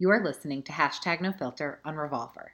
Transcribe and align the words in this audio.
You 0.00 0.08
are 0.12 0.24
listening 0.24 0.62
to 0.62 0.72
Hashtag 0.72 1.20
No 1.20 1.30
Filter 1.30 1.82
on 1.84 1.94
Revolver. 1.94 2.52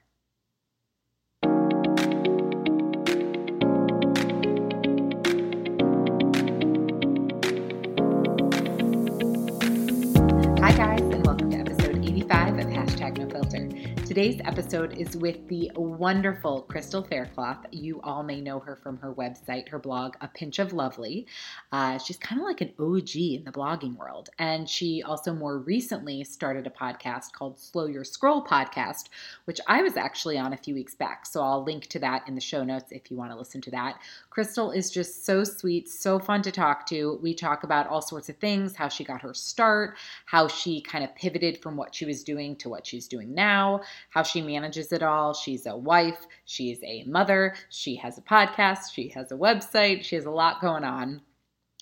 Today's 14.16 14.40
episode 14.46 14.96
is 14.96 15.14
with 15.14 15.46
the 15.46 15.70
wonderful 15.76 16.62
Crystal 16.62 17.02
Faircloth. 17.02 17.66
You 17.70 18.00
all 18.00 18.22
may 18.22 18.40
know 18.40 18.58
her 18.60 18.74
from 18.74 18.96
her 18.96 19.12
website, 19.12 19.68
her 19.68 19.78
blog, 19.78 20.14
A 20.22 20.28
Pinch 20.28 20.58
of 20.58 20.72
Lovely. 20.72 21.26
Uh, 21.70 21.98
she's 21.98 22.16
kind 22.16 22.40
of 22.40 22.46
like 22.46 22.62
an 22.62 22.72
OG 22.78 23.14
in 23.14 23.44
the 23.44 23.52
blogging 23.52 23.94
world. 23.94 24.30
And 24.38 24.66
she 24.70 25.02
also 25.02 25.34
more 25.34 25.58
recently 25.58 26.24
started 26.24 26.66
a 26.66 26.70
podcast 26.70 27.32
called 27.32 27.60
Slow 27.60 27.84
Your 27.84 28.04
Scroll 28.04 28.42
Podcast, 28.42 29.10
which 29.44 29.60
I 29.66 29.82
was 29.82 29.98
actually 29.98 30.38
on 30.38 30.54
a 30.54 30.56
few 30.56 30.72
weeks 30.72 30.94
back. 30.94 31.26
So 31.26 31.42
I'll 31.42 31.62
link 31.62 31.86
to 31.88 31.98
that 31.98 32.26
in 32.26 32.34
the 32.34 32.40
show 32.40 32.64
notes 32.64 32.92
if 32.92 33.10
you 33.10 33.18
want 33.18 33.32
to 33.32 33.36
listen 33.36 33.60
to 33.60 33.70
that. 33.72 33.98
Crystal 34.36 34.70
is 34.70 34.90
just 34.90 35.24
so 35.24 35.44
sweet, 35.44 35.88
so 35.88 36.18
fun 36.18 36.42
to 36.42 36.52
talk 36.52 36.84
to. 36.84 37.18
We 37.22 37.32
talk 37.32 37.64
about 37.64 37.86
all 37.86 38.02
sorts 38.02 38.28
of 38.28 38.36
things 38.36 38.76
how 38.76 38.86
she 38.86 39.02
got 39.02 39.22
her 39.22 39.32
start, 39.32 39.96
how 40.26 40.46
she 40.46 40.82
kind 40.82 41.02
of 41.02 41.14
pivoted 41.14 41.62
from 41.62 41.74
what 41.74 41.94
she 41.94 42.04
was 42.04 42.22
doing 42.22 42.54
to 42.56 42.68
what 42.68 42.86
she's 42.86 43.08
doing 43.08 43.32
now, 43.32 43.80
how 44.10 44.22
she 44.22 44.42
manages 44.42 44.92
it 44.92 45.02
all. 45.02 45.32
She's 45.32 45.64
a 45.64 45.74
wife, 45.74 46.26
she's 46.44 46.82
a 46.82 47.04
mother, 47.04 47.54
she 47.70 47.96
has 47.96 48.18
a 48.18 48.20
podcast, 48.20 48.92
she 48.92 49.08
has 49.08 49.32
a 49.32 49.36
website, 49.36 50.04
she 50.04 50.16
has 50.16 50.26
a 50.26 50.30
lot 50.30 50.60
going 50.60 50.84
on 50.84 51.22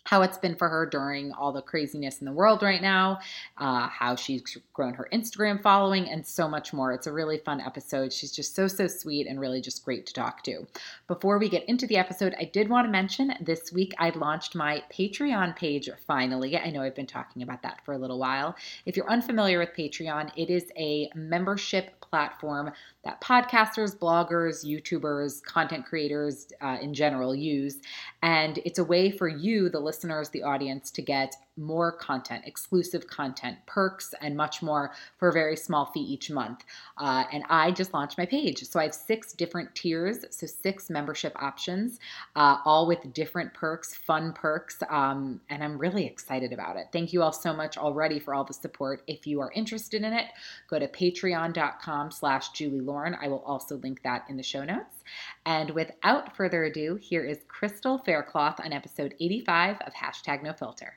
how 0.04 0.22
it's 0.22 0.38
been 0.38 0.54
for 0.54 0.68
her 0.68 0.86
during 0.86 1.32
all 1.32 1.52
the 1.52 1.62
craziness 1.62 2.20
in 2.20 2.26
the 2.26 2.32
world 2.32 2.62
right 2.62 2.82
now, 2.82 3.18
uh, 3.58 3.88
how 3.88 4.14
she's 4.14 4.42
grown 4.72 4.94
her 4.94 5.08
Instagram 5.12 5.62
following, 5.62 6.08
and 6.10 6.26
so 6.26 6.46
much 6.46 6.72
more. 6.72 6.92
It's 6.92 7.06
a 7.06 7.12
really 7.12 7.38
fun 7.38 7.60
episode. 7.60 8.12
She's 8.12 8.32
just 8.32 8.54
so, 8.54 8.68
so 8.68 8.86
sweet 8.86 9.26
and 9.26 9.40
really 9.40 9.60
just 9.60 9.84
great 9.84 10.06
to 10.06 10.12
talk 10.12 10.42
to. 10.44 10.66
Before 11.08 11.38
we 11.38 11.48
get 11.48 11.68
into 11.68 11.86
the 11.86 11.96
episode, 11.96 12.34
I 12.38 12.44
did 12.44 12.68
want 12.68 12.86
to 12.86 12.92
mention 12.92 13.34
this 13.40 13.72
week 13.72 13.94
I 13.98 14.10
launched 14.10 14.54
my 14.54 14.82
Patreon 14.92 15.56
page 15.56 15.88
finally. 16.06 16.56
I 16.58 16.70
know 16.70 16.82
I've 16.82 16.94
been 16.94 17.06
talking 17.06 17.42
about 17.42 17.62
that 17.62 17.84
for 17.84 17.94
a 17.94 17.98
little 17.98 18.18
while. 18.18 18.56
If 18.86 18.96
you're 18.96 19.10
unfamiliar 19.10 19.58
with 19.58 19.70
Patreon, 19.76 20.32
it 20.36 20.50
is 20.50 20.70
a 20.76 21.10
membership 21.14 21.98
platform 22.00 22.72
that 23.04 23.20
podcasters, 23.20 23.96
bloggers, 23.96 24.64
YouTubers, 24.64 25.42
content 25.42 25.86
creators 25.86 26.48
uh, 26.60 26.78
in 26.80 26.94
general 26.94 27.34
use. 27.34 27.76
And 28.22 28.58
it's 28.64 28.78
a 28.78 28.84
way 28.84 29.10
for 29.10 29.28
you, 29.28 29.68
the 29.68 29.80
listeners, 29.80 30.30
the 30.30 30.42
audience, 30.42 30.90
to 30.92 31.02
get 31.02 31.36
more 31.56 31.92
content, 31.92 32.42
exclusive 32.46 33.06
content, 33.06 33.56
perks, 33.66 34.12
and 34.20 34.36
much 34.36 34.62
more 34.62 34.92
for 35.18 35.28
a 35.28 35.32
very 35.32 35.56
small 35.56 35.86
fee 35.86 36.00
each 36.00 36.30
month. 36.30 36.64
Uh, 36.98 37.24
and 37.32 37.44
I 37.48 37.70
just 37.70 37.94
launched 37.94 38.18
my 38.18 38.26
page. 38.26 38.64
So 38.64 38.80
I 38.80 38.84
have 38.84 38.94
six 38.94 39.32
different 39.32 39.74
tiers, 39.74 40.24
so 40.30 40.46
six 40.46 40.90
membership 40.90 41.32
options, 41.40 42.00
uh, 42.34 42.58
all 42.64 42.86
with 42.86 43.12
different 43.12 43.54
perks, 43.54 43.94
fun 43.94 44.32
perks. 44.32 44.82
Um, 44.88 45.40
and 45.48 45.62
I'm 45.62 45.78
really 45.78 46.06
excited 46.06 46.52
about 46.52 46.76
it. 46.76 46.86
Thank 46.92 47.12
you 47.12 47.22
all 47.22 47.32
so 47.32 47.52
much 47.52 47.76
already 47.78 48.18
for 48.18 48.34
all 48.34 48.44
the 48.44 48.54
support. 48.54 49.02
If 49.06 49.26
you 49.26 49.40
are 49.40 49.52
interested 49.52 50.02
in 50.02 50.12
it, 50.12 50.26
go 50.68 50.78
to 50.78 50.88
patreon.com 50.88 52.10
slash 52.10 52.50
Julie 52.50 52.80
Lauren. 52.94 53.16
I 53.20 53.26
will 53.26 53.42
also 53.44 53.76
link 53.78 54.02
that 54.04 54.24
in 54.28 54.36
the 54.36 54.42
show 54.42 54.64
notes. 54.64 55.02
And 55.44 55.70
without 55.70 56.36
further 56.36 56.62
ado, 56.62 56.94
here 56.94 57.24
is 57.24 57.38
Crystal 57.48 57.98
Faircloth 57.98 58.60
on 58.64 58.72
episode 58.72 59.14
85 59.20 59.78
of 59.84 59.92
Hashtag 59.92 60.44
No 60.44 60.52
Filter. 60.52 60.94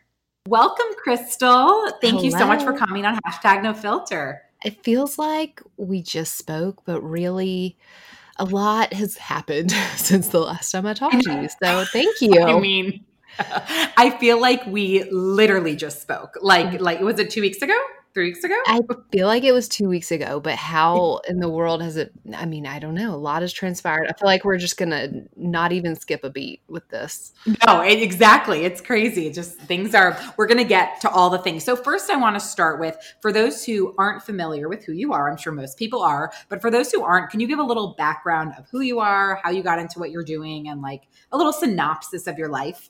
Welcome, 0.47 0.85
Crystal. 1.03 1.89
Thank 1.99 2.17
Hello. 2.17 2.23
you 2.23 2.31
so 2.31 2.45
much 2.45 2.63
for 2.63 2.73
coming 2.73 3.03
on 3.03 3.19
Hashtag 3.25 3.63
No 3.63 3.73
Filter. 3.73 4.43
It 4.63 4.83
feels 4.83 5.17
like 5.17 5.59
we 5.77 6.03
just 6.03 6.37
spoke, 6.37 6.83
but 6.85 7.01
really 7.01 7.77
a 8.37 8.45
lot 8.45 8.93
has 8.93 9.17
happened 9.17 9.71
since 9.95 10.27
the 10.27 10.39
last 10.39 10.71
time 10.71 10.85
I 10.85 10.93
talked 10.93 11.23
to 11.23 11.33
you. 11.33 11.49
So 11.63 11.83
thank 11.91 12.21
you. 12.21 12.43
I 12.43 12.59
mean, 12.59 13.03
I 13.39 14.15
feel 14.19 14.39
like 14.39 14.63
we 14.67 15.03
literally 15.09 15.75
just 15.75 15.99
spoke. 15.99 16.37
Like, 16.41 16.79
like 16.79 17.01
was 17.01 17.17
it 17.17 17.31
two 17.31 17.41
weeks 17.41 17.63
ago? 17.63 17.77
Three 18.17 18.29
weeks 18.29 18.43
ago? 18.43 18.59
I 18.65 18.79
feel 19.11 19.27
like 19.27 19.43
it 19.43 19.51
was 19.51 19.69
two 19.69 19.87
weeks 19.87 20.09
ago, 20.09 20.39
but 20.39 20.55
how 20.55 21.21
in 21.29 21.37
the 21.39 21.47
world 21.47 21.83
has 21.83 21.97
it? 21.97 22.11
I 22.35 22.47
mean, 22.47 22.65
I 22.65 22.79
don't 22.79 22.95
know. 22.95 23.13
A 23.13 23.15
lot 23.15 23.43
has 23.43 23.53
transpired. 23.53 24.07
I 24.09 24.13
feel 24.13 24.25
like 24.25 24.43
we're 24.43 24.57
just 24.57 24.75
gonna 24.75 25.09
not 25.35 25.71
even 25.71 25.95
skip 25.95 26.23
a 26.23 26.31
beat 26.31 26.61
with 26.67 26.89
this. 26.89 27.33
No, 27.67 27.81
it, 27.81 28.01
exactly. 28.01 28.65
It's 28.65 28.81
crazy. 28.81 29.29
Just 29.29 29.59
things 29.59 29.93
are. 29.93 30.17
We're 30.35 30.47
gonna 30.47 30.63
get 30.63 30.99
to 31.01 31.11
all 31.11 31.29
the 31.29 31.37
things. 31.37 31.63
So 31.63 31.75
first, 31.75 32.09
I 32.09 32.15
want 32.15 32.35
to 32.35 32.39
start 32.39 32.79
with 32.79 32.97
for 33.21 33.31
those 33.31 33.63
who 33.63 33.93
aren't 33.99 34.23
familiar 34.23 34.67
with 34.67 34.83
who 34.83 34.93
you 34.93 35.13
are. 35.13 35.29
I'm 35.29 35.37
sure 35.37 35.53
most 35.53 35.77
people 35.77 36.01
are, 36.01 36.33
but 36.49 36.59
for 36.59 36.71
those 36.71 36.91
who 36.91 37.03
aren't, 37.03 37.29
can 37.29 37.39
you 37.39 37.47
give 37.47 37.59
a 37.59 37.63
little 37.63 37.93
background 37.99 38.55
of 38.57 38.65
who 38.71 38.81
you 38.81 38.99
are, 38.99 39.39
how 39.43 39.51
you 39.51 39.61
got 39.61 39.77
into 39.77 39.99
what 39.99 40.09
you're 40.09 40.23
doing, 40.23 40.69
and 40.69 40.81
like 40.81 41.03
a 41.31 41.37
little 41.37 41.53
synopsis 41.53 42.25
of 42.25 42.39
your 42.39 42.49
life? 42.49 42.89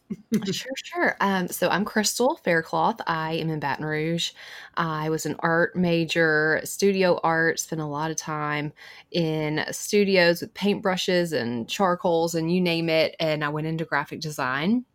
sure, 0.51 0.71
sure. 0.85 1.17
Um, 1.19 1.49
so 1.49 1.67
I'm 1.67 1.83
Crystal 1.83 2.39
Faircloth. 2.45 3.01
I 3.05 3.33
am 3.33 3.49
in 3.49 3.59
Baton 3.59 3.83
Rouge. 3.83 4.31
I 4.77 5.09
was 5.09 5.16
an 5.25 5.35
art 5.39 5.75
major, 5.75 6.61
studio 6.63 7.19
art, 7.23 7.59
spent 7.59 7.81
a 7.81 7.85
lot 7.85 8.11
of 8.11 8.17
time 8.17 8.73
in 9.11 9.66
studios 9.72 10.41
with 10.41 10.53
paintbrushes 10.53 11.33
and 11.33 11.67
charcoals 11.69 12.35
and 12.35 12.51
you 12.51 12.61
name 12.61 12.89
it. 12.89 13.16
And 13.19 13.44
I 13.44 13.50
went 13.50 13.67
into 13.67 13.85
graphic 13.85 14.19
design. 14.19 14.85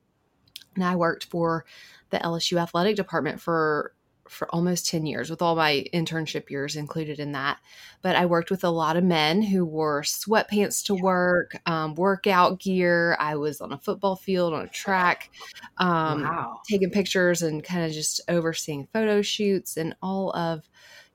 And 0.74 0.84
I 0.84 0.96
worked 0.96 1.24
for 1.24 1.64
the 2.10 2.18
LSU 2.18 2.60
athletic 2.60 2.96
department 2.96 3.40
for 3.40 3.94
for 4.32 4.48
almost 4.54 4.86
10 4.88 5.06
years 5.06 5.30
with 5.30 5.42
all 5.42 5.54
my 5.54 5.84
internship 5.92 6.50
years 6.50 6.76
included 6.76 7.20
in 7.20 7.32
that. 7.32 7.58
But 8.00 8.16
i 8.16 8.26
worked 8.26 8.50
with 8.50 8.64
a 8.64 8.70
lot 8.70 8.96
of 8.96 9.04
men 9.04 9.42
who 9.42 9.64
wore 9.64 10.02
sweatpants 10.02 10.84
to 10.86 10.94
work 10.94 11.56
um, 11.66 11.94
workout 11.94 12.58
gear. 12.58 13.16
I 13.20 13.36
was 13.36 13.60
on 13.60 13.72
a 13.72 13.78
football 13.78 14.16
field 14.16 14.54
on 14.54 14.64
a 14.64 14.68
track 14.68 15.30
um, 15.78 16.22
wow. 16.22 16.60
taking 16.68 16.90
pictures 16.90 17.42
and 17.42 17.62
kind 17.62 17.84
of 17.84 17.92
just 17.92 18.20
overseeing 18.28 18.88
photo 18.92 19.22
shoots 19.22 19.76
and 19.76 19.94
all 20.02 20.34
of 20.36 20.68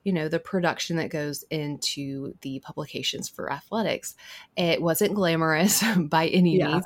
you 0.08 0.14
know 0.14 0.26
the 0.26 0.38
production 0.38 0.96
that 0.96 1.10
goes 1.10 1.44
into 1.50 2.32
the 2.40 2.58
publications 2.60 3.28
for 3.28 3.52
athletics 3.52 4.14
it 4.56 4.80
wasn't 4.80 5.14
glamorous 5.14 5.84
by 5.98 6.28
any 6.28 6.56
yeah. 6.56 6.68
means 6.68 6.84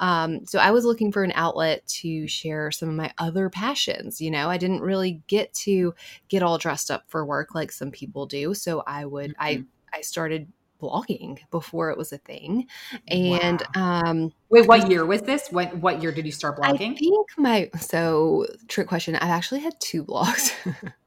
um, 0.00 0.46
so 0.46 0.58
i 0.58 0.70
was 0.70 0.86
looking 0.86 1.12
for 1.12 1.22
an 1.22 1.32
outlet 1.34 1.86
to 1.86 2.26
share 2.26 2.70
some 2.70 2.88
of 2.88 2.94
my 2.94 3.12
other 3.18 3.50
passions 3.50 4.18
you 4.18 4.30
know 4.30 4.48
i 4.48 4.56
didn't 4.56 4.80
really 4.80 5.22
get 5.26 5.52
to 5.52 5.94
get 6.30 6.42
all 6.42 6.56
dressed 6.56 6.90
up 6.90 7.04
for 7.06 7.26
work 7.26 7.54
like 7.54 7.70
some 7.70 7.90
people 7.90 8.24
do 8.24 8.54
so 8.54 8.82
i 8.86 9.04
would 9.04 9.32
mm-hmm. 9.32 9.42
i 9.42 9.64
i 9.92 10.00
started 10.00 10.50
blogging 10.84 11.38
before 11.50 11.90
it 11.90 11.98
was 11.98 12.12
a 12.12 12.18
thing. 12.18 12.66
And 13.08 13.62
wow. 13.74 14.02
um 14.04 14.32
wait, 14.50 14.66
what 14.66 14.90
year 14.90 15.04
was 15.06 15.22
this? 15.22 15.48
What 15.50 15.76
what 15.78 16.02
year 16.02 16.12
did 16.12 16.26
you 16.26 16.32
start 16.32 16.58
blogging? 16.58 16.92
I 16.92 16.96
think 16.96 17.28
my 17.38 17.70
so 17.80 18.46
trick 18.68 18.88
question. 18.88 19.16
I've 19.16 19.30
actually 19.30 19.60
had 19.60 19.78
two 19.80 20.04
blogs. 20.04 20.52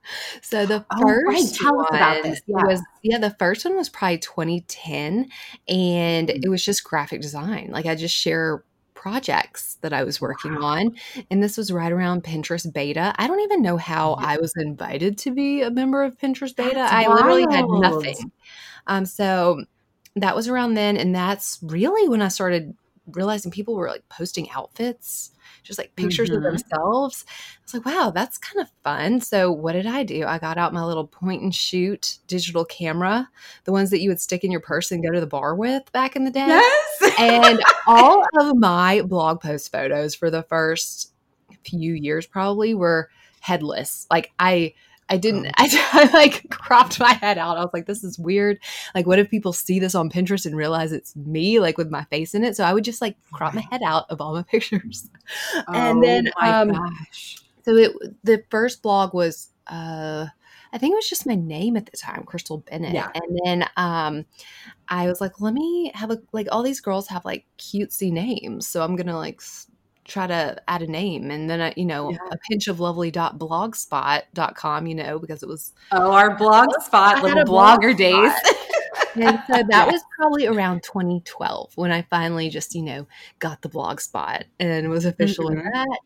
so 0.41 0.65
the 0.65 0.85
oh, 0.91 1.01
first 1.01 1.25
right. 1.27 1.59
Tell 1.61 1.75
one 1.75 1.87
about 1.89 2.23
this. 2.23 2.41
Yeah. 2.47 2.65
was 2.65 2.81
yeah, 3.03 3.19
the 3.19 3.35
first 3.37 3.65
one 3.65 3.75
was 3.75 3.89
probably 3.89 4.19
2010 4.19 5.29
and 5.67 6.27
mm-hmm. 6.27 6.39
it 6.43 6.49
was 6.49 6.63
just 6.63 6.83
graphic 6.83 7.21
design. 7.21 7.69
Like 7.71 7.85
I 7.85 7.95
just 7.95 8.15
share 8.15 8.63
projects 8.97 9.77
that 9.81 9.93
I 9.93 10.03
was 10.03 10.19
working 10.19 10.57
on. 10.57 10.95
And 11.31 11.41
this 11.41 11.55
was 11.55 11.71
right 11.71 11.91
around 11.91 12.23
Pinterest 12.23 12.71
beta. 12.73 13.13
I 13.17 13.27
don't 13.27 13.39
even 13.39 13.61
know 13.61 13.77
how 13.77 14.15
I 14.15 14.37
was 14.37 14.51
invited 14.57 15.17
to 15.19 15.31
be 15.31 15.61
a 15.61 15.69
member 15.69 16.03
of 16.03 16.17
Pinterest 16.17 16.55
beta. 16.55 16.73
That's 16.73 16.91
I 16.91 17.07
literally 17.07 17.45
had 17.49 17.65
nothing. 17.69 18.31
Um, 18.87 19.05
so 19.05 19.65
that 20.15 20.35
was 20.35 20.47
around 20.47 20.73
then. 20.73 20.97
And 20.97 21.13
that's 21.13 21.59
really 21.61 22.09
when 22.09 22.21
I 22.21 22.27
started 22.29 22.75
realizing 23.07 23.51
people 23.51 23.75
were 23.75 23.87
like 23.87 24.07
posting 24.09 24.49
outfits, 24.51 25.31
just 25.63 25.79
like 25.79 25.95
pictures 25.95 26.29
of 26.29 26.39
Mhm. 26.39 26.43
themselves. 26.43 27.23
I 27.29 27.59
was 27.63 27.73
like, 27.75 27.85
wow, 27.85 28.11
that's 28.13 28.37
kind 28.37 28.59
of 28.61 28.69
fun. 28.83 29.21
So 29.21 29.49
what 29.51 29.73
did 29.73 29.85
I 29.85 30.03
do? 30.03 30.25
I 30.25 30.39
got 30.39 30.57
out 30.57 30.73
my 30.73 30.83
little 30.83 31.07
point 31.07 31.41
and 31.41 31.55
shoot 31.55 32.17
digital 32.27 32.65
camera, 32.65 33.29
the 33.63 33.71
ones 33.71 33.91
that 33.91 34.01
you 34.01 34.09
would 34.09 34.19
stick 34.19 34.43
in 34.43 34.51
your 34.51 34.59
purse 34.59 34.91
and 34.91 35.03
go 35.03 35.11
to 35.11 35.21
the 35.21 35.27
bar 35.27 35.55
with 35.55 35.89
back 35.93 36.15
in 36.17 36.25
the 36.25 36.31
day 36.31 36.47
Yes. 36.47 37.13
and 37.19 37.63
all 37.87 38.25
of 38.39 38.57
my 38.57 39.01
blog 39.03 39.39
post 39.39 39.71
photos 39.71 40.13
for 40.15 40.29
the 40.29 40.43
first 40.43 41.13
few 41.63 41.93
years 41.93 42.25
probably 42.25 42.73
were 42.73 43.09
headless. 43.39 44.05
Like 44.11 44.31
I 44.39 44.73
I 45.09 45.17
didn't 45.17 45.47
I, 45.57 45.69
I 45.93 46.11
like 46.13 46.49
cropped 46.49 46.99
my 46.99 47.13
head 47.13 47.37
out. 47.37 47.57
I 47.57 47.61
was 47.61 47.69
like 47.73 47.85
this 47.85 48.03
is 48.03 48.19
weird. 48.19 48.59
Like 48.95 49.05
what 49.07 49.19
if 49.19 49.29
people 49.29 49.53
see 49.53 49.79
this 49.79 49.95
on 49.95 50.09
Pinterest 50.09 50.45
and 50.45 50.55
realize 50.55 50.91
it's 50.91 51.15
me 51.15 51.59
like 51.59 51.77
with 51.77 51.89
my 51.89 52.03
face 52.05 52.33
in 52.35 52.43
it? 52.43 52.55
So 52.55 52.63
I 52.63 52.73
would 52.73 52.83
just 52.83 53.01
like 53.01 53.15
crop 53.31 53.53
my 53.53 53.65
head 53.71 53.81
out 53.85 54.05
of 54.09 54.21
all 54.21 54.33
my 54.33 54.43
pictures. 54.51 55.09
and 55.67 55.99
Oh 55.99 56.01
then 56.01 56.29
my 56.39 56.59
um 56.61 56.69
gosh. 56.71 57.37
so 57.63 57.75
it 57.75 57.91
the 58.23 58.43
first 58.49 58.81
blog 58.81 59.13
was 59.13 59.49
uh 59.67 60.27
I 60.73 60.77
think 60.77 60.91
it 60.91 60.95
was 60.97 61.09
just 61.09 61.25
my 61.25 61.35
name 61.35 61.77
at 61.77 61.85
the 61.85 61.95
time, 61.95 62.23
Crystal 62.25 62.57
Bennett. 62.57 62.93
Yeah. 62.93 63.09
And 63.15 63.39
then 63.45 63.69
um 63.77 64.25
I 64.89 65.07
was 65.07 65.21
like, 65.21 65.39
let 65.39 65.53
me 65.53 65.91
have 65.95 66.11
a 66.11 66.19
like 66.33 66.47
all 66.51 66.63
these 66.63 66.81
girls 66.81 67.07
have 67.07 67.23
like 67.25 67.45
cutesy 67.57 68.11
names. 68.11 68.67
So 68.67 68.83
I'm 68.83 68.95
gonna 68.97 69.17
like 69.17 69.37
s- 69.41 69.67
try 70.07 70.25
to 70.27 70.55
add 70.67 70.81
a 70.81 70.87
name 70.87 71.29
and 71.31 71.49
then 71.49 71.73
you 71.75 71.85
know, 71.85 72.11
Yeah. 72.11 72.17
a 72.31 72.37
pinch 72.49 72.67
of 72.67 72.79
lovely 72.79 73.11
dot 73.11 73.37
blogspot.com, 73.37 74.87
you 74.87 74.95
know, 74.95 75.19
because 75.19 75.43
it 75.43 75.49
was 75.49 75.73
Oh, 75.91 76.11
our 76.11 76.35
blogspot 76.37 77.21
little 77.21 77.39
a 77.41 77.45
blog 77.45 77.81
blogger 77.81 77.95
days. 77.97 78.33
and 79.15 79.39
so 79.47 79.53
that 79.69 79.87
Yeah. 79.87 79.91
was 79.91 80.01
probably 80.17 80.47
around 80.47 80.83
2012 80.83 81.73
when 81.75 81.91
I 81.91 82.03
finally 82.03 82.49
just, 82.49 82.73
you 82.73 82.83
know, 82.83 83.07
got 83.39 83.61
the 83.61 83.69
blog 83.69 83.99
spot 83.99 84.45
and 84.59 84.89
was 84.89 85.05
official 85.05 85.49
in 85.49 85.57
Mhm. 85.59 85.71
that 85.73 85.99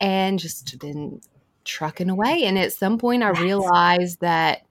and 0.00 0.38
just 0.38 0.78
been 0.78 1.20
trucking 1.64 2.10
away. 2.10 2.44
And 2.44 2.58
at 2.58 2.72
some 2.72 2.98
point, 2.98 3.22
I 3.22 3.30
realized 3.30 4.20
that 4.20 4.62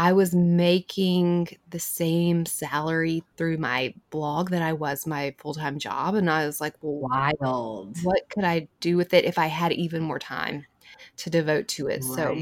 I 0.00 0.12
was 0.12 0.32
making 0.32 1.48
the 1.70 1.80
same 1.80 2.46
salary 2.46 3.24
through 3.36 3.58
my 3.58 3.92
blog 4.10 4.50
that 4.50 4.62
I 4.62 4.72
was 4.72 5.08
my 5.08 5.34
full 5.38 5.54
time 5.54 5.80
job. 5.80 6.14
And 6.14 6.30
I 6.30 6.46
was 6.46 6.60
like, 6.60 6.74
well, 6.80 7.00
Wild. 7.10 7.98
what 8.04 8.28
could 8.30 8.44
I 8.44 8.68
do 8.78 8.96
with 8.96 9.12
it 9.12 9.24
if 9.24 9.38
I 9.38 9.48
had 9.48 9.72
even 9.72 10.02
more 10.04 10.20
time 10.20 10.64
to 11.16 11.30
devote 11.30 11.66
to 11.68 11.88
it? 11.88 12.04
So 12.04 12.40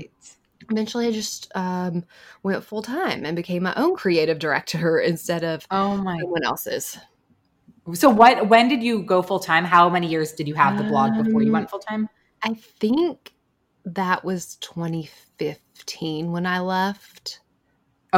eventually 0.70 1.06
I 1.06 1.12
just 1.12 1.50
um, 1.54 2.04
went 2.42 2.62
full 2.62 2.82
time 2.82 3.24
and 3.24 3.34
became 3.34 3.62
my 3.62 3.72
own 3.74 3.96
creative 3.96 4.38
director 4.38 4.98
instead 5.12 5.42
of 5.42 5.66
Oh 5.70 5.96
my. 5.96 6.18
someone 6.20 6.44
else's. 6.44 6.98
So 7.94 8.10
what? 8.10 8.50
When 8.50 8.68
did 8.68 8.82
you 8.82 9.02
go 9.02 9.22
full 9.22 9.38
time? 9.40 9.64
How 9.64 9.88
many 9.88 10.08
years 10.08 10.32
did 10.32 10.46
you 10.46 10.54
have 10.56 10.76
the 10.76 10.84
blog 10.84 11.24
before 11.24 11.40
you 11.40 11.48
Um, 11.48 11.52
went 11.54 11.70
full 11.70 11.78
time? 11.78 12.10
I 12.42 12.52
think 12.52 13.32
that 13.86 14.24
was 14.24 14.56
2015 14.56 16.32
when 16.32 16.44
I 16.44 16.58
left. 16.60 17.40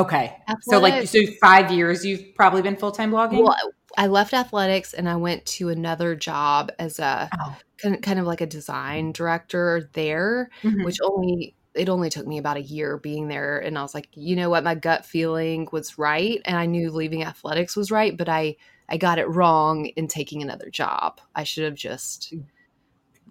Okay. 0.02 0.36
So 0.62 0.78
like, 0.80 1.06
so 1.08 1.20
five 1.40 1.70
years 1.70 2.04
you've 2.04 2.34
probably 2.34 2.62
been 2.62 2.76
full 2.76 2.92
time 2.92 3.10
blogging. 3.12 3.42
well, 3.42 3.56
I 3.96 4.06
left 4.06 4.32
athletics 4.34 4.94
and 4.94 5.08
I 5.08 5.16
went 5.16 5.44
to 5.46 5.70
another 5.70 6.14
job 6.14 6.70
as 6.78 6.98
a 6.98 7.28
Oh. 7.40 7.56
kind 8.02 8.18
of 8.18 8.26
like 8.26 8.40
a 8.40 8.46
design 8.46 9.12
director 9.12 9.90
there, 9.94 10.50
Mhm. 10.62 10.84
which 10.84 10.98
only 11.02 11.54
it 11.74 11.88
only 11.88 12.10
took 12.10 12.26
me 12.26 12.38
about 12.38 12.56
a 12.56 12.62
year 12.62 12.96
being 12.98 13.28
there 13.28 13.58
and 13.58 13.78
I 13.78 13.82
was 13.82 13.94
like, 13.94 14.08
you 14.14 14.34
know 14.34 14.50
what, 14.50 14.64
my 14.64 14.74
gut 14.74 15.04
feeling 15.06 15.68
was 15.70 15.96
right 15.98 16.40
and 16.44 16.56
I 16.56 16.66
knew 16.66 16.90
leaving 16.90 17.22
athletics 17.22 17.76
was 17.76 17.90
right, 17.90 18.16
but 18.16 18.28
I 18.28 18.56
I 18.88 18.96
got 18.96 19.18
it 19.18 19.28
wrong 19.28 19.86
in 19.86 20.08
taking 20.08 20.42
another 20.42 20.70
job. 20.70 21.20
I 21.34 21.44
should 21.44 21.64
have 21.64 21.74
just 21.74 22.32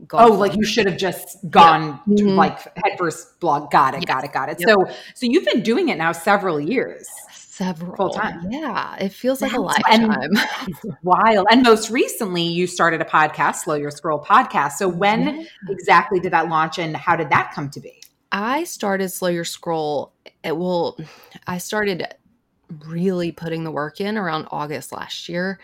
gone 0.07 0.29
Oh, 0.31 0.33
like 0.33 0.55
you 0.55 0.63
should 0.65 0.85
have 0.85 0.97
just 0.97 1.37
gone 1.49 1.99
to 2.17 2.23
Mhm. 2.23 2.35
like 2.35 2.59
headfirst 2.83 3.39
blog. 3.39 3.71
Got 3.71 3.95
it. 3.95 4.05
Got 4.05 4.23
it. 4.25 4.33
Got 4.33 4.49
it. 4.49 4.57
Yep. 4.59 4.69
So, 4.69 4.85
so 5.15 5.25
you've 5.25 5.45
been 5.45 5.61
doing 5.63 5.89
it 5.89 5.97
now 5.97 6.11
several 6.11 6.59
years. 6.59 7.07
several 7.31 7.95
Full 7.95 8.09
time. 8.11 8.51
Yeah, 8.51 8.95
it 8.97 9.11
feels 9.11 9.41
like 9.41 9.51
a 9.51 9.57
That's- 9.59 9.83
and- 9.89 10.07
lifetime. 10.07 10.95
Wild. 11.01 11.47
And 11.49 11.63
most 11.63 11.89
recently, 11.89 12.43
you 12.43 12.67
started 12.67 13.01
a 13.01 13.05
podcast, 13.05 13.55
Slow 13.63 13.73
Your 13.73 13.89
Scroll 13.89 14.19
podcast. 14.23 14.73
So 14.73 14.87
when 14.87 15.39
Yeah. 15.39 15.43
exactly 15.69 16.19
did 16.19 16.33
that 16.33 16.49
launch, 16.49 16.77
and 16.77 16.95
how 16.95 17.15
did 17.15 17.31
that 17.31 17.51
come 17.55 17.71
to 17.71 17.79
be? 17.79 17.99
I 18.31 18.63
started 18.65 19.09
Slow 19.09 19.29
Your 19.29 19.43
Scroll. 19.43 20.11
It 20.43 20.55
will. 20.55 20.99
I 21.47 21.57
started 21.57 22.05
really 22.85 23.31
putting 23.31 23.63
the 23.63 23.71
work 23.71 23.99
in 24.01 24.17
around 24.19 24.47
August 24.51 24.91
last 24.91 25.27
year. 25.27 25.57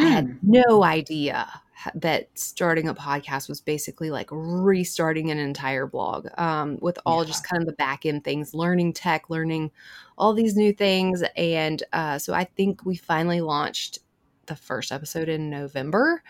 I 0.00 0.04
had 0.04 0.38
no 0.42 0.82
idea 0.82 1.46
that 1.94 2.28
starting 2.34 2.88
a 2.88 2.94
podcast 2.94 3.48
was 3.48 3.60
basically 3.60 4.10
like 4.10 4.28
restarting 4.30 5.30
an 5.30 5.38
entire 5.38 5.86
blog 5.86 6.28
um, 6.38 6.78
with 6.80 6.98
all 7.06 7.22
Yeah. 7.22 7.28
just 7.28 7.48
kind 7.48 7.62
of 7.62 7.66
the 7.66 7.72
back 7.74 8.06
end 8.06 8.24
things, 8.24 8.54
learning 8.54 8.92
tech, 8.92 9.28
learning 9.30 9.70
all 10.16 10.32
these 10.34 10.56
new 10.56 10.72
things. 10.72 11.22
And 11.36 11.82
uh, 11.92 12.18
so 12.18 12.32
I 12.34 12.44
think 12.44 12.84
we 12.84 12.96
finally 12.96 13.40
launched 13.40 13.98
the 14.46 14.56
first 14.56 14.92
episode 14.92 15.28
in 15.28 15.50
November, 15.50 16.22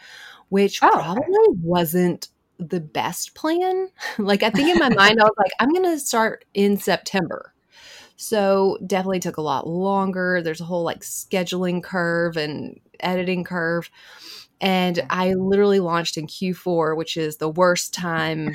which 0.48 0.82
Oh, 0.82 0.90
probably 0.92 1.58
wasn't 1.60 2.28
the 2.58 2.80
best 2.80 3.34
plan. 3.34 3.88
like 4.18 4.42
I 4.42 4.50
think 4.50 4.68
in 4.70 4.78
my 4.78 4.88
mind, 4.88 5.20
I 5.20 5.24
was 5.24 5.34
like, 5.36 5.52
I'm 5.60 5.70
going 5.70 5.84
to 5.84 5.98
start 5.98 6.44
in 6.54 6.76
September. 6.76 7.52
So 8.16 8.78
definitely 8.86 9.18
took 9.20 9.38
a 9.38 9.42
lot 9.42 9.66
longer. 9.66 10.40
There's 10.40 10.60
a 10.60 10.64
whole 10.64 10.84
like 10.84 11.00
scheduling 11.00 11.82
curve 11.82 12.36
and 12.36 12.80
editing 13.00 13.42
curve. 13.42 13.90
And 14.60 15.04
I 15.10 15.34
literally 15.34 15.80
launched 15.80 16.16
in 16.16 16.26
Q4, 16.26 16.96
which 16.96 17.16
is 17.16 17.36
the 17.36 17.48
worst 17.48 17.92
time 17.94 18.50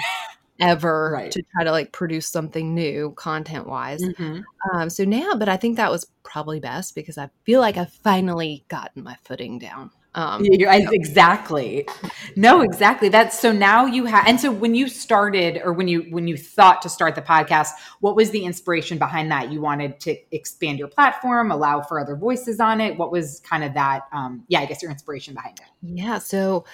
ever 0.60 1.12
Right. 1.13 1.31
to 1.31 1.42
try 1.54 1.63
to 1.63 1.72
like 1.72 1.92
produce 1.94 2.28
something 2.28 2.75
new 2.75 3.13
content 3.16 3.68
wise. 3.68 4.01
Mhm. 4.04 4.44
Um, 4.74 4.90
so 4.90 5.06
now, 5.06 5.36
but 5.36 5.50
I 5.50 5.57
think 5.57 5.78
that 5.78 5.92
was 5.92 6.06
probably 6.24 6.60
best 6.60 6.96
because 6.96 7.18
I 7.18 7.30
feel 7.46 7.62
like 7.62 7.78
I've 7.78 7.94
finally 7.94 8.66
gotten 8.68 9.04
my 9.04 9.16
footing 9.24 9.60
down. 9.60 9.92
Um, 10.16 10.44
Yeah, 10.44 10.52
you're- 10.58 10.68
I- 10.72 10.88
exactly. 10.92 11.88
No, 12.36 12.62
exactly. 12.62 13.10
That's 13.10 13.40
so 13.40 13.52
now 13.52 13.86
you 13.86 14.06
have. 14.06 14.28
And 14.28 14.40
so 14.40 14.52
when 14.52 14.74
you 14.74 14.88
started, 14.88 15.62
or 15.64 15.72
when 15.72 15.88
you 15.88 16.08
when 16.10 16.28
you 16.28 16.36
thought 16.36 16.82
to 16.82 16.90
start 16.90 17.14
the 17.16 17.22
podcast, 17.22 17.70
what 18.00 18.16
was 18.16 18.32
the 18.32 18.44
inspiration 18.44 18.98
behind 18.98 19.32
that? 19.32 19.51
You 19.51 19.62
wanted 19.62 20.00
to 20.01 20.16
expand 20.32 20.80
your 20.80 20.88
platform, 20.88 21.51
allow 21.51 21.82
for 21.82 22.00
other 22.00 22.16
voices 22.16 22.60
on 22.60 22.82
it. 22.82 22.98
What 22.98 23.12
was 23.12 23.39
kind 23.42 23.63
of 23.63 23.74
that? 23.75 24.04
Um, 24.12 24.44
yeah, 24.48 24.62
I 24.62 24.66
guess 24.66 24.82
your 24.82 24.89
inspiration 24.92 25.36
behind 25.36 25.60
it. 25.60 25.68
Yeah, 25.84 26.18
so 26.18 26.66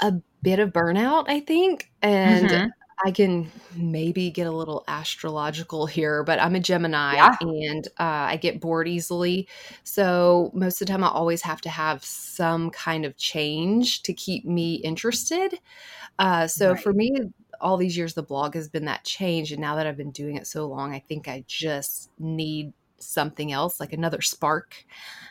a 0.00 0.14
bit 0.42 0.58
of 0.58 0.72
burnout, 0.72 1.26
I 1.28 1.40
think, 1.40 1.90
and 2.00 2.48
Mhm. 2.48 2.70
I 3.04 3.12
can 3.12 3.50
maybe 3.76 4.30
get 4.30 4.46
a 4.46 4.50
little 4.50 4.84
astrological 4.88 5.86
here, 5.86 6.24
but 6.24 6.40
I'm 6.40 6.54
a 6.56 6.60
Gemini 6.60 7.14
Yeah. 7.14 7.36
and 7.40 7.86
uh, 7.98 8.02
I 8.32 8.36
get 8.36 8.60
bored 8.60 8.88
easily. 8.88 9.48
So 9.84 10.50
most 10.54 10.80
of 10.80 10.86
the 10.86 10.92
time, 10.92 11.04
I 11.04 11.08
always 11.08 11.42
have 11.42 11.60
to 11.62 11.68
have 11.70 12.04
some 12.04 12.70
kind 12.70 13.04
of 13.04 13.16
change 13.16 14.02
to 14.02 14.12
keep 14.12 14.44
me 14.44 14.76
interested. 14.76 15.60
Uh, 16.18 16.46
so 16.46 16.76
for 16.76 16.92
me, 16.92 17.12
all 17.60 17.76
these 17.76 17.96
years, 17.96 18.14
the 18.14 18.22
blog 18.22 18.54
has 18.54 18.68
been 18.68 18.84
that 18.86 19.04
change. 19.04 19.52
And 19.52 19.60
now 19.60 19.76
that 19.76 19.86
I've 19.86 19.96
been 19.96 20.12
doing 20.12 20.36
it 20.36 20.46
so 20.46 20.66
long, 20.66 20.94
I 20.94 21.00
think 21.00 21.28
I 21.28 21.44
just 21.46 22.10
need 22.18 22.72
something 22.98 23.52
else, 23.52 23.80
like 23.80 23.92
another 23.92 24.20
spark. 24.20 24.74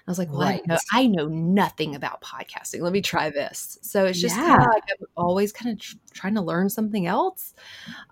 I 0.07 0.11
was 0.11 0.17
like, 0.17 0.31
well, 0.31 0.43
I, 0.43 0.61
know, 0.65 0.77
I 0.93 1.07
know 1.07 1.27
nothing 1.27 1.95
about 1.95 2.21
podcasting. 2.21 2.81
Let 2.81 2.93
me 2.93 3.01
try 3.01 3.29
this. 3.29 3.77
So 3.81 4.05
it's 4.05 4.19
just 4.21 4.35
kind 4.35 4.47
Yeah. 4.47 4.61
of 4.61 4.67
like 4.73 4.83
I'm 4.89 5.05
always 5.17 5.51
kind 5.51 5.73
of 5.75 5.81
tr- 5.81 5.95
trying 6.13 6.35
to 6.35 6.41
learn 6.41 6.69
something 6.69 7.07
else, 7.07 7.53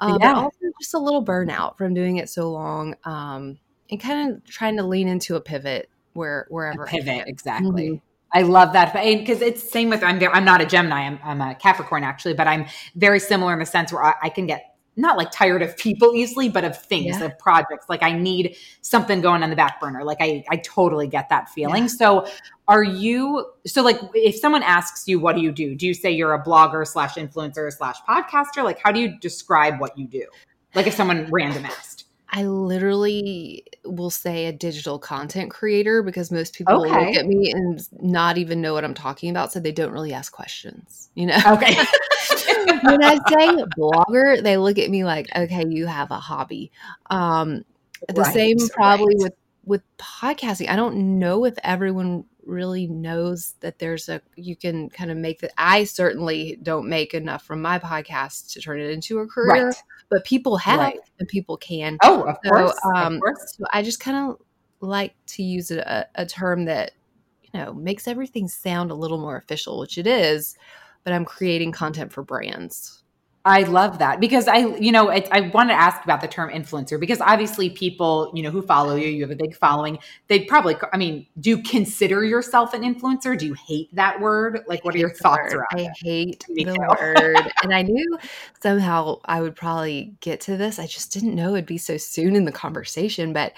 uh, 0.02 0.18
Yeah. 0.22 0.34
but 0.34 0.44
also 0.44 0.58
just 0.82 0.94
a 0.94 1.00
little 1.00 1.24
burnout 1.24 1.78
from 1.78 1.94
doing 1.94 2.18
it 2.18 2.30
so 2.30 2.52
long, 2.52 2.96
um, 3.06 3.58
and 3.90 4.00
kind 4.00 4.32
of 4.34 4.44
trying 4.46 4.76
to 4.78 4.84
lean 4.84 5.08
into 5.08 5.36
a 5.36 5.42
pivot 5.42 5.90
where 6.14 6.48
wherever 6.50 6.88
I 6.88 6.92
pivot 6.92 7.28
exactly. 7.28 7.90
Mhm. 7.92 8.02
I 8.34 8.42
love 8.42 8.74
that 8.74 8.92
because 8.94 9.42
it's 9.42 9.72
same 9.72 9.90
with 9.90 10.04
I'm. 10.04 10.22
I'm 10.34 10.44
not 10.44 10.60
a 10.60 10.66
Gemini. 10.66 11.06
I'm, 11.08 11.20
I'm 11.24 11.40
a 11.40 11.56
Capricorn 11.56 12.04
actually, 12.04 12.34
but 12.34 12.48
I'm 12.48 12.66
very 12.96 13.20
similar 13.20 13.54
in 13.54 13.60
the 13.60 13.66
sense 13.66 13.94
where 13.94 14.04
I, 14.04 14.16
I 14.24 14.30
can 14.30 14.46
get 14.46 14.75
not 14.98 15.18
like 15.18 15.32
tired 15.32 15.62
of 15.62 15.75
people 15.78 16.16
easily, 16.16 16.50
but 16.50 16.64
of 16.64 16.80
things, 16.82 17.20
Yeah. 17.20 17.25
of 17.25 17.38
projects. 17.38 17.88
Like 17.90 18.02
I 18.02 18.14
need 18.18 18.56
something 18.82 19.22
going 19.22 19.44
on 19.44 19.50
the 19.50 19.56
back 19.56 19.80
burner. 19.82 20.04
Like 20.04 20.18
I, 20.22 20.44
I 20.50 20.58
totally 20.58 21.08
get 21.08 21.30
that 21.30 21.50
feeling. 21.50 21.84
Yeah. 21.84 21.90
So 21.90 22.28
are 22.68 22.84
you, 22.84 23.46
so 23.66 23.84
like 23.84 24.00
if 24.14 24.36
someone 24.36 24.64
asks 24.64 25.08
you, 25.08 25.20
what 25.20 25.36
do 25.36 25.42
you 25.42 25.52
do? 25.52 25.75
Do 25.75 25.86
you 25.86 25.94
say 25.94 26.12
you're 26.12 26.34
a 26.34 26.44
blogger 26.44 26.88
slash 26.88 27.16
influencer 27.16 27.72
slash 27.72 27.98
podcaster? 28.08 28.64
Like 28.64 28.80
how 28.80 28.92
do 28.92 29.00
you 29.00 29.20
describe 29.20 29.80
what 29.80 29.98
you 29.98 30.08
do? 30.08 30.25
Like 30.74 30.88
if 30.88 30.94
someone 30.94 31.28
random 31.32 31.66
asked. 31.66 32.05
I 32.36 32.44
literally 32.44 33.63
will 33.86 34.10
say 34.10 34.48
a 34.48 34.51
digital 34.51 35.00
content 35.00 35.51
creator 35.51 36.04
because 36.04 36.32
most 36.32 36.54
people 36.54 36.82
look 36.82 37.15
at 37.15 37.25
me 37.25 37.54
and 37.54 37.82
not 38.01 38.38
even 38.38 38.60
know 38.60 38.74
what 38.74 38.84
I'm 38.84 38.94
talking 38.94 39.30
about, 39.30 39.54
so 39.54 39.62
they 39.62 39.72
don't 39.72 39.94
really 39.94 40.12
ask 40.12 40.34
questions. 40.34 41.10
You 41.15 41.27
know, 41.27 41.38
Okay. 41.48 41.74
when 42.84 43.01
I 43.01 43.18
say 43.30 43.56
blogger, 43.80 44.44
they 44.44 44.58
look 44.58 44.77
at 44.77 44.89
me 44.89 45.06
like, 45.06 45.30
okay, 45.34 45.63
you 45.70 45.88
have 45.88 46.12
a 46.12 46.20
hobby. 46.20 46.74
Um, 47.10 47.63
the 48.10 48.22
Right, 48.22 48.34
same 48.34 48.58
probably 48.68 49.15
right. 49.15 49.24
with 49.24 49.34
with 49.63 49.82
podcasting. 49.98 50.68
I 50.70 50.75
don't 50.75 51.18
know 51.18 51.46
if 51.46 51.56
everyone 51.63 52.25
really 52.46 52.88
knows 52.88 53.56
that 53.62 53.80
there's 53.80 54.10
a 54.10 54.22
you 54.36 54.56
can 54.56 54.90
kind 54.90 55.12
of 55.12 55.18
make 55.18 55.40
that. 55.42 55.52
I 55.58 55.84
certainly 55.86 56.58
don't 56.64 56.88
make 56.90 57.14
enough 57.14 57.44
from 57.44 57.62
my 57.62 57.80
podcast 57.80 58.52
to 58.54 58.62
turn 58.62 58.80
it 58.80 58.90
into 58.92 59.20
a 59.20 59.28
career, 59.28 59.68
Right. 59.68 59.75
but 60.10 60.24
people 60.25 60.58
have 60.58 60.80
Right. 60.80 61.00
and 61.20 61.28
people 61.28 61.58
can. 61.58 61.98
Oh, 62.04 62.24
of 62.24 62.38
So, 62.44 62.50
course. 62.50 62.80
um, 62.96 63.16
of 63.16 63.22
course. 63.22 63.56
so 63.58 63.66
I 63.74 63.82
just 63.84 64.00
kind 64.00 64.30
of 64.30 64.38
like 64.82 65.16
to 65.28 65.44
use 65.44 65.72
a, 65.72 66.06
a 66.16 66.25
term 66.25 66.66
that 66.66 66.92
you 67.44 67.50
know 67.60 67.74
makes 67.74 68.08
everything 68.08 68.48
sound 68.48 68.92
a 68.92 68.96
little 68.96 69.18
more 69.20 69.38
official, 69.38 69.80
which 69.80 69.98
it 69.98 70.08
is. 70.08 70.56
But 71.04 71.14
I'm 71.14 71.25
creating 71.25 71.72
content 71.72 72.12
for 72.12 72.24
brands. 72.24 73.04
I 73.46 73.62
love 73.62 74.00
that 74.00 74.20
because 74.20 74.48
I, 74.48 74.58
you 74.78 74.92
know, 74.92 75.10
it, 75.10 75.28
I 75.32 75.42
want 75.42 75.70
to 75.70 75.75
ask 75.75 76.04
about 76.04 76.20
the 76.20 76.28
term 76.28 76.50
influencer 76.50 77.00
because 77.00 77.22
obviously 77.22 77.70
people, 77.70 78.32
you 78.34 78.42
know, 78.42 78.50
who 78.50 78.64
follow 78.64 78.96
you, 78.96 79.08
you 79.08 79.22
have 79.22 79.30
a 79.30 79.36
big 79.36 79.56
following. 79.56 80.00
They'd 80.28 80.48
probably, 80.48 80.75
I 80.92 80.98
mean, 80.98 81.28
do 81.40 81.52
you 81.52 81.62
consider 81.62 82.24
yourself 82.24 82.74
an 82.74 82.82
influencer? 82.82 83.38
Do 83.38 83.46
you 83.46 83.54
hate 83.54 83.94
that 83.94 84.20
word? 84.20 84.62
Like, 84.68 84.84
what 84.84 84.96
are 84.96 84.98
your 84.98 85.14
thoughts 85.14 85.54
around 85.54 85.68
I 85.74 85.82
it? 85.82 85.92
hate 86.02 86.44
Me 86.50 86.64
the 86.64 86.74
too. 86.74 86.82
word. 87.00 87.52
and 87.64 87.72
I 87.72 87.84
knew 87.84 88.18
somehow 88.64 89.20
I 89.25 89.42
would 89.42 89.56
probably 89.56 90.16
get 90.22 90.42
to 90.42 90.58
this. 90.58 90.80
I 90.80 90.88
just 90.88 91.14
didn't 91.14 91.36
know 91.36 91.54
it'd 91.54 91.68
be 91.68 91.78
so 91.78 91.98
soon 91.98 92.36
in 92.36 92.46
the 92.46 92.52
conversation. 92.52 93.32
But 93.32 93.54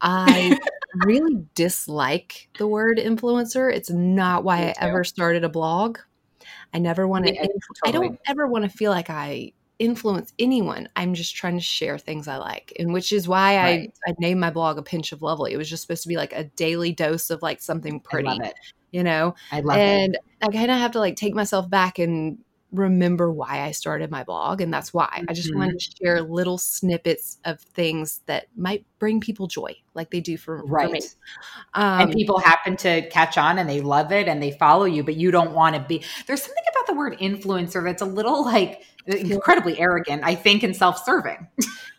I 0.00 0.56
really 1.04 1.44
dislike 1.56 2.48
the 2.58 2.68
word 2.68 2.98
influencer. 2.98 3.74
It's 3.74 3.90
not 3.90 4.44
why 4.44 4.58
I 4.68 4.74
ever 4.80 5.02
started 5.02 5.42
a 5.42 5.48
blog. 5.48 5.98
I 6.74 6.78
never 6.78 7.06
want 7.06 7.26
to, 7.26 7.34
Yeah, 7.34 7.46
I 7.84 7.90
don't 7.90 8.18
ever 8.26 8.46
want 8.46 8.64
to 8.64 8.70
feel 8.70 8.90
like 8.90 9.10
I 9.10 9.52
influence 9.78 10.32
anyone. 10.38 10.88
I'm 10.96 11.12
just 11.14 11.34
trying 11.34 11.56
to 11.56 11.62
share 11.62 11.98
things 11.98 12.28
I 12.28 12.36
like. 12.36 12.72
And 12.78 12.92
which 12.92 13.12
is 13.12 13.26
why 13.28 13.56
Right. 13.56 13.92
I, 14.06 14.10
I 14.10 14.14
named 14.18 14.40
my 14.40 14.50
blog 14.50 14.78
A 14.78 14.82
Pinch 14.82 15.12
of 15.12 15.22
Lovely. 15.22 15.52
It 15.52 15.56
was 15.56 15.68
just 15.68 15.82
supposed 15.82 16.02
to 16.02 16.08
be 16.08 16.16
like 16.16 16.32
a 16.32 16.44
daily 16.44 16.92
dose 16.92 17.30
of 17.30 17.42
like 17.42 17.60
something 17.60 17.96
I 17.96 18.08
pretty, 18.08 18.28
love 18.28 18.42
it. 18.42 18.54
you 18.92 19.02
know? 19.02 19.34
I 19.50 19.60
love 19.60 19.76
it. 19.78 19.80
and 19.80 20.18
I 20.40 20.48
kind 20.48 20.70
of 20.70 20.78
have 20.78 20.92
to 20.92 21.00
like 21.00 21.16
take 21.16 21.34
myself 21.34 21.68
back 21.68 21.98
and 21.98 22.38
remember 22.72 23.30
why 23.30 23.60
I 23.60 23.72
started 23.72 24.10
my 24.10 24.24
blog. 24.24 24.60
And 24.60 24.72
that's 24.72 24.94
why 24.94 25.24
I 25.28 25.32
just 25.34 25.50
Mhm. 25.52 25.58
wanted 25.58 25.78
to 25.78 25.90
share 26.00 26.22
little 26.22 26.58
snippets 26.58 27.38
of 27.44 27.60
things 27.60 28.22
that 28.26 28.46
might 28.56 28.84
bring 28.98 29.20
people 29.20 29.46
joy, 29.46 29.76
like 29.94 30.10
they 30.10 30.20
do 30.20 30.36
for, 30.36 30.58
for 30.58 30.64
me. 30.64 30.70
Right. 30.70 31.16
Um, 31.74 32.00
and 32.00 32.12
people 32.12 32.38
happen 32.38 32.76
to 32.78 33.08
catch 33.10 33.36
on 33.38 33.58
and 33.58 33.68
they 33.68 33.80
love 33.80 34.12
it 34.12 34.28
and 34.28 34.42
they 34.42 34.52
follow 34.52 34.84
you, 34.84 35.04
but 35.04 35.16
you 35.16 35.30
don't 35.30 35.52
want 35.52 35.76
to 35.76 35.82
be. 35.82 36.04
There's 36.26 36.42
something 36.42 36.64
about 36.70 36.86
the 36.86 36.94
word 36.94 37.18
influencer 37.18 37.84
that's 37.84 38.02
a 38.02 38.06
little 38.06 38.44
like 38.44 38.82
incredibly 39.06 39.78
arrogant, 39.78 40.22
I 40.24 40.34
think, 40.34 40.62
and 40.62 40.74
self 40.76 41.04
serving. 41.04 41.46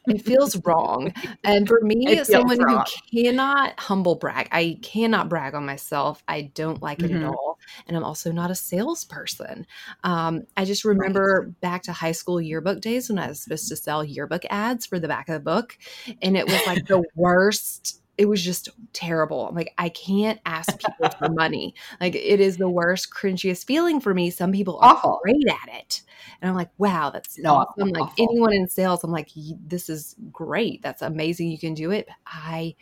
it 0.08 0.22
feels 0.26 0.56
wrong. 0.66 1.14
And 1.46 1.68
for 1.68 1.80
me, 1.82 2.08
It 2.08 2.20
as 2.20 2.28
someone 2.28 2.58
wrong. 2.60 2.86
who 3.12 3.24
cannot 3.24 3.80
humble 3.80 4.16
brag, 4.16 4.48
I 4.52 4.78
cannot 4.82 5.28
brag 5.30 5.56
on 5.56 5.66
myself. 5.66 6.24
I 6.28 6.52
don't 6.54 6.82
like 6.82 7.02
it 7.02 7.12
Mhm. 7.12 7.18
at 7.18 7.24
all. 7.26 7.60
And 7.88 7.96
I'm 7.98 8.04
also 8.04 8.32
not 8.32 8.50
a 8.52 8.56
salesperson. 8.56 9.66
Um, 10.04 10.44
I 10.58 10.66
just 10.66 10.86
remember 10.86 11.54
back 11.62 11.84
to 11.84 11.94
high 11.94 12.12
school 12.14 12.40
yearbook 12.42 12.82
days 12.82 13.10
when 13.10 13.20
I 13.20 13.28
was 13.28 13.42
supposed 13.42 13.68
to 13.70 13.76
sell 13.76 14.04
yearbook 14.04 14.44
ads 14.50 14.86
for 14.86 15.00
the 15.00 15.08
back 15.08 15.28
of 15.30 15.34
the 15.34 15.40
book. 15.42 15.78
And 16.22 16.38
it 16.38 16.48
was 16.48 16.66
like 16.66 16.86
the 16.88 17.04
worst. 17.16 18.00
It 18.18 18.26
was 18.26 18.44
just 18.44 18.70
terrible. 18.94 19.48
I'm 19.48 19.56
like, 19.56 19.74
I 19.78 19.90
can't 19.90 20.40
ask 20.46 20.78
people 20.80 21.10
for 21.18 21.30
money. 21.34 21.74
Like, 22.00 22.14
it 22.16 22.40
is 22.40 22.58
the 22.58 22.70
worst, 22.70 23.12
cringiest 23.12 23.66
feeling 23.66 24.00
for 24.00 24.14
me. 24.14 24.30
Some 24.30 24.52
people 24.52 24.78
are 24.82 24.94
Awful. 24.94 25.20
great 25.24 25.44
at 25.50 25.76
it. 25.82 26.04
And 26.42 26.50
I'm 26.50 26.56
like, 26.56 26.70
wow, 26.78 27.10
that's 27.10 27.40
No, 27.40 27.56
awesome. 27.56 27.90
Like 27.90 28.04
awful. 28.04 28.24
anyone 28.30 28.54
in 28.54 28.68
sales, 28.68 29.04
I'm 29.04 29.12
like, 29.12 29.30
this 29.66 29.90
is 29.90 30.16
great. 30.32 30.82
That's 30.84 31.02
amazing. 31.02 31.50
You 31.50 31.58
can 31.58 31.74
do 31.74 31.90
it. 31.92 32.06
But 32.08 32.16
I, 32.28 32.76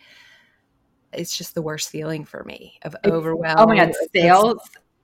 it's 1.14 1.38
just 1.38 1.56
the 1.56 1.62
worst 1.62 1.90
feeling 1.90 2.26
for 2.26 2.44
me 2.44 2.80
of 2.84 2.96
overwhelm. 3.06 3.56
Oh 3.58 3.68
my 3.68 3.78
God, 3.78 3.90
It's- 3.90 4.10
sales, 4.14 4.60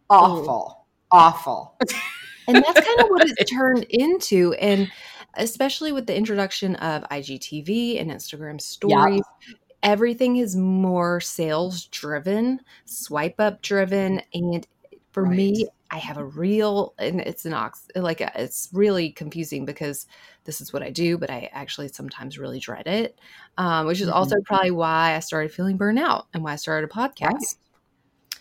awful, 0.10 0.88
awful. 1.12 1.78
and 2.48 2.58
that's 2.58 2.80
kind 2.86 3.00
of 3.00 3.08
what 3.10 3.30
it's 3.30 3.50
turned 3.52 3.84
into. 3.90 4.54
And 4.56 4.92
especially 5.36 5.92
with 5.92 6.06
the 6.08 6.16
introduction 6.18 6.76
of 6.76 7.04
IGTV 7.10 8.02
and 8.02 8.10
Instagram 8.12 8.60
stories, 8.60 9.24
everything 9.84 10.38
is 10.38 10.56
more 10.56 11.20
sales 11.20 11.86
driven, 11.88 12.62
swipe 12.86 13.40
up 13.40 13.62
driven. 13.62 14.22
And 14.34 14.66
for 15.12 15.26
me, 15.26 15.68
I 15.90 15.98
have 16.00 16.18
a 16.18 16.26
real, 16.26 16.94
and 17.00 17.22
it's 17.22 17.46
an 17.46 17.54
ox, 17.54 17.88
like 17.96 18.22
uh, 18.22 18.30
it's 18.36 18.70
really 18.74 19.12
confusing 19.12 19.66
because 19.66 20.06
this 20.44 20.60
is 20.62 20.74
what 20.74 20.84
I 20.84 20.90
do, 20.90 21.18
but 21.18 21.30
I 21.30 21.50
actually 21.54 21.88
sometimes 21.90 22.38
really 22.38 22.60
dread 22.60 22.88
it, 22.88 23.20
um, 23.58 23.88
which 23.88 24.02
is 24.02 24.10
also 24.10 24.36
probably 24.46 24.72
why 24.72 25.16
I 25.16 25.20
started 25.20 25.52
feeling 25.52 25.78
burnout 25.78 26.26
and 26.34 26.44
why 26.44 26.54
I 26.54 26.56
started 26.58 26.90
a 26.90 26.94
podcast. 26.94 27.56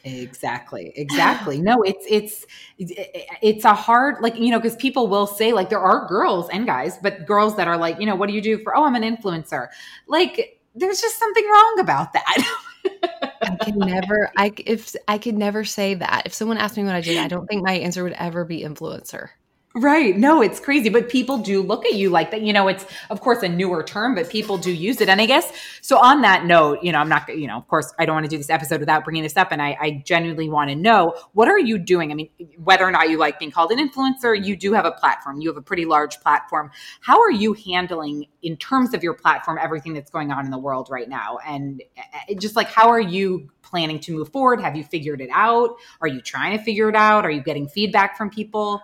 Exactly. 0.05 0.93
Exactly. 0.95 1.61
No, 1.61 1.83
it's 1.83 2.07
it's 2.09 2.47
it's 2.78 3.64
a 3.64 3.75
hard 3.75 4.23
like 4.23 4.37
you 4.38 4.50
know 4.50 4.61
because 4.61 4.76
people 4.76 5.09
will 5.09 5.26
say 5.26 5.52
like 5.52 5.69
there 5.69 5.81
are 5.81 6.07
girls 6.07 6.49
and 6.50 6.64
guys, 6.64 6.97
but 6.99 7.26
girls 7.26 7.57
that 7.57 7.66
are 7.66 7.76
like 7.76 7.99
you 7.99 8.07
know 8.07 8.14
what 8.14 8.28
do 8.28 8.35
you 8.35 8.40
do 8.40 8.59
for 8.62 8.76
oh 8.76 8.85
I'm 8.85 8.95
an 8.95 9.02
influencer 9.02 9.66
like 10.07 10.55
there's 10.76 11.00
just 11.00 11.18
something 11.18 11.45
wrong 11.45 11.76
about 11.80 12.12
that. 12.12 12.47
I 13.42 13.56
can 13.64 13.78
never, 13.78 14.30
I 14.37 14.52
if 14.64 14.95
I 15.09 15.18
could 15.18 15.37
never 15.37 15.64
say 15.64 15.95
that. 15.95 16.23
If 16.26 16.35
someone 16.35 16.59
asked 16.59 16.76
me 16.76 16.85
what 16.85 16.95
I 16.95 17.00
did, 17.00 17.18
I 17.18 17.28
don't 17.28 17.47
think 17.47 17.64
my 17.64 17.73
answer 17.73 18.04
would 18.04 18.12
ever 18.12 18.45
be 18.45 18.62
influencer. 18.62 19.30
Right. 19.78 20.16
No, 20.16 20.40
it's 20.40 20.59
crazy. 20.59 20.88
But 20.88 21.11
people 21.11 21.37
do 21.37 21.61
look 21.61 21.85
at 21.85 21.92
you 21.92 22.09
like 22.09 22.30
that. 22.30 22.40
You 22.40 22.54
know, 22.54 22.66
it's 22.66 22.87
of 23.11 23.21
course 23.21 23.42
a 23.42 23.49
newer 23.49 23.83
term, 23.83 24.14
but 24.14 24.30
people 24.30 24.56
do 24.56 24.73
use 24.73 25.02
it. 25.02 25.11
And 25.11 25.21
I 25.21 25.26
guess 25.26 25.52
so. 25.83 25.99
On 25.99 26.23
that 26.23 26.47
note, 26.47 26.78
you 26.83 26.92
know, 26.92 26.99
I'm 26.99 27.11
not, 27.11 27.28
you 27.28 27.47
know, 27.47 27.59
of 27.59 27.68
course, 27.68 27.92
I 27.99 28.06
don't 28.06 28.14
want 28.14 28.25
to 28.25 28.30
do 28.30 28.38
this 28.38 28.49
episode 28.49 28.80
without 28.80 29.04
bringing 29.04 29.23
this 29.23 29.37
up. 29.37 29.49
And 29.50 29.61
I, 29.61 29.76
I 29.78 30.02
genuinely 30.06 30.49
want 30.49 30.71
to 30.71 30.76
know 30.76 31.14
what 31.35 31.49
are 31.49 31.59
you 31.59 31.76
doing? 31.76 32.11
I 32.11 32.14
mean, 32.14 32.30
whether 32.56 32.87
or 32.87 32.90
not 32.90 33.11
you 33.11 33.18
like 33.18 33.38
being 33.38 33.50
called 33.50 33.71
an 33.71 33.78
influencer, 33.78 34.42
you 34.42 34.56
do 34.56 34.73
have 34.73 34.87
a 34.87 34.92
platform. 34.92 35.42
You 35.42 35.50
have 35.50 35.59
a 35.59 35.62
pretty 35.62 35.85
large 35.85 36.21
platform. 36.21 36.71
How 37.02 37.21
are 37.21 37.30
you 37.30 37.52
handling, 37.52 38.28
in 38.40 38.56
terms 38.56 38.95
of 38.95 39.02
your 39.02 39.12
platform, 39.12 39.59
everything 39.61 39.92
that's 39.92 40.11
going 40.11 40.33
on 40.33 40.47
in 40.47 40.50
the 40.50 40.59
world 40.59 40.88
right 40.90 41.09
now? 41.09 41.37
And 41.47 41.83
uh, 41.99 42.35
just 42.38 42.56
like, 42.56 42.68
how 42.68 42.88
are 42.88 43.00
you 43.00 43.50
planning 43.61 44.00
to 44.00 44.12
move 44.12 44.30
forward? 44.30 44.59
Have 44.59 44.75
you 44.75 44.85
figured 44.85 45.21
it 45.21 45.28
out? 45.35 45.76
Are 46.00 46.09
you 46.09 46.23
trying 46.23 46.56
to 46.56 46.64
figure 46.64 46.88
it 46.88 46.97
out? 46.97 47.26
Are 47.26 47.30
you 47.30 47.42
getting 47.42 47.68
feedback 47.68 48.16
from 48.16 48.30
people? 48.30 48.80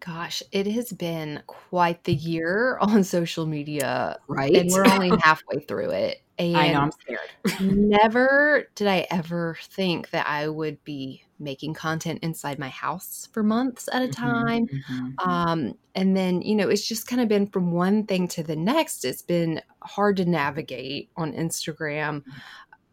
Gosh, 0.00 0.42
it 0.50 0.66
has 0.68 0.92
been 0.92 1.42
quite 1.46 2.04
the 2.04 2.14
year 2.14 2.78
on 2.80 3.04
social 3.04 3.46
media, 3.46 4.18
Right. 4.28 4.54
and 4.56 4.70
we're 4.70 4.86
only 4.86 5.10
halfway 5.22 5.60
through 5.60 5.90
it. 5.90 6.22
And 6.38 6.56
I 6.56 6.72
know 6.72 6.80
I'm 6.80 6.90
scared. 6.92 7.60
never 7.60 8.64
did 8.74 8.86
I 8.88 9.06
ever 9.10 9.58
think 9.62 10.08
that 10.10 10.26
I 10.26 10.48
would 10.48 10.82
be 10.84 11.22
making 11.38 11.74
content 11.74 12.20
inside 12.22 12.58
my 12.58 12.70
house 12.70 13.28
for 13.32 13.42
months 13.42 13.88
at 13.92 14.00
a 14.02 14.08
time. 14.08 14.66
Mhm. 14.68 15.14
Um, 15.26 15.74
and 15.94 16.16
then, 16.16 16.40
you 16.40 16.54
know, 16.54 16.68
it's 16.70 16.86
just 16.86 17.06
kind 17.06 17.20
of 17.20 17.28
been 17.28 17.46
from 17.46 17.72
one 17.72 18.06
thing 18.06 18.26
to 18.28 18.42
the 18.42 18.56
next. 18.56 19.04
It's 19.04 19.22
been 19.22 19.60
hard 19.82 20.16
to 20.16 20.24
navigate 20.24 21.10
on 21.16 21.32
Instagram. 21.34 22.24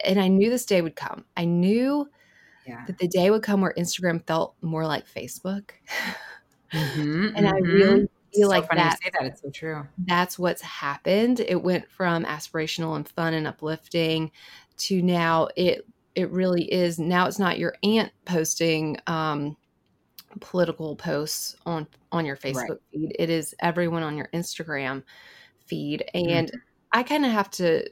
And 0.03 0.19
I 0.19 0.27
knew 0.27 0.49
this 0.49 0.65
day 0.65 0.81
would 0.81 0.95
come. 0.97 1.23
I 1.37 1.45
knew 1.45 2.09
Yeah. 2.65 2.83
that 2.85 2.97
the 2.97 3.07
day 3.07 3.29
would 3.31 3.43
come 3.43 3.61
where 3.61 3.73
Instagram 3.77 4.25
felt 4.27 4.55
more 4.61 4.85
like 4.85 5.05
Facebook. 5.07 5.71
Mhm, 6.73 7.33
And 7.35 7.47
I 7.47 7.51
mhm. 7.59 7.71
really 7.71 8.07
feel 8.33 8.49
so 8.49 8.49
like 8.49 8.71
that 8.73 8.99
that. 9.13 9.25
It's 9.25 9.41
so 9.41 9.49
true. 9.51 9.87
that's 9.97 10.37
what's 10.37 10.61
happened. 10.61 11.39
It 11.39 11.63
went 11.63 11.89
from 11.89 12.25
aspirational 12.25 12.95
and 12.95 13.07
fun 13.07 13.33
and 13.33 13.47
uplifting 13.47 14.31
to 14.77 15.01
now 15.01 15.49
it 15.55 15.85
it 16.15 16.29
really 16.31 16.71
is 16.71 16.99
now 16.99 17.27
it's 17.27 17.39
not 17.39 17.59
your 17.59 17.75
aunt 17.83 18.11
posting 18.25 18.97
um 19.07 19.57
political 20.41 20.95
posts 20.95 21.55
on 21.65 21.87
on 22.11 22.25
your 22.25 22.37
Facebook 22.37 22.79
feed. 22.91 23.15
It 23.19 23.29
is 23.29 23.55
everyone 23.61 24.03
on 24.03 24.17
your 24.17 24.29
Instagram 24.33 25.03
feed 25.67 26.05
and 26.13 26.51
I 26.93 27.03
kind 27.03 27.25
of 27.25 27.31
have 27.31 27.49
to 27.51 27.89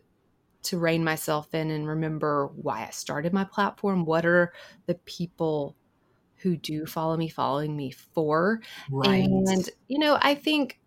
to 0.64 0.80
rein 0.80 1.04
myself 1.04 1.54
in 1.54 1.72
and 1.72 1.88
remember 1.88 2.48
why 2.56 2.86
I 2.88 2.90
started 2.92 3.34
my 3.34 3.44
platform. 3.46 4.06
What 4.06 4.26
are 4.26 4.54
the 4.88 4.96
people 5.06 5.76
who 6.46 6.56
do 6.56 6.86
follow 6.86 7.18
me 7.18 7.28
following 7.28 7.76
me 7.76 7.90
for? 7.92 8.62
And, 9.04 9.68
you 9.88 9.98
know, 9.98 10.20
I 10.22 10.36
think 10.36 10.80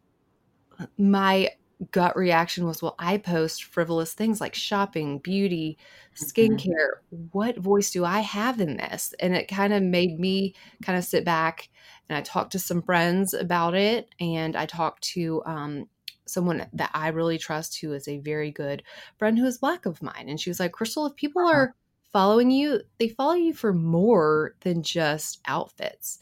my 0.96 1.50
gut 1.90 2.16
reaction 2.16 2.66
was, 2.66 2.82
well, 2.82 2.94
I 2.98 3.18
post 3.18 3.64
frivolous 3.64 4.14
things 4.14 4.40
like 4.40 4.54
shopping, 4.54 5.18
beauty, 5.18 5.78
skincare. 6.16 6.98
What 7.10 7.58
voice 7.58 7.90
do 7.90 8.04
I 8.04 8.20
have 8.20 8.60
in 8.60 8.76
this? 8.76 9.14
And 9.20 9.34
it 9.34 9.48
kind 9.48 9.72
of 9.72 9.82
made 9.82 10.18
me 10.18 10.54
kind 10.82 10.98
of 10.98 11.04
sit 11.04 11.24
back 11.24 11.68
and 12.08 12.16
I 12.16 12.22
talked 12.22 12.52
to 12.52 12.58
some 12.58 12.82
friends 12.82 13.34
about 13.34 13.74
it. 13.74 14.14
And 14.20 14.56
I 14.56 14.66
talked 14.66 15.02
to 15.14 15.42
um, 15.46 15.88
someone 16.26 16.66
that 16.72 16.90
I 16.94 17.08
really 17.08 17.38
trust 17.38 17.80
who 17.80 17.92
is 17.92 18.08
a 18.08 18.18
very 18.18 18.50
good 18.50 18.82
friend 19.18 19.38
who 19.38 19.46
is 19.46 19.58
black 19.58 19.86
of 19.86 20.02
mine. 20.02 20.28
And 20.28 20.40
she 20.40 20.50
was 20.50 20.60
like, 20.60 20.72
Crystal, 20.72 21.06
if 21.06 21.16
people 21.16 21.44
Uh-huh. 21.44 21.48
are 21.48 21.74
following 22.12 22.50
you, 22.50 22.80
they 22.98 23.08
follow 23.08 23.34
you 23.34 23.52
for 23.54 23.72
more 23.72 24.54
than 24.60 24.82
just 24.82 25.40
outfits. 25.46 26.18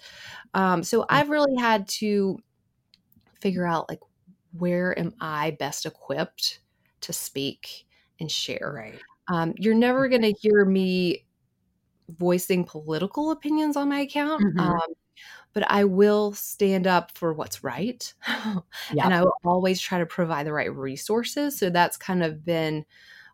Um, 0.54 0.82
so 0.82 1.02
Mm. 1.02 1.06
I've 1.10 1.30
really 1.30 1.56
had 1.56 1.88
to 1.90 2.38
figure 3.40 3.66
out 3.66 3.88
like 3.88 4.00
where 4.52 4.98
am 4.98 5.14
I 5.20 5.52
best 5.52 5.86
equipped 5.86 6.60
to 7.02 7.12
speak 7.12 7.86
and 8.20 8.30
share. 8.30 8.76
Right. 8.76 9.02
Um, 9.28 9.54
you're 9.58 9.74
never 9.74 10.08
going 10.08 10.22
to 10.22 10.32
hear 10.32 10.64
me 10.64 11.26
voicing 12.10 12.64
political 12.64 13.30
opinions 13.30 13.76
on 13.76 13.88
my 13.88 14.00
account. 14.00 14.44
Mhm. 14.44 14.58
Um, 14.58 14.94
but 15.52 15.70
I 15.70 15.84
will 15.84 16.32
stand 16.34 16.86
up 16.86 17.12
for 17.12 17.32
what's 17.34 17.64
right. 17.64 18.12
Yeah. 18.88 19.08
And 19.08 19.14
I 19.14 19.22
will 19.22 19.34
always 19.44 19.80
try 19.80 19.98
to 19.98 20.06
provide 20.06 20.46
the 20.46 20.52
right 20.52 20.74
resources. 20.74 21.58
So 21.58 21.70
that's 21.70 21.96
kind 21.96 22.22
of 22.24 22.44
been 22.44 22.86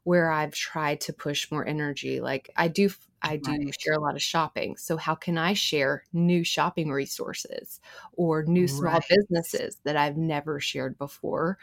where 0.04 0.30
I've 0.30 0.52
tried 0.52 1.00
to 1.02 1.12
push 1.12 1.50
more 1.50 1.66
energy. 1.66 2.20
Like 2.20 2.50
I 2.56 2.68
do, 2.68 2.90
I 3.22 3.36
do 3.36 3.54
Right. 3.56 3.74
share 3.78 3.94
a 3.94 4.00
lot 4.00 4.16
of 4.16 4.22
shopping. 4.22 4.76
So 4.76 4.96
how 4.96 5.14
can 5.14 5.38
I 5.38 5.54
share 5.54 6.04
new 6.12 6.44
shopping 6.44 6.90
resources 6.90 7.80
or 8.14 8.44
new 8.44 8.66
small 8.68 9.00
Right. 9.00 9.08
businesses 9.08 9.78
that 9.84 9.96
I've 9.96 10.16
never 10.16 10.60
shared 10.60 10.98
before? 10.98 11.58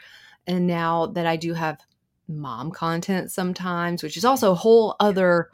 And 0.46 0.66
now 0.66 1.06
that 1.06 1.26
I 1.26 1.36
do 1.36 1.54
have 1.54 1.80
mom 2.28 2.70
content 2.70 3.30
sometimes, 3.30 4.02
which 4.02 4.16
is 4.16 4.24
also 4.24 4.52
a 4.52 4.54
whole 4.56 4.96
other 5.00 5.50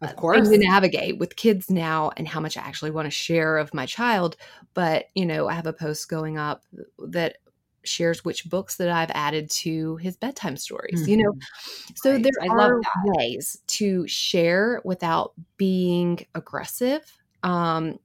Of 0.00 0.08
uh, 0.08 0.12
thing 0.32 0.44
course. 0.44 0.50
to 0.50 0.58
navigate 0.58 1.18
with 1.18 1.36
kids 1.36 1.70
now 1.70 2.10
and 2.16 2.28
how 2.28 2.40
much 2.40 2.56
I 2.56 2.62
actually 2.62 2.90
want 2.90 3.06
to 3.06 3.10
share 3.10 3.56
of 3.58 3.72
my 3.74 3.86
child. 3.86 4.36
But, 4.74 5.06
you 5.14 5.24
know, 5.26 5.48
I 5.48 5.54
have 5.54 5.66
a 5.66 5.72
post 5.72 6.08
going 6.08 6.38
up 6.38 6.64
that 6.98 7.38
shares 7.86 8.24
which 8.24 8.48
books 8.48 8.76
that 8.76 8.88
I've 8.90 9.10
added 9.12 9.50
to 9.62 9.96
his 9.96 10.16
bedtime 10.16 10.56
stories, 10.56 11.04
you 11.06 11.16
know. 11.16 11.32
Mhm. 11.32 11.46
So 11.96 12.18
Right. 12.18 12.24
there 12.24 12.32
I 12.40 12.48
are 12.50 12.84
ways 12.94 13.56
to 13.68 14.06
share 14.08 14.82
without 14.84 15.32
being 15.58 16.26
aggressive 16.34 17.02
um, 17.42 17.98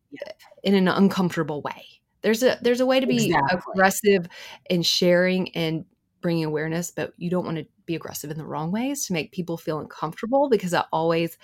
in 0.63 0.75
an 0.75 0.87
uncomfortable 0.87 1.61
way. 1.61 1.85
There's 2.21 2.43
a 2.43 2.57
there's 2.61 2.81
a 2.81 2.85
way 2.85 2.99
to 2.99 3.07
be 3.07 3.39
Exactly. 3.39 3.75
aggressive 3.75 4.27
in 4.69 4.83
sharing 4.83 5.55
and 5.55 5.85
bringing 6.21 6.45
awareness, 6.45 6.91
but 6.91 7.13
you 7.17 7.29
don't 7.31 7.45
want 7.45 7.57
to 7.57 7.65
be 7.85 7.95
aggressive 7.95 8.29
in 8.29 8.37
the 8.37 8.45
wrong 8.45 8.71
ways 8.71 9.05
to 9.07 9.13
make 9.13 9.31
people 9.31 9.57
feel 9.57 9.79
uncomfortable 9.79 10.49
because 10.49 10.73
I 10.73 10.85
always 10.91 11.37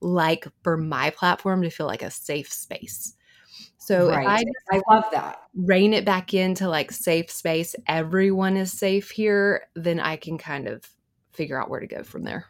like 0.00 0.46
for 0.62 0.76
my 0.76 1.10
platform 1.10 1.62
to 1.62 1.70
feel 1.70 1.86
like 1.86 2.02
a 2.02 2.10
safe 2.10 2.52
space. 2.52 3.14
So 3.84 4.08
if 4.08 4.16
I 4.16 4.42
I 4.70 4.80
love 4.88 5.04
that. 5.12 5.42
rein 5.54 5.92
it 5.92 6.06
back 6.06 6.32
into 6.32 6.70
like 6.70 6.90
safe 6.90 7.30
space, 7.30 7.76
everyone 7.86 8.56
is 8.56 8.72
safe 8.72 9.10
here, 9.10 9.68
then 9.74 10.00
I 10.00 10.16
can 10.16 10.38
kind 10.38 10.68
of 10.68 10.88
figure 11.32 11.60
out 11.60 11.68
where 11.68 11.80
to 11.80 11.86
go 11.86 12.02
from 12.02 12.22
there. 12.22 12.46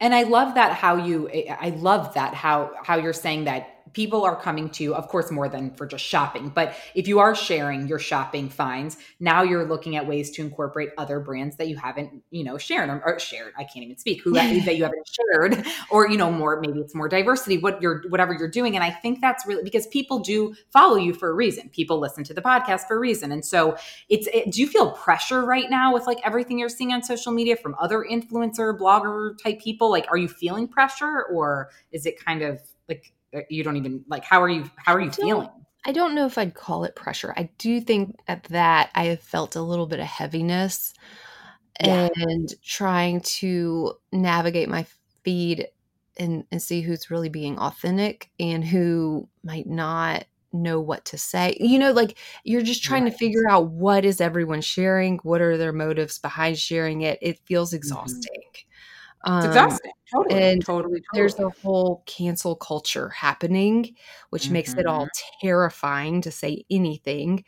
And 0.00 0.12
I 0.12 0.24
love 0.24 0.56
that 0.56 0.72
how 0.72 0.96
you 0.96 1.30
I 1.30 1.70
love 1.78 2.14
that 2.14 2.34
how 2.34 2.72
how 2.82 2.96
you're 2.96 3.12
saying 3.12 3.44
that 3.44 3.81
people 3.92 4.24
are 4.24 4.40
coming 4.40 4.68
to 4.70 4.82
you, 4.82 4.94
of 4.94 5.08
course 5.08 5.30
more 5.30 5.48
than 5.48 5.74
for 5.74 5.86
just 5.86 6.04
shopping, 6.04 6.50
but 6.54 6.74
if 6.94 7.08
you 7.08 7.18
are 7.18 7.34
sharing 7.34 7.86
your 7.88 7.98
shopping 7.98 8.48
finds, 8.48 8.96
now 9.20 9.42
you're 9.42 9.64
looking 9.64 9.96
at 9.96 10.06
ways 10.06 10.30
to 10.30 10.42
incorporate 10.42 10.90
other 10.98 11.20
brands 11.20 11.56
that 11.56 11.68
you 11.68 11.76
haven't, 11.76 12.22
you 12.30 12.44
know, 12.44 12.58
shared 12.58 12.88
or, 12.88 13.02
or 13.04 13.18
shared. 13.18 13.52
I 13.56 13.64
can't 13.64 13.84
even 13.84 13.98
speak 13.98 14.22
who 14.22 14.32
that 14.32 14.76
you 14.76 14.84
haven't 14.84 15.08
shared 15.08 15.66
or 15.90 16.08
you 16.08 16.16
know 16.16 16.30
more 16.30 16.60
maybe 16.60 16.80
it's 16.80 16.94
more 16.94 17.08
diversity 17.08 17.58
what 17.58 17.80
you're 17.80 18.02
whatever 18.08 18.32
you're 18.32 18.50
doing 18.50 18.74
and 18.74 18.84
I 18.84 18.90
think 18.90 19.20
that's 19.20 19.46
really 19.46 19.62
because 19.62 19.86
people 19.88 20.18
do 20.18 20.54
follow 20.70 20.96
you 20.96 21.14
for 21.14 21.30
a 21.30 21.34
reason. 21.34 21.68
People 21.70 21.98
listen 21.98 22.24
to 22.24 22.34
the 22.34 22.42
podcast 22.42 22.86
for 22.86 22.96
a 22.96 23.00
reason. 23.00 23.32
And 23.32 23.44
so 23.44 23.76
it's 24.08 24.28
it, 24.28 24.52
do 24.52 24.60
you 24.60 24.66
feel 24.66 24.92
pressure 24.92 25.44
right 25.44 25.70
now 25.70 25.92
with 25.92 26.06
like 26.06 26.18
everything 26.24 26.58
you're 26.58 26.68
seeing 26.68 26.92
on 26.92 27.02
social 27.02 27.32
media 27.32 27.56
from 27.56 27.74
other 27.80 28.04
influencer 28.10 28.76
blogger 28.78 29.36
type 29.42 29.60
people 29.60 29.90
like 29.90 30.06
are 30.10 30.16
you 30.16 30.28
feeling 30.28 30.68
pressure 30.68 31.24
or 31.32 31.70
is 31.90 32.06
it 32.06 32.22
kind 32.22 32.42
of 32.42 32.60
like 32.88 33.12
you 33.48 33.64
don't 33.64 33.76
even 33.76 34.04
like 34.08 34.24
how 34.24 34.40
are 34.42 34.48
you 34.48 34.70
how 34.76 34.94
are 34.94 35.00
you 35.00 35.10
don't- 35.10 35.26
feeling 35.26 35.48
I 35.84 35.90
don't 35.90 36.14
know 36.14 36.26
if 36.26 36.38
I'd 36.38 36.54
call 36.54 36.84
it 36.84 36.94
pressure. 36.94 37.34
I 37.36 37.50
do 37.58 37.80
think 37.80 38.20
at 38.28 38.44
that 38.44 38.90
I 38.94 39.06
have 39.06 39.20
felt 39.20 39.56
a 39.56 39.62
little 39.62 39.86
bit 39.88 39.98
of 39.98 40.06
heaviness 40.06 40.94
Yeah. 41.82 42.08
and 42.14 42.54
trying 42.62 43.20
to 43.22 43.94
navigate 44.12 44.68
my 44.68 44.86
feed 45.24 45.66
and, 46.16 46.44
and 46.52 46.62
see 46.62 46.82
who's 46.82 47.10
really 47.10 47.30
being 47.30 47.58
authentic 47.58 48.30
and 48.38 48.64
who 48.64 49.28
might 49.42 49.66
not 49.66 50.24
know 50.52 50.80
what 50.80 51.04
to 51.06 51.18
say. 51.18 51.56
You 51.58 51.80
know, 51.80 51.90
like 51.90 52.16
you're 52.44 52.62
just 52.62 52.84
trying 52.84 53.02
Right. 53.02 53.12
to 53.12 53.18
figure 53.18 53.48
out 53.48 53.68
what 53.70 54.04
is 54.04 54.20
everyone 54.20 54.60
sharing, 54.60 55.18
what 55.24 55.40
are 55.40 55.56
their 55.56 55.72
motives 55.72 56.18
behind 56.20 56.58
sharing 56.58 57.00
it. 57.00 57.18
It 57.22 57.40
feels 57.40 57.70
Mm-hmm. 57.70 57.80
It's 59.24 59.46
Um, 59.46 59.46
exhausting 59.46 59.92
totally 60.14 60.40
and 60.42 60.64
totally, 60.64 61.00
totally 61.00 61.02
there's 61.14 61.38
a 61.38 61.50
whole 61.62 62.02
cancel 62.06 62.56
culture 62.56 63.08
happening, 63.10 63.94
which 64.30 64.50
makes 64.50 64.74
it 64.76 64.86
all 64.86 65.08
terrifying 65.40 66.20
to 66.22 66.30
say 66.30 66.64
anything. 66.70 67.44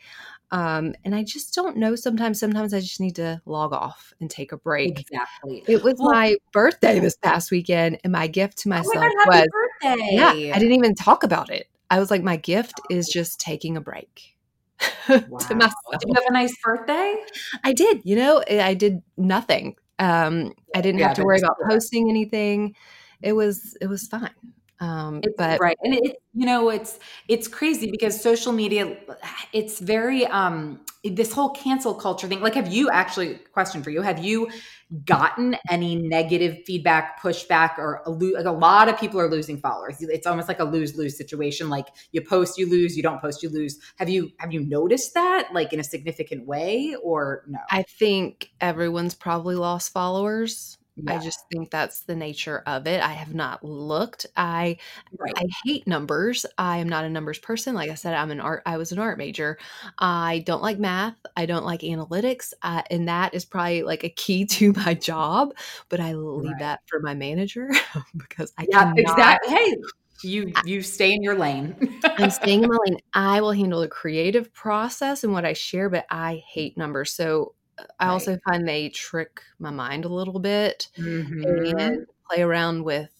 Um, 0.51 0.95
and 1.03 1.13
I 1.15 1.23
just 1.23 1.53
don't 1.53 1.77
know. 1.77 1.95
Sometimes, 1.95 2.39
sometimes 2.39 2.73
I 2.73 2.79
just 2.79 2.99
need 3.01 3.15
to 3.17 3.41
log 3.45 3.73
off 3.73 4.13
and 4.21 4.29
take 4.29 4.51
a 4.51 4.57
break. 4.57 4.99
exactly 4.99 5.63
It 5.67 5.83
was 5.83 5.95
Well- 5.97 6.11
my 6.11 6.35
birthday 6.53 6.99
this 6.99 7.17
past 7.17 7.51
weekend, 7.51 7.99
and 8.03 8.13
my 8.13 8.27
gift 8.27 8.59
to 8.59 8.69
oh 8.69 8.71
my 8.71 8.77
myself 8.77 9.13
god 9.17 9.27
was 9.27 9.47
birthday 9.51 10.15
yeah, 10.15 10.31
I 10.55 10.59
didn't 10.59 10.75
even 10.75 10.95
talk 10.95 11.23
about 11.23 11.49
it. 11.51 11.67
I 11.89 11.99
was 11.99 12.09
like, 12.11 12.23
my 12.23 12.37
gift 12.37 12.79
is 12.89 13.07
just 13.07 13.39
taking 13.39 13.77
a 13.77 13.81
break 13.81 14.35
Wow. 15.09 15.37
to 15.39 15.55
myself. 15.55 15.75
did 15.99 16.07
you 16.07 16.13
have 16.15 16.25
a 16.29 16.33
nice 16.33 16.53
birthday 16.63 17.15
I 17.63 17.73
did, 17.73 18.01
you 18.05 18.15
know, 18.15 18.43
I 18.49 18.61
I 18.61 18.73
did 18.75 19.01
nothing. 19.17 19.75
Um, 19.99 20.53
I 20.73 20.81
didn't 20.81 20.99
Yeah, 20.99 21.01
have 21.01 21.13
to 21.15 21.23
worry 21.23 21.39
about 21.39 21.57
posting 21.69 22.09
anything. 22.09 22.75
It 23.21 23.33
was 23.33 23.77
it 23.81 23.87
was 23.87 24.07
fine. 24.07 24.31
Um, 24.79 25.23
It's 25.23 25.37
but 25.37 25.59
right. 25.59 25.77
And 25.83 25.93
it, 25.95 26.17
you 26.33 26.45
know, 26.45 26.69
it's 26.69 26.99
it's 27.27 27.47
crazy 27.47 27.89
because 27.89 28.21
social 28.21 28.51
media 28.51 28.97
it's 29.53 29.79
very 29.79 30.25
um 30.27 30.81
this 31.03 31.31
whole 31.33 31.49
cancel 31.51 31.93
culture 31.95 32.27
thing. 32.27 32.41
Like 32.41 32.53
have 32.55 32.71
you 32.71 32.89
actually 32.89 33.35
question 33.53 33.81
for 33.81 33.89
you, 33.89 34.01
have 34.01 34.19
you 34.23 34.49
gotten 35.03 35.55
any 35.69 35.95
negative 35.95 36.57
feedback, 36.65 37.19
pushback 37.21 37.77
or 37.77 38.01
a, 38.05 38.11
lo- 38.11 38.33
like 38.35 38.45
a 38.45 38.51
lot 38.51 38.87
of 38.87 38.99
people 38.99 39.19
are 39.19 39.29
losing 39.29 39.57
followers. 39.57 39.97
It's 39.99 40.27
almost 40.27 40.47
like 40.47 40.59
a 40.59 40.63
lose-lose 40.63 41.17
situation. 41.17 41.69
Like 41.69 41.87
you 42.11 42.21
post, 42.21 42.57
you 42.57 42.69
lose, 42.69 42.95
you 42.95 43.03
don't 43.03 43.19
post, 43.19 43.41
you 43.41 43.49
lose. 43.49 43.79
Have 43.97 44.09
you 44.09 44.31
have 44.37 44.53
you 44.53 44.61
noticed 44.65 45.13
that 45.15 45.49
like 45.53 45.73
in 45.73 45.79
a 45.79 45.83
significant 45.83 46.45
way 46.45 46.95
or 47.03 47.43
no? 47.47 47.59
I 47.71 47.83
think 47.83 48.51
everyone's 48.61 49.15
probably 49.15 49.55
lost 49.55 49.91
followers. 49.91 50.77
I 51.07 51.17
just 51.19 51.39
think 51.51 51.71
that's 51.71 52.01
the 52.01 52.15
nature 52.15 52.63
of 52.65 52.87
it. 52.87 53.01
I 53.01 53.11
have 53.13 53.33
not 53.33 53.63
looked. 53.63 54.25
I 54.37 54.77
right. 55.19 55.33
I 55.37 55.45
hate 55.63 55.85
numbers. 55.87 56.45
I 56.57 56.77
am 56.77 56.87
not 56.87 57.03
a 57.05 57.09
numbers 57.09 57.37
person. 57.37 57.75
Like 57.75 57.91
I 57.91 57.95
said, 57.95 58.13
I'm 58.13 58.31
an 58.31 58.39
art. 58.39 58.63
I 58.65 58.77
was 58.77 58.91
an 58.93 58.99
art 58.99 59.17
major. 59.17 59.57
I 59.99 60.43
don't 60.45 60.61
like 60.61 60.79
math. 60.79 61.17
I 61.35 61.45
don't 61.45 61.65
like 61.65 61.81
analytics, 61.81 62.53
uh, 62.61 62.81
and 62.89 63.07
that 63.09 63.33
is 63.33 63.43
probably 63.45 63.83
like 63.83 64.03
a 64.03 64.09
key 64.09 64.45
to 64.57 64.73
my 64.73 64.93
job. 64.93 65.53
But 65.89 65.99
I 65.99 66.13
leave 66.13 66.51
Right. 66.51 66.59
that 66.59 66.79
for 66.87 66.99
my 67.01 67.13
manager 67.13 67.69
because 68.17 68.53
I 68.57 68.65
yeah, 68.69 68.85
cannot- 68.95 68.95
exactly. 68.97 69.53
Hey, 69.53 69.75
you 70.23 70.53
you 70.65 70.81
stay 70.81 71.11
in 71.13 71.21
your 71.23 71.37
lane. 71.37 71.75
I'm 72.17 72.29
staying 72.29 72.63
in 72.63 72.69
my 72.69 72.77
lane. 72.87 72.99
I 73.13 73.41
will 73.41 73.51
handle 73.51 73.81
the 73.81 73.87
creative 73.89 74.53
process 74.53 75.23
and 75.23 75.33
what 75.33 75.45
I 75.45 75.53
share, 75.53 75.89
but 75.89 76.05
I 76.09 76.41
hate 76.49 76.77
numbers. 76.77 77.11
So 77.13 77.53
I 77.99 78.07
Right. 78.07 78.07
also 78.07 78.37
find 78.49 78.67
they 78.67 78.89
trick 78.89 79.41
my 79.59 79.71
mind 79.71 80.05
a 80.05 80.09
little 80.09 80.39
bit 80.39 80.89
Mhm. 80.97 81.75
and 81.77 82.07
play 82.29 82.41
around 82.43 82.83
with 82.83 83.11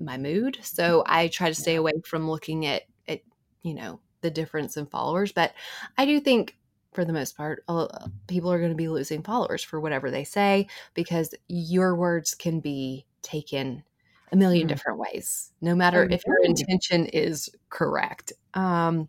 my 0.00 0.18
mood. 0.18 0.58
So 0.62 1.04
I 1.06 1.28
try 1.28 1.48
to 1.48 1.54
stay 1.54 1.76
away 1.76 1.92
from 2.06 2.30
looking 2.30 2.66
at 2.66 2.84
at 3.08 3.20
you 3.62 3.74
know 3.74 4.00
the 4.22 4.30
difference 4.30 4.76
in 4.76 4.86
followers. 4.86 5.32
But 5.32 5.54
I 5.98 6.06
do 6.06 6.20
think 6.20 6.58
for 6.92 7.04
the 7.04 7.12
most 7.12 7.36
part, 7.36 7.64
uh, 7.68 8.08
people 8.28 8.52
are 8.52 8.58
going 8.58 8.70
to 8.72 8.76
be 8.76 8.88
losing 8.88 9.22
followers 9.22 9.62
for 9.62 9.80
whatever 9.80 10.10
they 10.10 10.24
say 10.24 10.68
because 10.94 11.34
your 11.48 11.94
words 11.96 12.34
can 12.34 12.60
be 12.60 13.06
taken 13.22 13.84
a 14.32 14.36
million 14.36 14.66
Mhm. 14.66 14.68
different 14.68 14.98
ways, 14.98 15.52
no 15.60 15.74
matter 15.74 16.06
Oh, 16.06 16.10
if 16.10 16.22
your 16.26 16.38
intention 16.44 17.06
is 17.06 17.50
correct. 17.70 18.32
Um, 18.54 19.08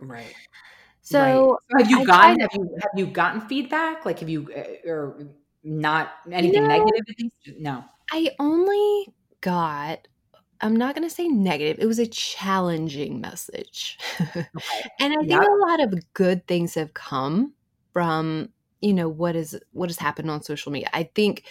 Right. 0.00 0.36
So 1.10 1.58
Right. 1.72 1.82
have 1.82 1.90
you 1.90 1.98
I 1.98 2.06
gotten 2.06 2.40
have 2.40 2.50
you 2.54 2.78
have 2.82 2.90
you 2.98 3.06
gotten 3.06 3.40
feedback? 3.42 4.04
Like 4.04 4.20
have 4.20 4.28
you 4.28 4.48
uh, 4.56 4.88
or 4.90 5.26
not 5.62 6.12
anything 6.30 6.62
No. 6.62 6.68
negative? 6.68 7.04
No. 7.58 7.84
I 8.12 8.30
only 8.38 9.08
got. 9.40 10.06
I'm 10.62 10.76
not 10.76 10.94
going 10.94 11.08
to 11.08 11.14
say 11.14 11.26
negative. 11.28 11.78
It 11.82 11.86
was 11.86 11.98
a 11.98 12.06
challenging 12.06 13.20
message. 13.20 13.98
and 14.18 14.54
I 15.00 15.16
think 15.16 15.30
Yeah. 15.30 15.40
a 15.42 15.70
lot 15.70 15.80
of 15.80 16.12
good 16.12 16.46
things 16.46 16.74
have 16.74 16.92
come 16.92 17.54
from, 17.94 18.50
you 18.82 18.92
know, 18.92 19.08
what 19.08 19.36
is 19.36 19.58
what 19.72 19.88
has 19.88 19.98
happened 19.98 20.30
on 20.30 20.42
social 20.42 20.70
media. 20.70 20.90
I 20.92 21.04
think 21.14 21.44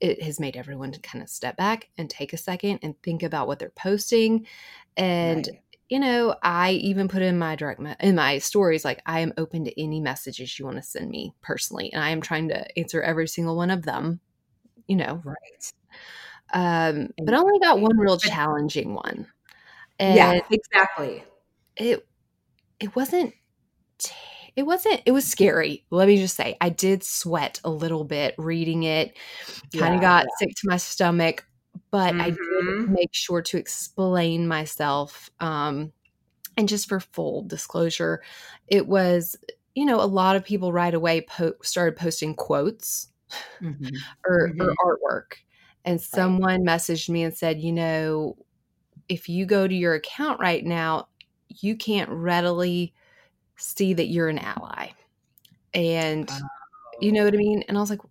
it 0.00 0.20
has 0.22 0.40
made 0.40 0.56
everyone 0.56 0.90
to 0.92 1.00
kind 1.00 1.22
of 1.22 1.28
step 1.30 1.56
back 1.56 1.88
and 1.96 2.10
take 2.10 2.32
a 2.32 2.36
second 2.36 2.80
and 2.82 3.00
think 3.02 3.22
about 3.22 3.46
what 3.46 3.58
they're 3.60 3.70
posting 3.70 4.46
and 4.96 5.48
Right. 5.48 5.62
You 5.88 5.98
know, 6.00 6.34
I 6.42 6.72
even 6.72 7.08
put 7.08 7.22
in 7.22 7.38
my 7.38 7.56
direct 7.56 7.80
me- 7.80 7.94
in 8.00 8.16
my 8.16 8.38
stories 8.38 8.84
like 8.84 9.02
I 9.06 9.20
am 9.20 9.32
open 9.38 9.64
to 9.64 9.80
any 9.80 10.00
messages 10.00 10.58
you 10.58 10.64
want 10.64 10.78
to 10.78 10.82
send 10.82 11.10
me 11.10 11.34
personally, 11.42 11.92
and 11.92 12.02
I 12.02 12.10
am 12.10 12.20
trying 12.22 12.48
to 12.48 12.78
answer 12.78 13.02
every 13.02 13.28
single 13.28 13.56
one 13.56 13.70
of 13.70 13.82
them. 13.84 14.20
You 14.88 14.96
know, 14.96 15.24
Right. 15.24 15.72
um, 16.52 17.10
but 17.24 17.34
I 17.34 17.38
only 17.38 17.58
got 17.60 17.80
one 17.80 17.96
real 17.98 18.18
challenging 18.18 18.94
one, 18.94 19.26
and 19.98 20.16
yeah, 20.16 20.40
exactly. 20.50 21.24
it 21.76 22.06
it 22.80 22.94
wasn't 22.96 23.34
it 24.56 24.62
wasn't 24.64 25.00
it 25.06 25.12
was 25.12 25.26
scary 25.26 25.84
let 25.90 26.08
me 26.08 26.16
just 26.16 26.36
say 26.36 26.56
i 26.60 26.68
did 26.68 27.02
sweat 27.02 27.60
a 27.64 27.70
little 27.70 28.04
bit 28.04 28.34
reading 28.38 28.82
it 28.84 29.16
kind 29.76 29.94
Yeah, 29.94 29.94
of 29.94 30.00
got 30.00 30.26
sick 30.38 30.50
to 30.50 30.68
my 30.68 30.76
stomach 30.76 31.46
but 31.90 32.14
i 32.20 32.30
did 32.30 32.38
Mhm. 32.40 32.88
make 32.88 33.10
sure 33.12 33.42
to 33.42 33.58
explain 33.58 34.46
myself 34.48 35.30
um 35.40 35.92
and 36.56 36.68
just 36.68 36.88
for 36.88 37.00
full 37.00 37.42
disclosure 37.44 38.22
it 38.68 38.86
was 38.88 39.36
you 39.74 39.84
know 39.84 40.00
a 40.00 40.06
lot 40.06 40.36
of 40.36 40.44
people 40.44 40.72
right 40.72 40.94
away 40.94 41.22
po- 41.22 41.54
started 41.62 41.96
posting 41.96 42.34
quotes 42.34 43.10
Mhm. 43.60 44.06
or, 44.26 44.54
Mhm. 44.54 44.60
or 44.60 44.74
artwork. 44.84 45.36
And 45.84 46.00
someone 46.00 46.64
messaged 46.64 47.08
me 47.08 47.22
and 47.22 47.36
said, 47.36 47.60
you 47.60 47.72
know, 47.72 48.36
if 49.08 49.28
you 49.28 49.46
go 49.46 49.68
to 49.68 49.74
your 49.74 49.94
account 49.94 50.40
right 50.40 50.64
now, 50.64 51.08
you 51.48 51.76
can't 51.76 52.10
readily 52.10 52.94
see 53.56 53.94
that 53.94 54.06
you're 54.06 54.28
an 54.28 54.38
ally. 54.40 54.90
And 55.74 56.32
you 57.00 57.12
know 57.12 57.24
what 57.24 57.34
I 57.34 57.38
mean? 57.38 57.64
And 57.68 57.76
I 57.76 57.80
was 57.80 57.90
like, 57.90 58.02
"Wha- 58.04 58.10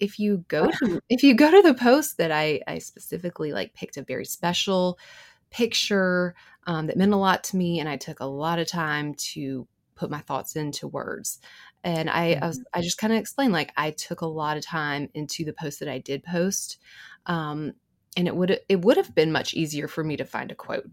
if 0.00 0.18
you 0.18 0.44
go 0.48 0.70
to 0.70 1.00
if 1.08 1.22
you 1.22 1.34
go 1.34 1.50
to 1.50 1.62
the 1.62 1.74
post 1.74 2.18
that 2.18 2.30
I 2.30 2.60
I 2.66 2.78
specifically 2.78 3.52
like 3.52 3.74
picked 3.74 3.96
a 3.96 4.02
very 4.02 4.24
special 4.24 4.98
picture 5.50 6.34
um, 6.66 6.88
that 6.88 6.96
meant 6.96 7.12
a 7.12 7.16
lot 7.16 7.44
to 7.44 7.56
me, 7.56 7.80
and 7.80 7.88
I 7.88 7.96
took 7.96 8.20
a 8.20 8.24
lot 8.24 8.58
of 8.58 8.66
time 8.66 9.14
to 9.14 9.66
put 9.94 10.10
my 10.10 10.20
thoughts 10.20 10.56
into 10.56 10.88
words. 10.88 11.40
And 11.82 12.10
I, 12.10 12.38
I 12.42 12.46
was 12.46 12.62
I 12.74 12.82
just 12.82 12.98
kind 12.98 13.12
of 13.12 13.18
explained 13.18 13.52
like 13.52 13.72
I 13.76 13.92
took 13.92 14.20
a 14.20 14.26
lot 14.26 14.56
of 14.56 14.64
time 14.64 15.08
into 15.14 15.44
the 15.44 15.52
post 15.52 15.80
that 15.80 15.88
I 15.88 15.98
did 15.98 16.24
post, 16.24 16.78
um, 17.26 17.74
and 18.16 18.26
it 18.26 18.36
would 18.36 18.60
it 18.68 18.80
would 18.82 18.96
have 18.96 19.14
been 19.14 19.32
much 19.32 19.54
easier 19.54 19.88
for 19.88 20.02
me 20.02 20.16
to 20.16 20.24
find 20.24 20.50
a 20.50 20.56
quote, 20.56 20.88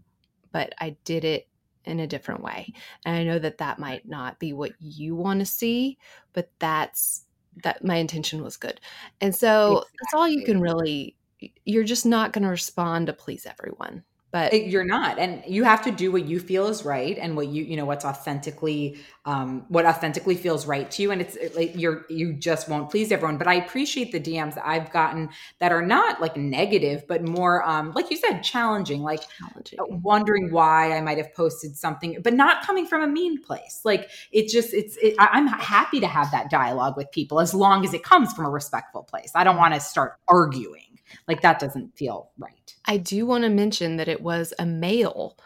but 0.52 0.74
I 0.78 0.96
did 1.04 1.24
it 1.24 1.48
in 1.84 2.00
a 2.00 2.06
different 2.06 2.42
way. 2.42 2.72
And 3.04 3.16
I 3.16 3.24
know 3.24 3.38
that 3.38 3.58
that 3.58 3.78
might 3.78 4.06
not 4.08 4.38
be 4.38 4.52
what 4.52 4.72
you 4.80 5.14
want 5.14 5.40
to 5.40 5.46
see, 5.46 5.98
but 6.32 6.50
that's 6.58 7.26
that 7.62 7.84
my 7.84 7.96
intention 7.96 8.42
was 8.42 8.56
good. 8.56 8.80
And 9.20 9.34
so 9.34 9.84
that's 10.00 10.14
all 10.14 10.28
you 10.28 10.44
can 10.44 10.60
really 10.60 11.16
you're 11.64 11.84
just 11.84 12.06
not 12.06 12.32
going 12.32 12.44
to 12.44 12.48
respond 12.48 13.06
to 13.06 13.12
please 13.12 13.46
everyone. 13.46 14.02
But 14.34 14.66
You're 14.66 14.82
not, 14.84 15.20
and 15.20 15.44
you 15.46 15.62
have 15.62 15.82
to 15.82 15.92
do 15.92 16.10
what 16.10 16.26
you 16.26 16.40
feel 16.40 16.66
is 16.66 16.84
right, 16.84 17.16
and 17.18 17.36
what 17.36 17.46
you 17.46 17.62
you 17.62 17.76
know 17.76 17.84
what's 17.84 18.04
authentically, 18.04 18.98
um, 19.24 19.64
what 19.68 19.86
authentically 19.86 20.34
feels 20.34 20.66
right 20.66 20.90
to 20.90 21.02
you. 21.02 21.12
And 21.12 21.20
it's 21.20 21.36
it- 21.36 21.54
like 21.54 21.72
you're 21.76 22.04
you 22.10 22.32
just 22.32 22.68
won't 22.68 22.90
please 22.90 23.12
everyone. 23.12 23.38
But 23.38 23.46
I 23.46 23.54
appreciate 23.54 24.10
the 24.10 24.18
DMs 24.18 24.56
that 24.56 24.66
I've 24.66 24.90
gotten 24.90 25.28
that 25.60 25.70
are 25.70 25.82
not 25.86 26.20
like 26.20 26.36
negative, 26.36 27.04
but 27.06 27.22
more 27.22 27.62
um, 27.68 27.92
like 27.94 28.10
you 28.10 28.16
said, 28.16 28.40
challenging. 28.40 29.02
Like 29.02 29.20
challenging. 29.38 29.78
wondering 30.02 30.50
why 30.50 30.96
I 30.96 31.00
might 31.00 31.18
have 31.18 31.32
posted 31.34 31.76
something, 31.76 32.18
but 32.22 32.34
not 32.34 32.66
coming 32.66 32.86
from 32.86 33.02
a 33.02 33.06
mean 33.06 33.40
place. 33.40 33.82
Like 33.84 34.10
it 34.32 34.48
just, 34.48 34.74
it's, 34.74 34.96
it, 34.96 35.14
I'm 35.18 35.46
happy 35.46 36.00
to 36.00 36.06
have 36.08 36.30
that 36.32 36.50
dialogue 36.50 36.96
with 36.96 37.10
people 37.12 37.40
as 37.40 37.54
long 37.54 37.84
as 37.84 37.94
it 37.94 38.02
comes 38.02 38.32
from 38.32 38.46
a 38.46 38.50
respectful 38.50 39.04
place. 39.04 39.32
I 39.34 39.44
don't 39.44 39.56
want 39.56 39.74
to 39.74 39.80
start 39.80 40.14
arguing. 40.28 40.93
Like 41.28 41.42
that 41.42 41.58
doesn't 41.58 41.96
feel 41.96 42.30
right. 42.38 42.74
I 42.86 42.98
do 42.98 43.26
want 43.26 43.44
to 43.44 43.50
mention 43.50 43.96
that 43.96 44.08
it 44.08 44.20
was 44.20 44.52
a 44.58 44.66
male 44.66 45.38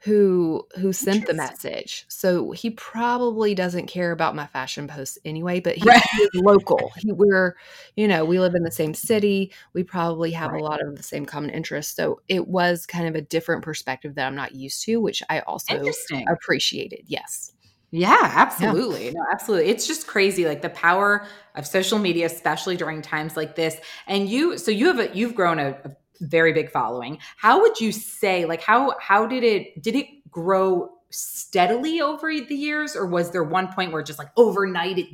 who 0.00 0.66
who 0.78 0.92
sent 0.92 1.26
the 1.26 1.32
message. 1.32 2.04
So 2.08 2.50
he 2.50 2.70
probably 2.70 3.54
doesn't 3.54 3.86
care 3.86 4.12
about 4.12 4.36
my 4.36 4.46
fashion 4.46 4.86
posts 4.86 5.18
anyway, 5.24 5.60
but 5.60 5.76
he, 5.76 5.86
Right. 5.86 6.02
local. 6.34 6.92
He, 6.98 7.10
we're, 7.10 7.56
you 7.96 8.06
know, 8.06 8.24
we 8.26 8.38
live 8.38 8.54
in 8.54 8.64
the 8.64 8.70
same 8.70 8.92
city. 8.92 9.52
We 9.72 9.82
probably 9.82 10.32
have 10.32 10.52
Right. 10.52 10.60
a 10.60 10.64
lot 10.64 10.86
of 10.86 10.96
the 10.96 11.02
same 11.02 11.24
common 11.24 11.48
interests. 11.50 11.96
So 11.96 12.20
it 12.28 12.46
was 12.46 12.84
kind 12.84 13.08
of 13.08 13.14
a 13.14 13.22
different 13.22 13.62
perspective 13.62 14.14
that 14.16 14.26
I'm 14.26 14.34
not 14.36 14.54
used 14.54 14.84
to, 14.84 15.00
which 15.00 15.22
I 15.30 15.40
also 15.40 15.80
appreciated. 16.28 17.04
Yes. 17.06 17.52
Yeah, 17.96 18.32
absolutely. 18.34 19.12
No, 19.12 19.24
absolutely. 19.30 19.70
It's 19.70 19.86
just 19.86 20.08
crazy 20.08 20.46
like 20.46 20.62
the 20.62 20.70
power 20.70 21.28
of 21.54 21.64
social 21.64 22.00
media 22.00 22.26
especially 22.26 22.76
during 22.76 23.02
times 23.02 23.36
like 23.36 23.54
this. 23.54 23.76
And 24.08 24.28
you 24.28 24.58
so 24.58 24.72
you 24.72 24.88
have 24.88 24.98
a 24.98 25.16
you've 25.16 25.36
grown 25.36 25.60
a, 25.60 25.78
a 25.84 25.90
very 26.20 26.52
big 26.52 26.72
following. 26.72 27.18
How 27.36 27.60
would 27.60 27.78
you 27.78 27.92
say 27.92 28.46
like 28.46 28.60
how 28.60 28.98
how 29.00 29.26
did 29.26 29.44
it 29.44 29.80
did 29.80 29.94
it 29.94 30.08
grow 30.28 30.90
steadily 31.10 32.00
over 32.00 32.32
the 32.32 32.56
years 32.56 32.96
or 32.96 33.06
was 33.06 33.30
there 33.30 33.44
one 33.44 33.72
point 33.72 33.92
where 33.92 34.02
just 34.02 34.18
like 34.18 34.30
overnight 34.36 34.98
it 34.98 35.06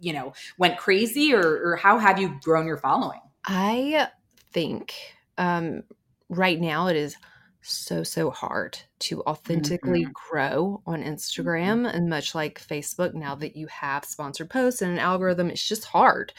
you 0.00 0.12
know 0.12 0.32
went 0.58 0.76
crazy 0.76 1.32
or 1.32 1.40
or 1.40 1.76
how 1.76 1.98
have 1.98 2.18
you 2.18 2.36
grown 2.42 2.66
your 2.66 2.78
following? 2.78 3.20
I 3.44 4.08
think 4.52 4.92
um, 5.38 5.84
right 6.28 6.60
now 6.60 6.88
it 6.88 6.96
is 6.96 7.16
so 7.62 8.02
so 8.02 8.30
hard 8.30 8.76
to 9.04 9.22
authentically 9.22 10.06
grow 10.30 10.82
on 10.86 11.02
Instagram 11.02 11.92
and 11.92 12.08
much 12.08 12.34
like 12.34 12.60
Facebook 12.60 13.14
now 13.14 13.34
that 13.36 13.56
you 13.56 13.66
have 13.68 14.04
sponsored 14.04 14.50
posts 14.50 14.82
and 14.82 14.92
an 14.92 14.98
algorithm 14.98 15.50
it's 15.50 15.66
just 15.66 15.84
hard. 15.84 16.32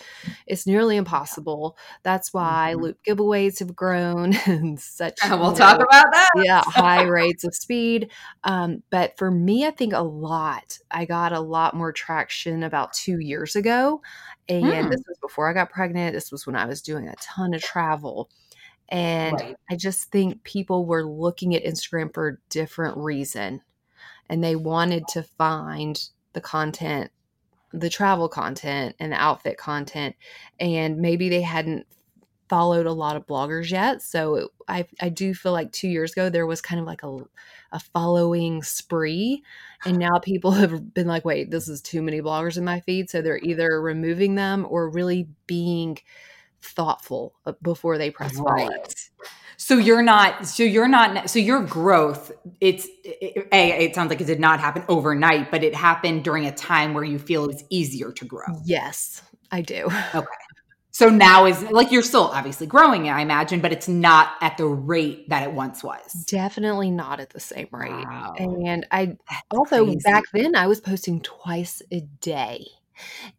It's 0.47 0.67
nearly 0.67 0.97
impossible. 0.97 1.77
That's 2.03 2.33
why 2.33 2.73
Mhm. 2.75 2.81
loop 2.81 2.97
giveaways 3.07 3.59
have 3.59 3.75
grown 3.75 4.33
and 4.45 4.79
such 4.79 5.17
we'll 5.29 5.51
you 5.51 5.55
talk 5.57 5.75
about 5.77 6.11
that. 6.11 6.29
yeah 6.35 6.61
high 6.65 7.03
rates 7.19 7.43
of 7.43 7.55
speed 7.55 8.11
um, 8.43 8.83
but 8.89 9.17
for 9.17 9.31
me 9.31 9.65
i 9.65 9.71
think 9.71 9.93
a 9.93 9.99
lot 10.01 10.77
i 10.91 11.05
got 11.05 11.31
a 11.33 11.39
lot 11.39 11.73
more 11.73 11.91
traction 11.91 12.63
about 12.63 12.93
two 12.93 13.19
years 13.19 13.55
ago 13.55 14.01
and 14.49 14.65
Hmm. 14.65 14.89
this 14.89 15.01
was 15.07 15.17
before 15.21 15.49
i 15.49 15.53
got 15.53 15.69
pregnant 15.71 16.13
this 16.13 16.31
was 16.31 16.45
when 16.45 16.55
i 16.55 16.65
was 16.65 16.81
doing 16.81 17.07
a 17.07 17.15
ton 17.19 17.53
of 17.53 17.61
travel 17.61 18.29
and 18.89 19.33
Right. 19.39 19.55
i 19.69 19.75
just 19.75 20.11
think 20.11 20.43
people 20.43 20.85
were 20.85 21.05
looking 21.05 21.55
at 21.55 21.63
instagram 21.63 22.13
for 22.13 22.27
a 22.27 22.37
different 22.49 22.97
reason 22.97 23.61
and 24.29 24.43
they 24.43 24.55
wanted 24.55 25.07
to 25.07 25.23
find 25.23 26.09
the 26.33 26.41
content 26.41 27.11
the 27.73 27.89
travel 27.89 28.29
content 28.29 28.95
and 28.99 29.11
the 29.11 29.21
outfit 29.21 29.57
content 29.57 30.15
and 30.59 30.97
maybe 30.97 31.29
they 31.29 31.41
hadn't 31.41 31.85
followed 32.47 32.85
a 32.85 32.93
lot 32.93 33.15
of 33.15 33.25
bloggers 33.25 33.71
yet 33.71 34.01
so 34.01 34.35
it, 34.35 34.47
I, 34.67 34.87
I 35.01 35.09
do 35.09 35.33
feel 35.33 35.51
like 35.51 35.71
two 35.71 35.87
years 35.87 36.11
ago 36.11 36.29
there 36.29 36.45
was 36.45 36.61
kind 36.61 36.79
of 36.79 36.85
like 36.85 37.01
a, 37.03 37.17
a 37.71 37.79
following 37.79 38.61
spree 38.61 39.43
and 39.83 39.97
now 39.97 40.19
people 40.21 40.51
have 40.53 40.93
been 40.93 41.07
like 41.07 41.25
wait 41.25 41.49
this 41.49 41.67
is 41.67 41.81
too 41.81 42.03
many 42.03 42.21
bloggers 42.21 42.57
in 42.57 42.63
my 42.63 42.81
feed 42.81 43.09
so 43.09 43.21
they're 43.21 43.39
either 43.39 43.81
removing 43.81 44.35
them 44.35 44.65
or 44.69 44.89
really 44.89 45.27
being 45.47 45.97
thoughtful 46.61 47.33
uh, 47.45 47.53
before 47.61 47.97
they 47.97 48.11
press 48.11 48.35
Right. 48.39 48.69
So 49.57 49.77
you're 49.77 50.01
not. 50.03 50.45
So 50.47 50.63
you're 50.63 50.87
not. 50.87 51.29
So 51.29 51.39
your 51.39 51.61
growth. 51.63 52.31
It's 52.59 52.87
it, 53.03 53.47
a. 53.51 53.85
It 53.85 53.95
sounds 53.95 54.09
like 54.09 54.19
it 54.21 54.27
did 54.27 54.39
not 54.39 54.59
happen 54.59 54.83
overnight, 54.89 55.49
but 55.51 55.63
it 55.63 55.73
happened 55.73 56.23
during 56.23 56.45
a 56.45 56.51
time 56.51 56.93
where 56.93 57.03
you 57.05 57.17
feel 57.19 57.49
it's 57.49 57.63
easier 57.69 58.11
to 58.11 58.25
grow. 58.25 58.45
yes 58.65 59.21
i 59.51 59.61
do 59.61 59.87
Okay. 60.13 60.27
So 60.91 61.09
now 61.09 61.45
is 61.45 61.61
like 61.71 61.91
you're 61.91 62.01
still 62.01 62.23
obviously 62.23 62.67
growing, 62.67 63.09
I 63.09 63.19
imagine, 63.21 63.59
but 63.59 63.73
it's 63.73 63.89
not 63.89 64.31
at 64.39 64.57
the 64.57 64.65
rate 64.65 65.27
that 65.27 65.43
it 65.43 65.51
once 65.51 65.83
was. 65.83 66.13
definitely 66.25 66.89
not 66.89 67.19
at 67.19 67.31
the 67.31 67.39
same 67.41 67.67
rate 67.71 67.89
Wow. 67.91 68.33
and 68.37 68.85
i 68.91 69.17
also 69.51 69.83
crazy. 69.85 69.99
back 70.05 70.23
then 70.33 70.55
i 70.55 70.67
was 70.67 70.79
posting 70.79 71.19
twice 71.21 71.81
a 71.91 71.99
day 72.21 72.65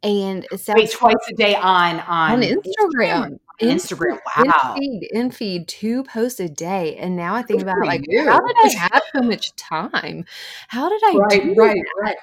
and 0.02 0.46
sounds 0.56 0.76
Wait, 0.80 0.92
twice 0.92 1.14
a 1.30 1.34
day 1.34 1.54
on 1.54 2.00
on, 2.00 2.32
on 2.32 2.42
Instagram. 2.42 3.38
Instagram. 3.60 4.18
In 4.38 4.48
Wow. 4.48 4.74
feed, 4.78 5.08
in 5.12 5.30
feed, 5.30 5.66
two 5.68 6.04
posts 6.04 6.40
a 6.40 6.48
day. 6.48 6.96
And 6.96 7.16
now 7.16 7.34
I 7.34 7.42
think 7.42 7.60
Good 7.60 7.68
about 7.68 7.86
like, 7.86 8.04
you. 8.06 8.24
how 8.28 8.38
did 8.38 8.56
I 8.62 8.76
have 8.92 9.02
so 9.14 9.22
much 9.22 9.54
time? 9.56 10.24
How 10.68 10.88
did 10.88 11.00
I 11.04 11.12
do 11.12 11.54
right, 11.54 11.74
that? 11.74 11.84
right. 12.02 12.16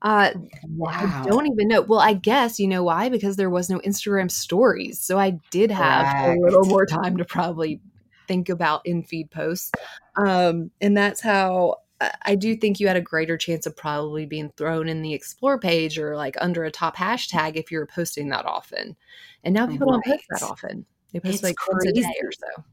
Uh, 0.00 0.30
Wow. 0.76 0.90
I 0.92 1.24
don't 1.26 1.46
even 1.50 1.66
know. 1.66 1.80
Well, 1.82 1.98
I 1.98 2.12
guess 2.12 2.60
you 2.60 2.68
know 2.68 2.84
why? 2.84 3.08
Because 3.08 3.34
there 3.36 3.50
was 3.50 3.68
no 3.68 3.80
Instagram 3.80 4.30
stories, 4.30 5.00
so 5.00 5.18
I 5.18 5.40
did 5.50 5.72
have 5.72 6.06
Correct. 6.06 6.38
a 6.38 6.44
little 6.44 6.64
more 6.66 6.86
time 6.86 7.16
to 7.16 7.24
probably 7.24 7.80
think 8.28 8.48
about 8.48 8.82
in 8.84 9.02
feed 9.02 9.30
posts, 9.32 9.72
um, 10.16 10.70
and 10.80 10.96
that's 10.96 11.20
how. 11.20 11.76
I- 12.00 12.34
do 12.36 12.54
think 12.56 12.78
you 12.78 12.86
had 12.86 12.96
a 12.96 13.00
greater 13.00 13.36
chance 13.36 13.66
of 13.66 13.76
probably 13.76 14.26
being 14.26 14.50
thrown 14.56 14.88
in 14.88 15.02
the 15.02 15.14
explore 15.14 15.58
page 15.58 15.98
or 15.98 16.16
like 16.16 16.36
under 16.40 16.64
a 16.64 16.70
top 16.70 16.96
hashtag 16.96 17.56
if 17.56 17.70
you 17.70 17.78
were 17.78 17.86
posting 17.86 18.28
that 18.28 18.46
often. 18.46 18.96
And 19.44 19.54
now 19.54 19.66
people 19.66 19.90
don't 19.90 20.04
post 20.04 20.24
that 20.30 20.42
often. 20.42 20.86
They 21.12 21.20
post 21.20 21.34
It's 21.34 21.42
like 21.42 21.56
once 21.68 21.84
a 21.86 21.92
day 21.92 22.14
or 22.22 22.32
so. 22.32 22.64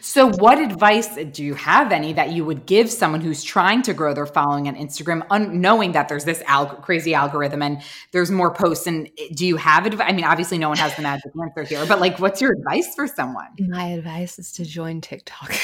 So, 0.00 0.30
what 0.30 0.58
advice 0.58 1.16
do 1.32 1.44
you 1.44 1.54
have 1.54 1.92
any 1.92 2.12
that 2.12 2.32
you 2.32 2.44
would 2.44 2.66
give 2.66 2.90
someone 2.90 3.20
who's 3.20 3.42
trying 3.42 3.82
to 3.82 3.94
grow 3.94 4.14
their 4.14 4.26
following 4.26 4.68
on 4.68 4.74
Instagram, 4.76 5.26
un- 5.30 5.60
knowing 5.60 5.92
that 5.92 6.08
there's 6.08 6.24
this 6.24 6.42
crazy 6.82 7.14
algorithm 7.14 7.62
and 7.62 7.82
there's 8.12 8.30
more 8.30 8.52
posts? 8.52 8.86
And 8.86 9.08
do 9.34 9.46
you 9.46 9.56
have 9.56 9.86
advice? 9.86 10.06
I 10.08 10.12
mean, 10.12 10.24
obviously, 10.24 10.58
no 10.58 10.68
one 10.68 10.78
has 10.78 10.94
the 10.96 11.02
magic 11.02 11.32
answer 11.40 11.62
here, 11.62 11.86
but 11.86 12.00
like, 12.00 12.18
what's 12.18 12.40
your 12.40 12.52
advice 12.52 12.94
for 12.94 13.06
someone? 13.06 13.48
My 13.58 13.88
advice 13.88 14.38
is 14.38 14.52
to 14.52 14.64
join 14.64 15.00
TikTok. 15.00 15.54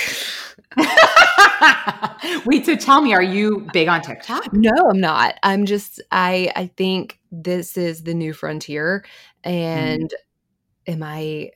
Wait, 2.47 2.67
so 2.67 2.77
tell 2.77 3.03
me, 3.03 3.15
are 3.15 3.23
you 3.23 3.67
big 3.73 3.89
on 3.89 4.03
TikTok? 4.03 4.53
no, 4.53 4.71
I'm 4.91 5.01
not. 5.01 5.39
I'm 5.43 5.67
just 5.67 6.01
I 6.11 6.53
I 6.57 6.67
think 6.77 7.19
this 7.31 7.77
is 7.77 8.03
the 8.03 8.15
new 8.15 8.33
frontier 8.33 9.05
and 9.43 10.11
mm-hmm. 10.11 10.93
am 10.93 11.03
I 11.03 11.51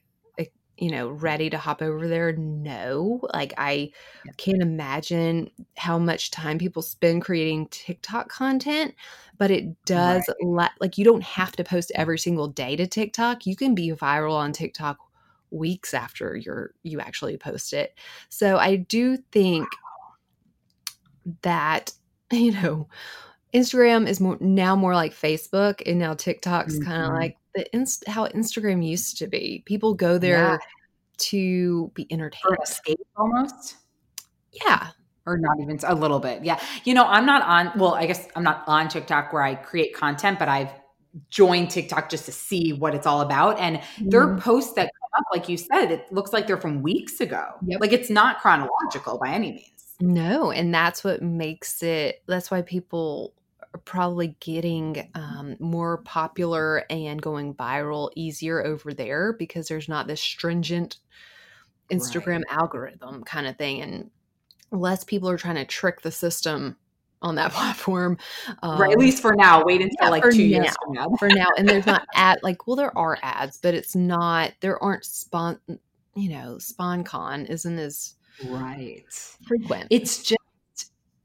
you 0.78 0.90
know 0.90 1.08
ready 1.08 1.50
to 1.50 1.58
hop 1.58 1.82
over 1.82 2.08
there? 2.08 2.32
No. 2.32 3.20
Like 3.34 3.52
I 3.58 3.90
can't 4.36 4.62
imagine 4.62 5.50
how 5.76 5.98
much 5.98 6.30
time 6.30 6.58
people 6.58 6.82
spend 6.82 7.22
creating 7.22 7.68
TikTok 7.68 8.28
content, 8.28 8.94
but 9.36 9.50
it 9.50 9.84
does 9.84 10.24
la- 10.42 10.68
like 10.80 10.98
you 10.98 11.04
don't 11.04 11.24
have 11.24 11.52
to 11.52 11.64
post 11.64 11.92
every 11.94 12.18
single 12.18 12.48
day 12.48 12.76
to 12.76 12.86
TikTok. 12.86 13.46
You 13.46 13.56
can 13.56 13.74
be 13.74 13.90
viral 13.90 14.34
on 14.34 14.52
TikTok 14.52 14.98
weeks 15.50 15.94
after 15.94 16.36
you're 16.36 16.74
you 16.82 17.00
actually 17.00 17.36
post 17.36 17.72
it. 17.72 17.98
So 18.28 18.56
I 18.58 18.76
do 18.76 19.16
think 19.32 19.66
that 21.42 21.92
you 22.32 22.52
know 22.52 22.88
Instagram 23.54 24.06
is 24.06 24.20
more 24.20 24.36
now 24.40 24.76
more 24.76 24.94
like 24.94 25.12
Facebook 25.12 25.82
and 25.86 25.98
now 25.98 26.14
TikTok's 26.14 26.78
kind 26.78 27.02
of 27.02 27.08
mm-hmm. 27.08 27.16
like 27.16 27.37
the 27.54 27.66
inst- 27.74 28.06
how 28.08 28.26
Instagram 28.28 28.86
used 28.86 29.18
to 29.18 29.26
be. 29.26 29.62
People 29.66 29.94
go 29.94 30.18
there 30.18 30.36
Yeah. 30.52 30.58
to 31.18 31.90
be 31.94 32.06
entertained. 32.10 32.44
an 32.56 32.62
escape 32.62 33.00
almost? 33.16 33.76
Yeah. 34.52 34.88
or 35.26 35.36
not 35.36 35.60
even 35.60 35.78
a 35.86 35.94
little 35.94 36.20
bit 36.20 36.42
yeah 36.42 36.58
you 36.84 36.94
know 36.94 37.04
i'm 37.04 37.26
not 37.26 37.42
on 37.42 37.70
well 37.78 37.92
i 37.94 38.06
guess 38.06 38.26
i'm 38.34 38.42
not 38.42 38.64
on 38.66 38.88
tiktok 38.88 39.30
where 39.30 39.42
i 39.42 39.54
create 39.54 39.94
content 39.94 40.38
but 40.38 40.48
i've 40.48 40.70
joined 41.28 41.68
tiktok 41.70 42.08
just 42.08 42.24
to 42.24 42.32
see 42.32 42.72
what 42.72 42.94
it's 42.94 43.06
all 43.06 43.20
about 43.20 43.58
and 43.58 43.78
their 44.00 44.26
Mhm. 44.26 44.40
posts 44.40 44.72
that 44.72 44.84
come 44.86 45.10
up 45.20 45.24
like 45.30 45.46
you 45.46 45.58
said 45.58 45.90
it 45.92 46.10
looks 46.10 46.32
like 46.32 46.46
they're 46.46 46.56
from 46.56 46.80
weeks 46.82 47.20
ago 47.20 47.44
Yep. 47.66 47.78
like 47.82 47.92
it's 47.92 48.08
not 48.08 48.38
chronological 48.40 49.18
by 49.18 49.28
any 49.28 49.52
means 49.52 49.96
No, 50.00 50.50
and 50.50 50.72
that's 50.74 51.04
what 51.04 51.20
makes 51.20 51.82
it 51.82 52.22
that's 52.26 52.50
why 52.50 52.62
people 52.62 53.34
probably 53.84 54.36
getting 54.40 55.10
um, 55.14 55.56
more 55.58 55.98
popular 55.98 56.84
and 56.90 57.20
going 57.20 57.54
viral 57.54 58.10
easier 58.16 58.64
over 58.64 58.92
there 58.94 59.32
because 59.32 59.68
there's 59.68 59.88
not 59.88 60.06
this 60.06 60.20
stringent 60.20 60.96
Instagram 61.90 62.42
algorithm 62.50 63.24
kind 63.24 63.46
of 63.46 63.56
thing 63.56 63.80
and 63.80 64.10
less 64.70 65.04
people 65.04 65.28
are 65.30 65.38
trying 65.38 65.54
to 65.54 65.64
trick 65.64 66.02
the 66.02 66.10
system 66.10 66.76
on 67.22 67.34
that 67.36 67.50
platform. 67.54 68.18
right 68.62 68.90
at 68.90 68.94
Um, 68.94 68.98
least 68.98 69.22
for 69.22 69.34
now 69.34 69.64
wait 69.64 69.80
until 69.80 69.96
yeah, 70.02 70.08
like 70.10 70.22
two 70.30 70.42
years 70.44 70.66
now. 70.66 70.72
from 70.84 70.92
now 70.94 71.08
for 71.18 71.28
now 71.28 71.48
and 71.56 71.68
there's 71.68 71.86
not 71.86 72.06
ad 72.14 72.38
like 72.42 72.66
well 72.66 72.76
there 72.76 72.96
are 72.96 73.18
ads 73.22 73.58
but 73.58 73.74
it's 73.74 73.96
not 73.96 74.52
there 74.60 74.80
aren't 74.82 75.04
spawn 75.04 75.58
you 76.14 76.28
know 76.30 76.56
SponCon 76.58 77.48
isn't 77.48 77.78
as 77.78 78.14
right 78.46 79.04
frequent 79.46 79.86
it's 79.90 80.22
just 80.22 80.37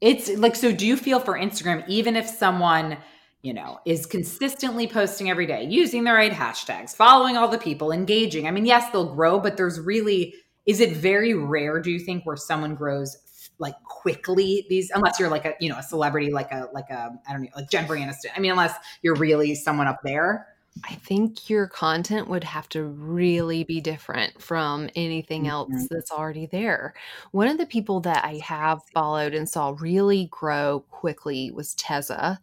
it's 0.04 0.28
like 0.36 0.54
so 0.54 0.70
do 0.70 0.86
you 0.86 0.96
feel 0.96 1.18
for 1.18 1.34
instagram 1.34 1.82
even 1.88 2.14
if 2.14 2.28
someone 2.28 2.98
you 3.42 3.54
know 3.54 3.78
is 3.86 4.04
consistently 4.06 4.86
posting 4.86 5.30
every 5.30 5.46
day 5.46 5.64
using 5.64 6.04
the 6.04 6.12
right 6.12 6.32
hashtags 6.32 6.94
following 6.94 7.36
all 7.36 7.48
the 7.48 7.58
people 7.58 7.90
engaging? 7.90 8.46
I 8.46 8.50
mean 8.50 8.66
yes 8.66 8.90
they'll 8.92 9.14
grow 9.14 9.40
but 9.40 9.56
there's 9.56 9.80
really 9.80 10.34
is 10.66 10.80
it 10.80 10.96
very 10.96 11.34
rare 11.34 11.80
do 11.80 11.90
you 11.90 11.98
think 11.98 12.24
where 12.24 12.36
someone 12.36 12.74
grows 12.74 13.16
like 13.58 13.74
quickly 13.84 14.66
these 14.68 14.90
unless 14.90 15.18
you're 15.18 15.30
like 15.30 15.44
a 15.44 15.54
you 15.60 15.68
know 15.68 15.78
a 15.78 15.82
celebrity 15.82 16.30
like 16.30 16.50
a 16.52 16.68
like 16.72 16.90
a 16.90 17.10
i 17.28 17.32
don't 17.32 17.42
know 17.42 17.48
like 17.56 17.70
jennifer 17.70 17.94
aniston 17.94 18.30
i 18.36 18.40
mean 18.40 18.50
unless 18.50 18.74
you're 19.02 19.14
really 19.14 19.54
someone 19.54 19.86
up 19.86 20.00
there 20.02 20.48
I 20.82 20.94
think 20.96 21.48
your 21.48 21.68
content 21.68 22.28
would 22.28 22.42
have 22.44 22.68
to 22.70 22.82
really 22.84 23.62
be 23.62 23.80
different 23.80 24.42
from 24.42 24.90
anything 24.96 25.46
else 25.46 25.70
Mhm. 25.72 25.88
that's 25.88 26.10
already 26.10 26.46
there. 26.46 26.94
One 27.30 27.46
of 27.46 27.58
the 27.58 27.66
people 27.66 28.00
that 28.00 28.24
I 28.24 28.38
have 28.44 28.82
followed 28.92 29.34
and 29.34 29.48
saw 29.48 29.76
really 29.78 30.26
grow 30.32 30.80
quickly 30.90 31.52
was 31.52 31.74
Tezza. 31.76 32.38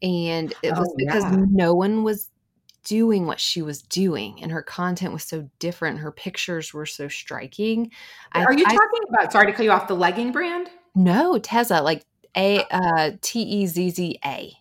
And 0.00 0.54
it 0.62 0.72
was 0.76 0.88
Oh, 0.88 0.94
because 0.96 1.24
yeah. 1.24 1.44
no 1.50 1.74
one 1.74 2.04
was 2.04 2.30
doing 2.84 3.26
what 3.26 3.40
she 3.40 3.62
was 3.62 3.82
doing 3.82 4.40
and 4.42 4.52
her 4.52 4.62
content 4.62 5.12
was 5.12 5.24
so 5.24 5.50
different. 5.58 5.98
Her 5.98 6.12
pictures 6.12 6.72
were 6.72 6.86
so 6.86 7.08
striking. 7.08 7.90
I- 8.32 8.44
are 8.44 8.52
you 8.52 8.64
I- 8.64 8.74
talking 8.76 9.00
about 9.08 9.32
sorry 9.32 9.46
to 9.46 9.52
cut 9.52 9.64
you 9.64 9.72
off 9.72 9.88
the 9.88 9.96
legging 9.96 10.30
brand 10.30 10.70
No, 10.94 11.32
Tezza, 11.40 11.82
like 11.82 12.04
A 12.36 12.64
uh 12.70 13.10
T 13.22 13.40
E 13.42 13.66
Z 13.66 13.90
Z 13.90 14.18
A. 14.24 14.56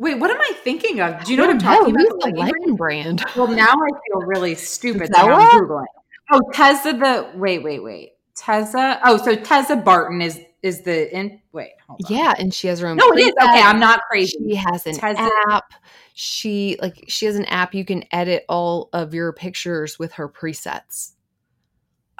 wait 0.00 0.18
what 0.18 0.30
am 0.30 0.40
i 0.40 0.52
thinking 0.64 1.00
of 1.00 1.22
do 1.24 1.30
you 1.30 1.36
know 1.36 1.46
what 1.46 1.52
i'm 1.52 1.58
talking 1.60 1.94
know, 1.94 2.00
about 2.02 2.22
who's 2.22 2.24
the 2.24 2.76
brand? 2.76 2.76
brand? 2.76 3.24
Well, 3.36 3.46
now 3.46 3.68
I 3.72 3.88
feel 4.08 4.22
really 4.26 4.56
stupid. 4.56 5.12
that 5.12 5.16
Zella? 5.16 5.34
I'm 5.34 5.60
Googling. 5.64 5.84
Oh, 6.32 6.40
Tessa 6.52 6.92
the 6.92 7.30
wait, 7.38 7.62
wait, 7.62 7.82
wait. 7.82 8.12
Tessa. 8.36 9.00
Oh, 9.04 9.16
so 9.16 9.36
Tessa 9.36 9.76
Barton 9.76 10.20
is 10.22 10.40
is 10.62 10.82
the 10.82 11.14
in 11.16 11.40
wait, 11.52 11.72
hold 11.86 12.00
on. 12.04 12.16
Yeah, 12.16 12.34
and 12.38 12.52
she 12.52 12.68
has 12.68 12.80
her 12.80 12.88
own. 12.88 12.96
No, 12.96 13.10
it 13.12 13.18
is. 13.20 13.28
Okay. 13.42 13.62
I'm 13.62 13.80
not 13.80 14.00
crazy. 14.10 14.36
She 14.48 14.54
has 14.56 14.86
an 14.86 14.94
Tezza- 14.94 15.30
app. 15.48 15.72
She 16.14 16.78
like 16.80 17.04
she 17.08 17.26
has 17.26 17.36
an 17.36 17.44
app 17.46 17.74
you 17.74 17.84
can 17.84 18.04
edit 18.12 18.44
all 18.48 18.88
of 18.92 19.14
your 19.14 19.32
pictures 19.32 19.98
with 19.98 20.12
her 20.12 20.28
presets. 20.28 21.12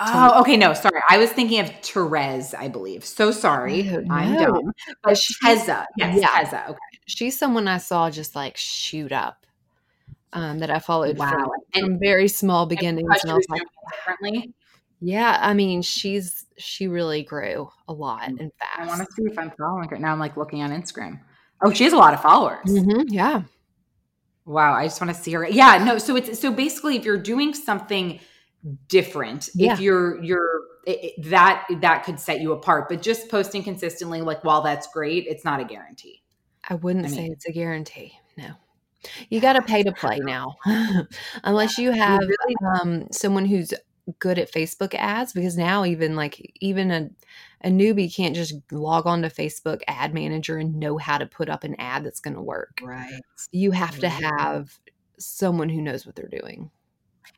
Oh, 0.03 0.41
okay. 0.41 0.57
No, 0.57 0.73
sorry. 0.73 1.01
I 1.11 1.19
was 1.19 1.31
thinking 1.31 1.61
of 1.61 1.71
Therese, 1.83 2.55
I 2.55 2.69
believe. 2.69 3.05
So 3.05 3.31
sorry. 3.31 3.89
I'm 4.11 4.33
no. 4.35 4.47
dumb. 4.47 4.73
But 5.03 5.21
Tessa. 5.43 5.87
Yes, 5.97 6.19
yeah. 6.21 6.29
Tessa. 6.29 6.65
Okay. 6.71 6.79
She's 7.07 7.37
someone 7.39 7.69
I 7.69 7.79
saw 7.79 8.09
just 8.11 8.35
like 8.35 8.57
shoot 8.57 9.13
up. 9.13 9.47
Um, 10.33 10.61
that 10.61 10.71
I 10.71 10.79
followed 10.79 11.19
Wow. 11.19 11.31
from, 11.31 11.51
And- 11.75 11.85
from 11.87 11.99
very 11.99 12.29
small 12.29 12.65
beginnings, 12.65 13.09
Because 13.09 13.25
and 13.25 13.33
I 13.33 13.35
was 13.35 13.47
like, 13.51 13.63
differently. 13.93 14.55
yeah. 15.01 15.39
I 15.41 15.55
mean, 15.55 15.83
she's 15.83 16.47
she 16.57 16.87
really 16.89 17.23
grew 17.25 17.69
a 17.89 17.93
lot 17.93 18.29
and 18.29 18.39
Mm, 18.39 18.51
I 18.79 18.87
want 18.87 19.01
to 19.01 19.07
see 19.15 19.23
if 19.25 19.37
I'm 19.39 19.51
following 19.59 19.89
her. 19.89 19.99
Now 19.99 20.13
I'm 20.13 20.21
like 20.21 20.37
looking 20.37 20.63
on 20.63 20.71
Instagram. 20.71 21.19
Oh, 21.63 21.73
she 21.73 21.83
has 21.85 21.93
a 21.93 21.97
lot 21.97 22.15
of 22.15 22.23
followers. 22.23 22.67
Mhm, 22.69 23.05
yeah, 23.09 23.43
Wow, 24.47 24.73
I 24.75 24.85
just 24.87 25.01
want 25.01 25.15
to 25.15 25.21
see 25.21 25.33
her. 25.33 25.47
Yeah, 25.49 25.83
no. 25.85 25.99
So 25.99 26.17
it's 26.17 26.39
so 26.41 26.53
basically, 26.53 26.97
if 26.97 27.05
you're 27.05 27.19
doing 27.19 27.53
something 27.55 28.21
different, 28.89 29.49
Yeah. 29.55 29.73
if 29.75 29.81
you're 29.81 30.23
you're 30.23 30.61
it, 30.87 31.05
it- 31.19 31.31
that 31.31 31.67
that 31.81 32.05
could 32.05 32.19
set 32.21 32.41
you 32.41 32.53
apart. 32.53 32.89
But 32.89 33.03
just 33.03 33.29
posting 33.29 33.63
consistently, 33.63 34.21
like 34.21 34.45
while 34.45 34.63
that's 34.63 34.87
great, 34.93 35.27
it's 35.27 35.45
not 35.45 35.61
a 35.61 35.65
guarantee. 35.65 36.23
I 36.69 36.75
wouldn't 36.75 37.07
I 37.07 37.09
say 37.09 37.23
mean- 37.23 37.33
it's 37.33 37.47
a 37.47 37.53
guarantee. 37.53 38.13
No. 38.37 38.51
You 39.31 39.41
got 39.47 39.55
to 39.55 39.63
pay 39.63 39.83
to 39.83 39.93
play 39.93 40.19
now, 40.21 40.57
unless 41.45 41.79
you 41.79 41.91
have 41.93 42.21
um, 42.81 43.07
someone 43.11 43.47
who's 43.47 43.73
good 44.19 44.39
at 44.39 44.53
Facebook 44.53 44.95
ads. 44.95 45.33
Because 45.33 45.57
now, 45.57 45.85
even 45.85 46.17
like 46.17 46.53
even 46.61 46.91
a 46.91 47.11
a 47.63 47.69
newbie 47.69 48.15
can't 48.15 48.35
just 48.35 48.55
log 48.73 49.07
on 49.07 49.23
to 49.23 49.29
Facebook 49.29 49.81
Ad 49.87 50.15
Manager 50.15 50.57
and 50.57 50.77
know 50.77 50.97
how 50.99 51.19
to 51.19 51.27
put 51.27 51.49
up 51.51 51.63
an 51.65 51.77
ad 51.79 52.05
that's 52.05 52.21
going 52.21 52.35
to 52.35 52.41
work. 52.43 52.79
Right. 52.83 53.21
You 53.53 53.71
have 53.73 53.99
to 54.01 54.09
have 54.09 54.79
someone 55.19 55.69
who 55.69 55.83
knows 55.83 56.07
what 56.07 56.17
they're 56.17 56.29
doing. 56.41 56.71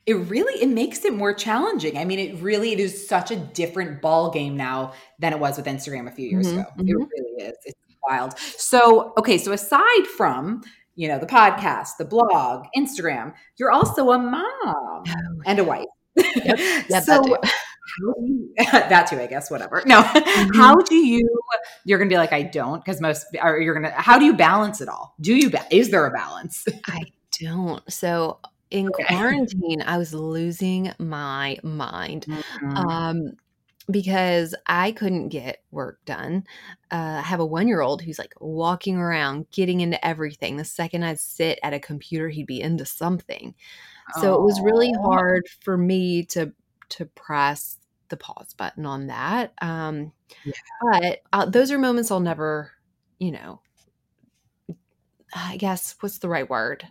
It 0.06 0.14
really 0.14 0.60
it 0.62 0.68
makes 0.68 1.04
it 1.04 1.14
more 1.14 1.32
challenging. 1.32 1.96
I 1.96 2.04
mean, 2.04 2.18
it 2.18 2.40
really 2.42 2.72
it 2.72 2.80
is 2.80 3.06
such 3.08 3.30
a 3.30 3.36
different 3.36 4.02
ball 4.02 4.30
game 4.30 4.56
now 4.56 4.94
than 5.20 5.32
it 5.32 5.38
was 5.38 5.56
with 5.56 5.66
Instagram 5.66 6.08
a 6.08 6.10
few 6.12 6.28
years 6.28 6.48
Mhm, 6.48 6.52
ago. 6.54 6.64
It 6.78 6.86
mhm. 6.86 7.08
really 7.08 7.44
is. 7.48 7.56
It's 7.64 7.78
wild. 8.08 8.36
So 8.38 9.12
okay, 9.18 9.38
so 9.38 9.52
aside 9.52 10.06
from 10.16 10.62
you 10.96 11.08
know 11.08 11.18
the 11.18 11.26
podcast, 11.26 11.90
the 11.98 12.04
blog, 12.04 12.66
Instagram, 12.76 13.32
you're 13.58 13.70
also 13.70 14.10
a 14.10 14.18
mom 14.18 15.04
and 15.46 15.58
a 15.60 15.64
wife. 15.64 15.86
Yep, 16.16 16.26
that 16.90 17.04
so 17.04 17.22
too. 17.22 17.36
do 17.40 18.14
you, 18.26 18.54
that 18.72 19.06
too, 19.06 19.20
I 19.20 19.26
guess. 19.26 19.50
Whatever. 19.50 19.82
No, 19.86 20.02
how 20.54 20.74
do 20.76 20.96
you? 20.96 21.28
You're 21.84 21.98
gonna 21.98 22.08
be 22.10 22.16
like, 22.16 22.32
I 22.32 22.42
don't, 22.42 22.84
because 22.84 23.00
most. 23.00 23.26
Or 23.42 23.58
you're 23.60 23.74
gonna. 23.74 23.90
How 23.92 24.18
do 24.18 24.24
you 24.24 24.34
balance 24.34 24.80
it 24.80 24.88
all? 24.88 25.14
Do 25.20 25.34
you? 25.34 25.48
ba- 25.50 25.66
Is 25.70 25.90
there 25.90 26.04
a 26.06 26.10
balance? 26.10 26.64
I 26.86 27.02
don't. 27.40 27.82
So 27.90 28.40
in 28.72 28.88
Okay. 28.88 29.04
quarantine, 29.04 29.82
I 29.82 29.98
was 29.98 30.14
losing 30.14 30.92
my 30.98 31.58
mind. 31.62 32.26
Mm-hmm. 32.26 32.76
um, 32.76 33.32
because 33.90 34.54
I 34.68 34.92
couldn't 34.92 35.30
get 35.30 35.64
work 35.72 35.98
done. 36.04 36.44
Uh, 36.92 37.18
I 37.18 37.20
have 37.22 37.40
a 37.40 37.46
one 37.46 37.66
year 37.66 37.80
old 37.80 38.00
who's 38.00 38.18
like 38.18 38.32
walking 38.40 38.96
around, 38.96 39.50
getting 39.50 39.80
into 39.80 40.04
everything. 40.06 40.56
The 40.56 40.64
second 40.64 41.02
I'd 41.02 41.18
sit 41.18 41.58
at 41.64 41.74
a 41.74 41.80
computer, 41.80 42.28
he'd 42.28 42.46
be 42.46 42.60
into 42.60 42.86
something. 42.86 43.54
So 44.20 44.34
it 44.34 44.42
was 44.42 44.60
really 44.60 44.92
hard 45.02 45.46
for 45.62 45.76
me 45.76 46.24
to 46.26 46.52
to 46.90 47.06
press 47.06 47.78
the 48.08 48.16
pause 48.16 48.54
button 48.54 48.86
on 48.86 49.08
that. 49.08 49.52
Um, 49.60 50.12
Yeah. 50.44 50.52
But 50.80 51.22
uh, 51.32 51.46
those 51.46 51.70
are 51.72 51.78
moments 51.78 52.10
I'll 52.10 52.20
never, 52.20 52.72
you 53.18 53.32
know. 53.32 53.60
I 55.34 55.56
guess 55.56 55.96
what's 56.00 56.18
the 56.18 56.28
right 56.28 56.48
word? 56.48 56.86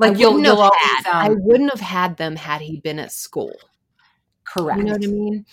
Like 0.00 0.16
I 0.16 0.18
you'll 0.18 0.46
always 0.48 0.72
had, 0.80 1.06
I 1.06 1.26
um, 1.28 1.44
wouldn't 1.44 1.70
have 1.70 1.80
had 1.80 2.16
them 2.16 2.36
had 2.36 2.60
he 2.60 2.80
been 2.80 2.98
at 2.98 3.12
school. 3.12 3.54
Correct. 4.44 4.78
You 4.78 4.86
know 4.86 4.92
what 4.92 5.04
I 5.04 5.06
mean? 5.06 5.46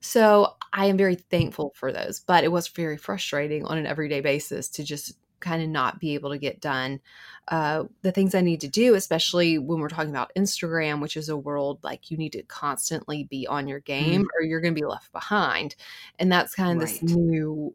So 0.00 0.54
I 0.72 0.86
am 0.86 0.96
very 0.96 1.16
thankful 1.16 1.72
for 1.74 1.92
those, 1.92 2.20
but 2.20 2.44
it 2.44 2.52
was 2.52 2.68
very 2.68 2.96
frustrating 2.96 3.64
on 3.66 3.76
an 3.76 3.86
everyday 3.86 4.20
basis 4.20 4.68
to 4.70 4.84
just 4.84 5.18
kind 5.40 5.62
of 5.62 5.68
not 5.68 6.00
be 6.00 6.14
able 6.14 6.30
to 6.30 6.38
get 6.38 6.60
done 6.60 7.00
uh, 7.48 7.84
the 8.02 8.12
things 8.12 8.34
I 8.34 8.40
need 8.40 8.60
to 8.60 8.68
do, 8.68 8.94
especially 8.94 9.58
when 9.58 9.80
we're 9.80 9.88
talking 9.88 10.10
about 10.10 10.32
Instagram, 10.36 11.00
which 11.00 11.16
is 11.16 11.28
a 11.28 11.36
world 11.36 11.78
like 11.82 12.10
you 12.10 12.16
need 12.16 12.32
to 12.32 12.42
constantly 12.42 13.24
be 13.24 13.46
on 13.46 13.68
your 13.68 13.80
game 13.80 14.22
Mm. 14.22 14.26
or 14.36 14.42
you're 14.44 14.60
going 14.60 14.74
to 14.74 14.80
be 14.80 14.86
left 14.86 15.12
behind. 15.12 15.74
And 16.18 16.30
that's 16.30 16.54
kind 16.54 16.80
of 16.80 16.86
this 16.86 17.02
new 17.02 17.74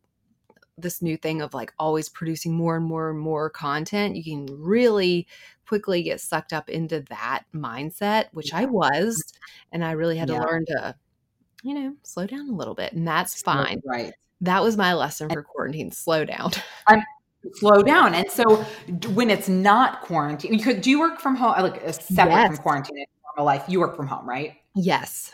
this 0.78 1.02
new 1.02 1.16
thing 1.18 1.42
of 1.42 1.54
like 1.54 1.72
always 1.78 2.10
producing 2.10 2.54
more 2.56 2.76
and 2.76 2.86
more 2.86 3.10
and 3.12 3.20
more 3.20 3.50
content 3.50 4.16
you 4.16 4.24
can 4.24 4.46
really 4.60 5.28
quickly 5.68 6.02
get 6.04 6.20
sucked 6.20 6.52
up 6.54 6.70
into 6.70 7.02
that 7.10 7.44
mindset 7.54 8.26
which 8.34 8.54
i 8.54 8.66
was 8.66 9.22
and 9.72 9.84
i 9.86 9.92
really 9.92 10.18
had 10.18 10.28
to 10.28 10.34
learn 10.40 10.66
to 10.66 10.96
you 11.64 11.74
know 11.74 11.94
slow 12.04 12.26
down 12.26 12.50
a 12.50 12.54
little 12.54 12.74
bit 12.76 12.92
and 12.94 13.08
that's 13.08 13.42
fine 13.42 13.82
Right. 13.86 14.14
that 14.42 14.64
was 14.64 14.76
my 14.76 14.94
lesson 14.94 15.30
for 15.30 15.44
quarantine 15.44 15.92
slow 15.92 16.26
down 16.26 16.52
I'm- 16.88 17.04
Slow 17.56 17.84
down. 17.84 18.14
And 18.16 18.32
so 18.32 18.64
when 19.10 19.30
it's 19.30 19.50
not 19.50 20.00
quarantine, 20.00 20.54
you 20.54 20.64
could, 20.64 20.80
do 20.80 20.90
you 20.90 20.98
work 20.98 21.20
from 21.20 21.36
home, 21.36 21.52
like 21.62 21.84
uh, 21.86 21.92
separate 21.92 22.32
Yes. 22.32 22.48
from 22.48 22.58
quarantine 22.64 22.98
in 23.00 23.06
normal 23.36 23.46
life? 23.46 23.66
You 23.68 23.82
work 23.82 23.98
from 23.98 24.08
home, 24.08 24.26
right? 24.26 24.54
yes 24.76 25.30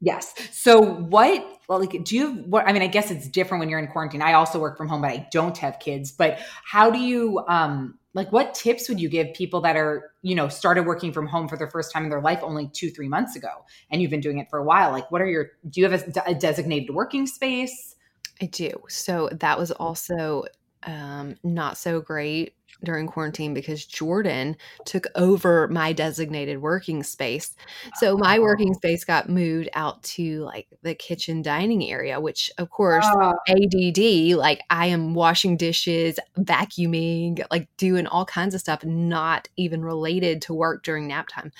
Yes. 0.00 0.34
So 0.50 0.80
what 0.80 1.46
like 1.68 2.04
do 2.04 2.16
you 2.16 2.32
what 2.46 2.66
I 2.66 2.72
mean 2.72 2.82
I 2.82 2.86
guess 2.86 3.10
it's 3.10 3.28
different 3.28 3.60
when 3.60 3.68
you're 3.68 3.78
in 3.78 3.86
quarantine. 3.88 4.22
I 4.22 4.32
also 4.32 4.58
work 4.58 4.76
from 4.76 4.88
home 4.88 5.02
but 5.02 5.10
I 5.10 5.28
don't 5.30 5.56
have 5.58 5.78
kids. 5.78 6.10
But 6.10 6.38
how 6.64 6.90
do 6.90 6.98
you 6.98 7.44
um 7.48 7.98
like 8.14 8.32
what 8.32 8.54
tips 8.54 8.88
would 8.88 8.98
you 8.98 9.08
give 9.08 9.32
people 9.34 9.60
that 9.60 9.76
are, 9.76 10.10
you 10.22 10.34
know, 10.34 10.48
started 10.48 10.84
working 10.84 11.12
from 11.12 11.26
home 11.26 11.48
for 11.48 11.56
the 11.56 11.68
first 11.68 11.92
time 11.92 12.02
in 12.04 12.10
their 12.10 12.20
life 12.20 12.40
only 12.42 12.66
2-3 12.68 13.08
months 13.08 13.36
ago 13.36 13.64
and 13.92 14.02
you've 14.02 14.10
been 14.10 14.20
doing 14.20 14.38
it 14.38 14.48
for 14.48 14.58
a 14.58 14.64
while? 14.64 14.90
Like 14.90 15.10
what 15.10 15.20
are 15.20 15.28
your 15.28 15.50
do 15.68 15.80
you 15.80 15.88
have 15.88 16.02
a, 16.02 16.30
a 16.30 16.34
designated 16.34 16.94
working 16.94 17.26
space? 17.26 17.94
I 18.42 18.46
do. 18.46 18.70
So 18.88 19.28
that 19.32 19.58
was 19.58 19.70
also 19.70 20.44
um, 20.84 21.36
not 21.42 21.76
so 21.76 22.00
great 22.00 22.54
during 22.84 23.06
quarantine 23.06 23.52
because 23.52 23.84
Jordan 23.84 24.56
took 24.84 25.06
over 25.14 25.68
my 25.68 25.92
designated 25.92 26.62
working 26.62 27.02
space. 27.02 27.54
So 27.96 28.16
my 28.16 28.38
working 28.38 28.72
space 28.74 29.04
got 29.04 29.28
moved 29.28 29.68
out 29.74 30.02
to 30.04 30.44
like 30.44 30.68
the 30.82 30.94
kitchen 30.94 31.42
dining 31.42 31.84
area, 31.90 32.20
which 32.20 32.50
of 32.58 32.70
course 32.70 33.06
ADD, 33.48 34.36
like 34.38 34.62
I 34.70 34.86
am 34.86 35.14
washing 35.14 35.56
dishes, 35.56 36.18
vacuuming, 36.38 37.44
like 37.50 37.68
doing 37.76 38.06
all 38.06 38.24
kinds 38.24 38.54
of 38.54 38.60
stuff, 38.60 38.84
not 38.84 39.48
even 39.56 39.84
related 39.84 40.42
to 40.42 40.54
work 40.54 40.82
during 40.82 41.08
nap 41.08 41.28
time. 41.28 41.52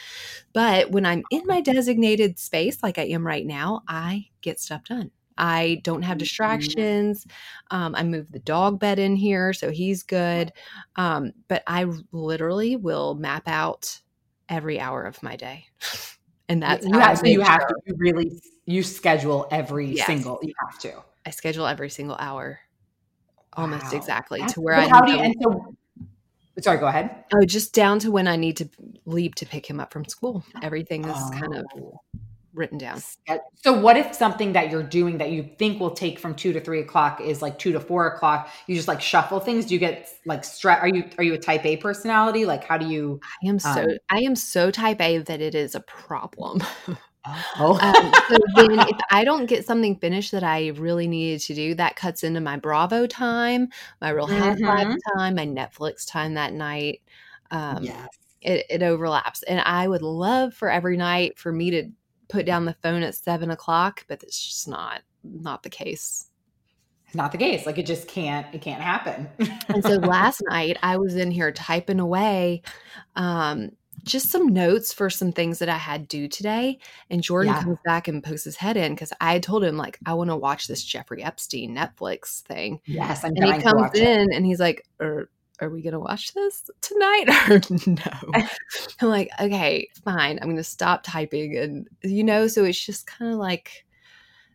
But 0.53 0.91
when 0.91 1.05
I'm 1.05 1.23
in 1.31 1.43
my 1.47 1.61
designated 1.61 2.39
space, 2.39 2.83
like 2.83 2.99
I 2.99 3.05
am 3.05 3.27
right 3.27 3.47
now, 3.47 3.83
I 3.87 4.29
get 4.41 4.61
stuff 4.61 4.85
done. 4.85 5.11
I 5.41 5.81
don't 5.85 6.03
have 6.03 6.17
Mhm. 6.19 6.21
distractions. 6.21 7.27
Um, 7.71 7.95
I 7.97 8.03
moved 8.05 8.33
the 8.33 8.39
dog 8.41 8.79
bed 8.79 8.99
in 8.99 9.17
here, 9.17 9.53
so 9.53 9.71
he's 9.71 10.03
good. 10.05 10.53
Um, 10.97 11.33
but 11.49 11.63
I 11.67 11.87
literally 12.13 12.77
will 12.77 13.15
map 13.15 13.49
out 13.49 14.01
every 14.49 14.79
hour 14.79 15.03
of 15.05 15.21
my 15.23 15.35
day. 15.37 15.67
And 16.51 16.61
that's 16.61 16.85
you 16.85 16.93
how 16.95 17.01
have 17.11 17.19
so 17.19 17.27
you 17.27 17.41
have 17.43 17.65
to 17.69 17.75
you 17.87 17.95
really 17.97 18.33
you 18.67 18.83
schedule 18.83 19.47
every 19.53 19.95
Yes. 19.95 20.07
single 20.07 20.41
you 20.43 20.53
have 20.69 20.81
to. 20.81 21.01
I 21.25 21.31
schedule 21.31 21.65
every 21.65 21.89
single 21.91 22.17
hour 22.19 22.59
almost 23.53 23.85
Wow. 23.93 23.99
exactly 23.99 24.41
That's- 24.41 24.55
to 24.55 24.61
where 24.61 24.75
I 24.75 24.89
how 24.89 25.01
do 25.01 25.13
you 25.13 25.19
to- 25.19 25.23
and 25.25 25.35
so 25.41 25.77
sorry, 26.61 26.79
go 26.79 26.89
ahead. 26.89 27.25
Oh, 27.33 27.45
just 27.47 27.73
down 27.73 28.01
to 28.01 28.11
when 28.11 28.27
I 28.27 28.35
need 28.35 28.57
to 28.57 28.69
leave 29.07 29.37
to 29.37 29.47
pick 29.47 29.71
him 29.71 29.79
up 29.79 29.93
from 29.93 30.05
school. 30.07 30.45
Everything 30.61 31.05
is 31.05 31.31
kind 31.39 31.55
of 31.55 31.65
Oh. 31.77 32.01
Written 32.61 32.79
down. 32.79 33.03
So 33.57 33.73
what 33.73 33.97
if 33.97 34.15
something 34.15 34.53
that 34.53 34.71
you're 34.71 34.85
doing 34.85 35.19
that 35.19 35.33
you 35.33 35.51
think 35.59 35.81
will 35.81 35.91
take 35.91 36.21
from 36.21 36.35
two 36.35 36.53
to 36.53 36.61
three 36.61 36.81
o'clock 36.81 37.21
is 37.21 37.43
like 37.43 37.59
two 37.59 37.73
to 37.73 37.81
four 37.81 38.07
o'clock? 38.07 38.49
You 38.69 38.77
just 38.77 38.87
like 38.87 39.01
shuffle 39.01 39.41
things. 39.41 39.67
Do 39.67 39.75
you 39.75 39.81
get 39.81 40.09
like 40.27 40.45
stress? 40.45 40.79
Are 40.81 40.89
you 40.89 41.05
are 41.19 41.25
you 41.25 41.35
a 41.35 41.39
type 41.39 41.65
A 41.67 41.79
personality? 41.79 42.45
Like 42.45 42.63
how 42.63 42.79
do 42.79 42.87
you? 42.87 43.21
I 43.43 43.49
am 43.49 43.59
so 43.59 43.71
Um, 43.71 43.87
I 44.11 44.21
am 44.21 44.37
so 44.37 44.71
type 44.71 45.01
A 45.01 45.19
that 45.19 45.41
it 45.41 45.57
is 45.57 45.75
a 45.75 45.81
problem. 45.81 46.63
Oh, 47.59 47.79
um, 47.83 48.13
so 48.29 48.37
then 48.57 48.89
if 48.89 48.97
I 49.11 49.25
don't 49.25 49.47
get 49.47 49.67
something 49.67 49.97
finished 49.97 50.33
that 50.33 50.45
I 50.45 50.69
really 50.69 51.09
needed 51.09 51.41
to 51.47 51.55
do, 51.55 51.75
that 51.77 51.97
cuts 51.97 52.23
into 52.23 52.41
my 52.41 52.57
Bravo 52.57 53.07
time, 53.07 53.69
my 54.01 54.11
Real 54.11 54.27
Housewives 54.27 54.97
time, 55.17 55.35
my 55.35 55.47
Netflix 55.47 56.07
time 56.07 56.35
that 56.35 56.53
night. 56.53 57.03
Um, 57.51 57.83
yes. 57.83 58.09
it, 58.41 58.67
it 58.71 58.83
overlaps. 58.83 59.43
And 59.43 59.61
I 59.61 59.89
would 59.89 60.03
love 60.03 60.55
for 60.55 60.71
every 60.71 60.97
night 60.97 61.39
for 61.39 61.53
me 61.53 61.71
to 61.71 61.91
put 62.31 62.47
down 62.47 62.65
the 62.65 62.77
phone 62.83 63.03
at 63.03 63.15
seven 63.15 63.51
o'clock, 63.51 64.05
but 64.09 64.23
it's 64.23 64.43
just 64.43 64.69
not 64.69 65.03
not 65.23 65.63
the 65.63 65.71
case. 65.71 66.27
Not 67.13 67.33
the 67.33 67.39
case. 67.39 67.67
Like 67.67 67.77
it 67.79 67.87
just 67.87 68.07
can't. 68.09 68.47
It 68.55 68.63
can't 68.63 68.83
happen. 68.83 69.29
And 69.69 69.85
so 69.85 69.95
last 69.99 70.43
night 70.49 70.79
I 70.83 70.97
was 70.97 71.15
in 71.15 71.31
here 71.31 71.53
typing 71.53 72.01
away 72.01 72.63
um, 73.15 73.71
just 74.03 74.31
some 74.31 74.49
notes 74.49 74.93
for 74.93 75.09
some 75.11 75.31
things 75.31 75.61
that 75.61 75.69
I 75.69 75.77
had 75.77 76.09
due 76.09 76.27
today. 76.29 76.79
And 77.09 77.23
Jordan 77.23 77.55
Yeah. 77.55 77.63
comes 77.63 77.79
back 77.85 78.09
and 78.09 78.23
pokes 78.23 78.43
his 78.45 78.57
head 78.57 78.77
in 78.77 78.95
because 78.95 79.13
I 79.21 79.39
told 79.39 79.63
him, 79.63 79.77
like, 79.77 79.99
I 80.07 80.15
want 80.15 80.31
to 80.31 80.37
watch 80.37 80.67
this 80.67 80.83
Jeffrey 80.83 81.23
Epstein 81.23 81.75
Netflix 81.77 82.41
thing. 82.43 82.81
yes, 82.87 83.25
I'm 83.25 83.33
And 83.37 83.45
he 83.55 83.61
comes 83.63 83.81
watch 83.81 83.97
it. 83.97 84.03
in 84.03 84.33
and 84.33 84.45
he's 84.45 84.59
like, 84.59 84.85
are, 85.01 85.29
are 85.61 85.71
we 85.71 85.83
going 85.83 85.93
to 85.93 86.01
watch 86.01 86.33
this 86.35 86.71
tonight 86.81 87.25
or 87.51 87.61
no? 87.87 88.47
I'm 89.01 89.09
like, 89.09 89.31
okay, 89.41 89.89
fine. 90.05 90.39
I'm 90.41 90.49
going 90.49 90.57
to 90.57 90.65
stop 90.65 91.03
typing. 91.03 91.57
And, 91.57 91.89
you 92.03 92.25
know, 92.25 92.47
so 92.47 92.65
it's 92.65 92.85
just 92.85 93.07
kind 93.07 93.33
of 93.33 93.39
like, 93.39 93.85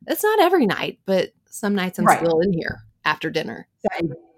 it's 0.07 0.23
not 0.23 0.41
every 0.41 0.65
night, 0.65 0.99
but 1.05 1.31
some 1.49 1.75
nights 1.75 1.99
I'm 1.99 2.05
Right. 2.05 2.19
still 2.19 2.39
in 2.41 2.53
here 2.53 2.83
after 3.05 3.29
dinner. 3.29 3.67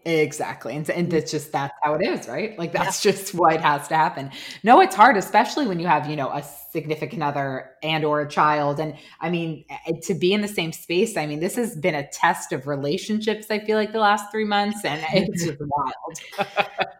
Exactly. 0.05 0.75
And, 0.75 0.89
and 0.89 1.09
mm. 1.09 1.13
it's 1.13 1.31
just 1.31 1.51
that's 1.51 1.73
how 1.83 1.95
it 1.95 2.01
is, 2.01 2.27
right? 2.29 2.57
Like 2.57 2.71
that's 2.71 3.01
just 3.03 3.33
what 3.33 3.59
has 3.59 3.87
to 3.89 3.95
happen. 3.95 4.31
No, 4.63 4.79
it's 4.79 4.95
hard, 4.95 5.17
especially 5.17 5.67
when 5.67 5.79
you 5.79 5.87
have, 5.87 6.09
you 6.09 6.15
know, 6.15 6.29
a 6.29 6.41
significant 6.71 7.23
other 7.23 7.71
and 7.81 8.03
or 8.03 8.21
a 8.21 8.29
child. 8.29 8.79
And 8.79 8.95
I 9.21 9.29
mean, 9.29 9.65
eh, 9.69 9.93
to 10.03 10.13
be 10.13 10.33
in 10.33 10.41
the 10.41 10.47
same 10.47 10.71
space, 10.71 11.17
I 11.17 11.25
mean, 11.25 11.39
this 11.39 11.55
has 11.55 11.75
been 11.75 11.95
a 11.95 12.07
test 12.09 12.51
of 12.51 12.67
relationships, 12.67 13.47
I 13.49 13.59
feel 13.59 13.77
like 13.77 13.93
the 13.93 13.99
last 13.99 14.31
three 14.31 14.45
months. 14.45 14.83
And 14.85 15.03
it's 15.13 15.45
just 15.45 15.59
wild. 15.59 16.47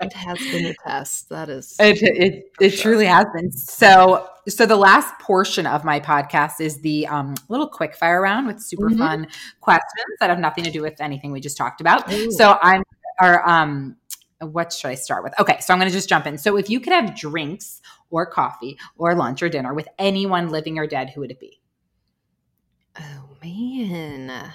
It 0.02 0.14
has 0.14 0.38
been 0.40 0.66
a 0.68 0.74
test. 0.86 1.30
That 1.30 1.50
is. 1.50 1.76
It 1.80 2.02
it, 2.02 2.52
it 2.60 2.70
sure. 2.72 2.92
truly 2.94 3.06
has 3.06 3.26
been. 3.36 3.52
So 3.52 4.28
so 4.48 4.66
the 4.66 4.78
last 4.78 5.14
portion 5.20 5.66
of 5.68 5.84
my 5.84 6.00
podcast 6.00 6.62
is 6.62 6.80
the 6.82 7.06
um, 7.08 7.36
little 7.50 7.68
quick 7.68 7.96
fire 7.96 8.22
round 8.22 8.48
with 8.48 8.62
super 8.62 8.90
Mhm. 8.90 8.98
fun 8.98 9.28
questions 9.60 10.18
that 10.22 10.30
have 10.30 10.40
nothing 10.40 10.64
to 10.64 10.72
do 10.72 10.82
with 10.82 11.02
anything 11.02 11.32
we 11.32 11.42
just 11.42 11.58
talked 11.58 11.82
about. 11.82 12.12
Ooh. 12.14 12.32
So 12.32 12.58
I'm 12.62 12.84
or 13.22 13.48
um 13.50 13.96
what 14.42 14.72
should 14.74 14.90
I 14.90 14.96
start 14.96 15.24
with? 15.24 15.34
Okay, 15.40 15.58
so 15.60 15.74
I'm 15.74 15.80
going 15.80 15.90
to 15.90 15.96
just 15.96 16.10
jump 16.10 16.28
in. 16.28 16.38
So 16.38 16.58
if 16.58 16.70
you 16.70 16.80
could 16.80 16.94
have 16.94 17.16
drinks 17.18 17.82
or 18.10 18.26
coffee 18.26 18.78
or 18.98 19.16
lunch 19.16 19.42
or 19.42 19.50
dinner 19.50 19.74
with 19.74 19.88
anyone 19.98 20.50
living 20.50 20.78
or 20.78 20.88
dead, 20.88 21.10
who 21.12 21.22
would 21.22 21.32
it 21.32 21.40
be? 21.40 21.60
Oh 23.00 23.30
man. 23.44 24.54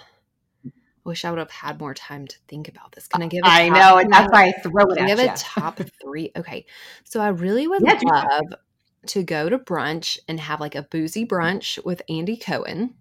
Wish 1.04 1.24
I 1.24 1.30
would 1.30 1.38
have 1.40 1.50
had 1.50 1.80
more 1.80 1.94
time 1.94 2.28
to 2.28 2.36
think 2.46 2.68
about 2.68 2.92
this. 2.92 3.08
Can 3.08 3.22
I 3.22 3.26
give? 3.26 3.40
a 3.44 3.48
I 3.48 3.68
know, 3.68 3.98
and 3.98 4.12
that's 4.12 4.32
why 4.32 4.44
I 4.46 4.52
throw 4.62 4.84
it 4.90 4.98
Can 4.98 5.06
I 5.06 5.10
at 5.10 5.16
give 5.16 5.24
you. 5.24 5.30
a 5.30 5.36
top 5.36 5.80
three? 6.02 6.30
Okay, 6.36 6.64
so 7.04 7.20
I 7.20 7.28
really 7.28 7.66
would 7.66 7.82
Yeah, 7.82 7.96
do 7.98 8.06
love 8.06 8.54
to 9.08 9.22
go 9.24 9.48
to 9.48 9.58
brunch 9.58 10.18
and 10.28 10.38
have 10.38 10.60
like 10.60 10.76
a 10.76 10.82
boozy 10.82 11.26
brunch 11.26 11.84
with 11.84 12.02
Andy 12.08 12.36
Cohen, 12.36 12.94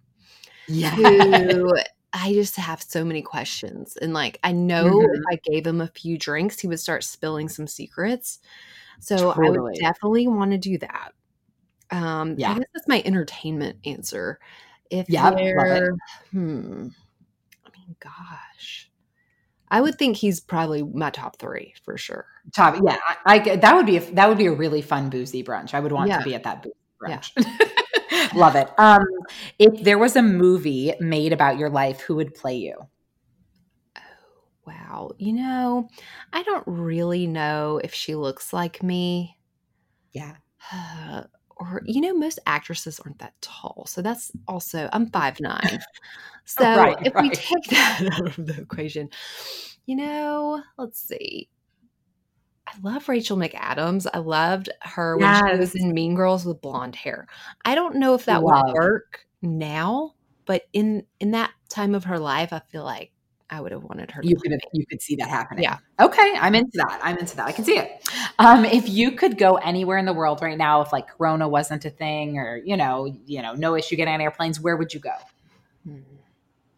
Yeah. 0.68 0.90
who 0.96 1.76
I 2.14 2.34
just 2.34 2.56
have 2.58 2.82
so 2.82 3.06
many 3.06 3.22
questions, 3.22 3.98
and 3.98 4.14
like 4.14 4.40
I 4.44 4.52
know 4.52 4.88
Mhm. 4.88 5.16
if 5.16 5.22
I 5.32 5.36
gave 5.52 5.66
him 5.68 5.82
a 5.82 5.88
few 5.88 6.18
drinks, 6.18 6.60
he 6.60 6.68
would 6.68 6.80
start 6.80 7.04
spilling 7.04 7.48
some 7.50 7.68
secrets. 7.68 8.40
So 9.00 9.32
I 9.32 9.50
would 9.50 9.74
definitely 9.80 10.28
want 10.28 10.52
to 10.52 10.58
do 10.58 10.78
that. 10.80 11.14
Um, 11.92 12.36
Yeah. 12.38 12.52
I 12.52 12.56
guess 12.60 12.68
that's 12.74 12.88
my 12.88 13.02
entertainment 13.06 13.80
answer. 13.86 14.40
If 14.90 15.08
it. 15.10 15.84
hmm, 16.32 16.88
I 17.66 17.70
mean, 17.78 17.96
gosh, 18.00 18.92
I 19.70 19.82
would 19.82 19.98
think 19.98 20.18
he's 20.18 20.42
probably 20.42 20.84
my 20.84 21.10
top 21.12 21.38
three 21.40 21.74
for 21.84 21.98
sure. 21.98 22.28
Top, 22.56 22.76
yeah, 22.86 22.98
I, 23.26 23.40
I 23.52 23.56
that 23.58 23.76
would 23.76 23.86
be 23.86 23.98
a, 23.98 24.02
that 24.14 24.28
would 24.30 24.38
be 24.38 24.48
a 24.48 24.52
really 24.54 24.82
fun 24.82 25.10
boozy 25.10 25.44
brunch. 25.44 25.74
I 25.74 25.80
would 25.80 25.92
want 25.92 26.10
Yeah. 26.10 26.20
to 26.20 26.24
be 26.24 26.36
at 26.36 26.44
that 26.44 26.64
boozy 26.64 26.76
Yeah. 27.08 27.22
Love 28.36 28.56
it. 28.56 28.70
Um, 28.78 29.04
if 29.60 29.84
there 29.84 29.98
was 29.98 30.16
a 30.16 30.22
movie 30.22 30.94
made 31.00 31.34
about 31.34 31.58
your 31.58 31.70
life, 31.70 32.02
who 32.02 32.16
would 32.16 32.34
play 32.34 32.56
you? 32.56 32.76
Oh, 33.98 34.02
wow, 34.66 35.12
you 35.18 35.34
know, 35.34 35.90
I 36.34 36.44
don't 36.44 36.64
really 36.68 37.28
know 37.28 37.80
if 37.84 37.94
she 37.94 38.16
looks 38.16 38.54
like 38.54 38.84
me. 38.84 39.38
Yeah, 40.14 40.36
or 41.62 41.82
you 41.86 42.02
know 42.02 42.14
most 42.14 42.40
actresses 42.48 43.00
aren't 43.00 43.20
that 43.20 43.34
tall 43.40 43.86
so 43.88 44.02
that's 44.02 44.32
also 44.48 44.90
i'm 44.94 45.10
five 45.12 45.40
nine 45.40 45.80
so 46.46 46.66
Right, 46.66 46.98
if 47.06 47.14
we 47.22 47.30
take 47.30 47.64
that 47.70 48.10
out 48.14 48.38
of 48.38 48.46
the 48.48 48.62
equation 48.62 49.10
you 49.86 49.96
know 49.96 50.62
let's 50.78 51.00
see 51.00 51.48
i 52.72 52.76
love 52.82 53.08
rachel 53.10 53.38
mcadams 53.38 54.08
i 54.14 54.18
loved 54.18 54.70
her 54.82 55.18
when 55.18 55.34
she 55.36 55.58
was 55.58 55.76
in 55.76 55.94
mean 55.94 56.16
girls 56.16 56.46
with 56.46 56.62
blonde 56.62 56.96
hair 56.96 57.28
i 57.66 57.76
don't 57.76 57.96
know 57.96 58.14
if 58.14 58.26
that 58.26 58.42
Love. 58.42 58.64
would 58.66 58.74
work 58.74 59.26
now, 59.42 60.14
but 60.46 60.64
in 60.74 61.06
in 61.20 61.32
that 61.32 61.52
time 61.70 61.96
of 61.96 62.06
her 62.06 62.20
life, 62.20 62.54
I 62.54 62.60
feel 62.60 62.84
like 62.84 63.12
I 63.50 63.60
would 63.60 63.72
have 63.72 63.84
wanted 63.84 64.12
her 64.12 64.22
to 64.22 64.28
You 64.28 64.36
could 64.38 64.52
have, 64.52 64.62
you 64.74 64.86
could 64.86 65.02
see 65.02 65.16
that 65.16 65.28
happening. 65.28 65.64
Yeah. 65.64 65.78
Okay, 66.00 66.36
I'm 66.40 66.56
into 66.56 66.72
that. 66.76 67.00
I'm 67.04 67.18
into 67.18 67.36
that. 67.38 67.48
I 67.48 67.52
can 67.52 67.66
see 67.66 67.78
it. 67.78 68.08
Um, 68.40 68.66
if 68.66 68.88
you 68.88 69.14
could 69.14 69.38
go 69.38 69.56
anywhere 69.56 69.98
in 69.98 70.06
the 70.06 70.14
world 70.14 70.42
right 70.42 70.58
now, 70.58 70.82
if 70.82 70.94
like 70.94 71.08
Corona 71.08 71.48
wasn't 71.48 71.86
a 71.86 71.90
thing, 71.90 72.38
or 72.38 72.58
you 72.58 72.78
know, 72.78 73.14
you 73.26 73.42
know, 73.42 73.54
no 73.54 73.76
issue 73.76 73.96
getting 73.96 74.14
on 74.14 74.22
airplanes, 74.22 74.60
where 74.60 74.78
would 74.78 74.94
you 74.94 75.00
go? 75.00 75.14
Hmm. 75.86 76.00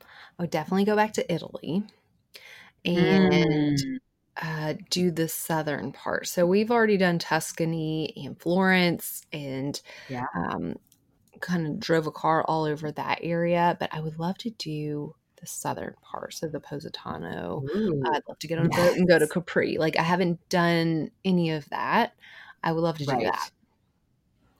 I 0.01 0.43
would 0.43 0.51
definitely 0.51 0.85
go 0.85 0.95
back 0.95 1.13
to 1.13 1.33
Italy 1.33 1.83
and 2.85 3.77
Mm. 3.77 3.99
Uh, 4.41 4.73
do 4.89 5.11
the 5.11 5.27
southern 5.27 5.91
part. 5.91 6.27
So 6.27 6.45
we've 6.45 6.71
already 6.71 6.97
done 6.97 7.19
Tuscany 7.19 8.13
and 8.15 8.39
Florence 8.39 9.21
and 9.31 9.79
Yeah. 10.09 10.25
um, 10.35 10.75
kind 11.39 11.67
of 11.67 11.79
drove 11.79 12.07
a 12.07 12.11
car 12.11 12.43
all 12.47 12.63
over 12.65 12.91
that 12.91 13.19
area. 13.21 13.77
But 13.79 13.93
I 13.93 13.99
would 13.99 14.19
love 14.19 14.37
to 14.39 14.49
do 14.51 15.13
the 15.39 15.47
southern 15.47 15.95
part, 16.01 16.33
so 16.33 16.47
the 16.47 16.59
Positano. 16.59 17.63
Ooh. 17.75 18.03
I'd 18.05 18.21
love 18.27 18.39
to 18.39 18.47
get 18.47 18.59
on 18.59 18.65
a 18.65 18.69
boat 18.69 18.95
and 18.95 19.07
go 19.07 19.19
to 19.19 19.27
Capri. 19.27 19.77
Like 19.77 19.97
I 19.97 20.03
haven't 20.03 20.39
done 20.49 21.11
any 21.25 21.51
of 21.51 21.67
that. 21.69 22.13
I 22.63 22.71
would 22.71 22.81
love 22.81 22.97
to 22.99 23.05
do 23.05 23.11
Right. 23.11 23.25
that. 23.25 23.51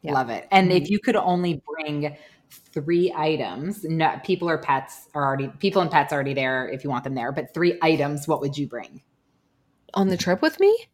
Yeah. 0.01 0.13
Love 0.13 0.29
it. 0.29 0.47
And 0.51 0.71
Mhm. 0.71 0.81
if 0.81 0.89
you 0.89 0.99
could 0.99 1.15
only 1.15 1.61
bring 1.65 2.17
three 2.73 3.13
items, 3.15 3.83
no, 3.85 4.19
people 4.23 4.49
or 4.49 4.57
pets 4.57 5.07
are 5.15 5.25
already 5.25 5.47
people 5.59 5.81
and 5.81 5.89
pets 5.89 6.11
are 6.11 6.17
already 6.17 6.33
there 6.33 6.67
if 6.67 6.83
you 6.83 6.89
want 6.89 7.05
them 7.05 7.15
there, 7.15 7.31
but 7.31 7.53
three 7.53 7.79
items, 7.81 8.27
what 8.27 8.41
would 8.41 8.57
you 8.57 8.67
bring? 8.67 9.01
On 9.95 10.07
the 10.07 10.17
trip 10.17 10.41
with 10.41 10.59
me? 10.59 10.87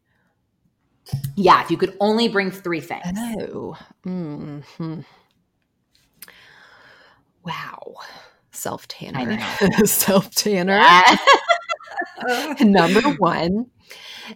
Yeah, 1.36 1.62
if 1.62 1.70
you 1.70 1.76
could 1.76 1.96
only 2.00 2.28
bring 2.28 2.50
three 2.50 2.80
things. 2.80 3.04
Oh. 3.40 3.76
hmm 4.04 4.60
Wow. 7.44 7.94
Self 8.52 8.86
tanner. 8.88 9.40
Self 9.86 10.30
tanner. 10.34 10.76
Yeah. 10.78 11.16
Number 12.60 13.00
one. 13.18 13.66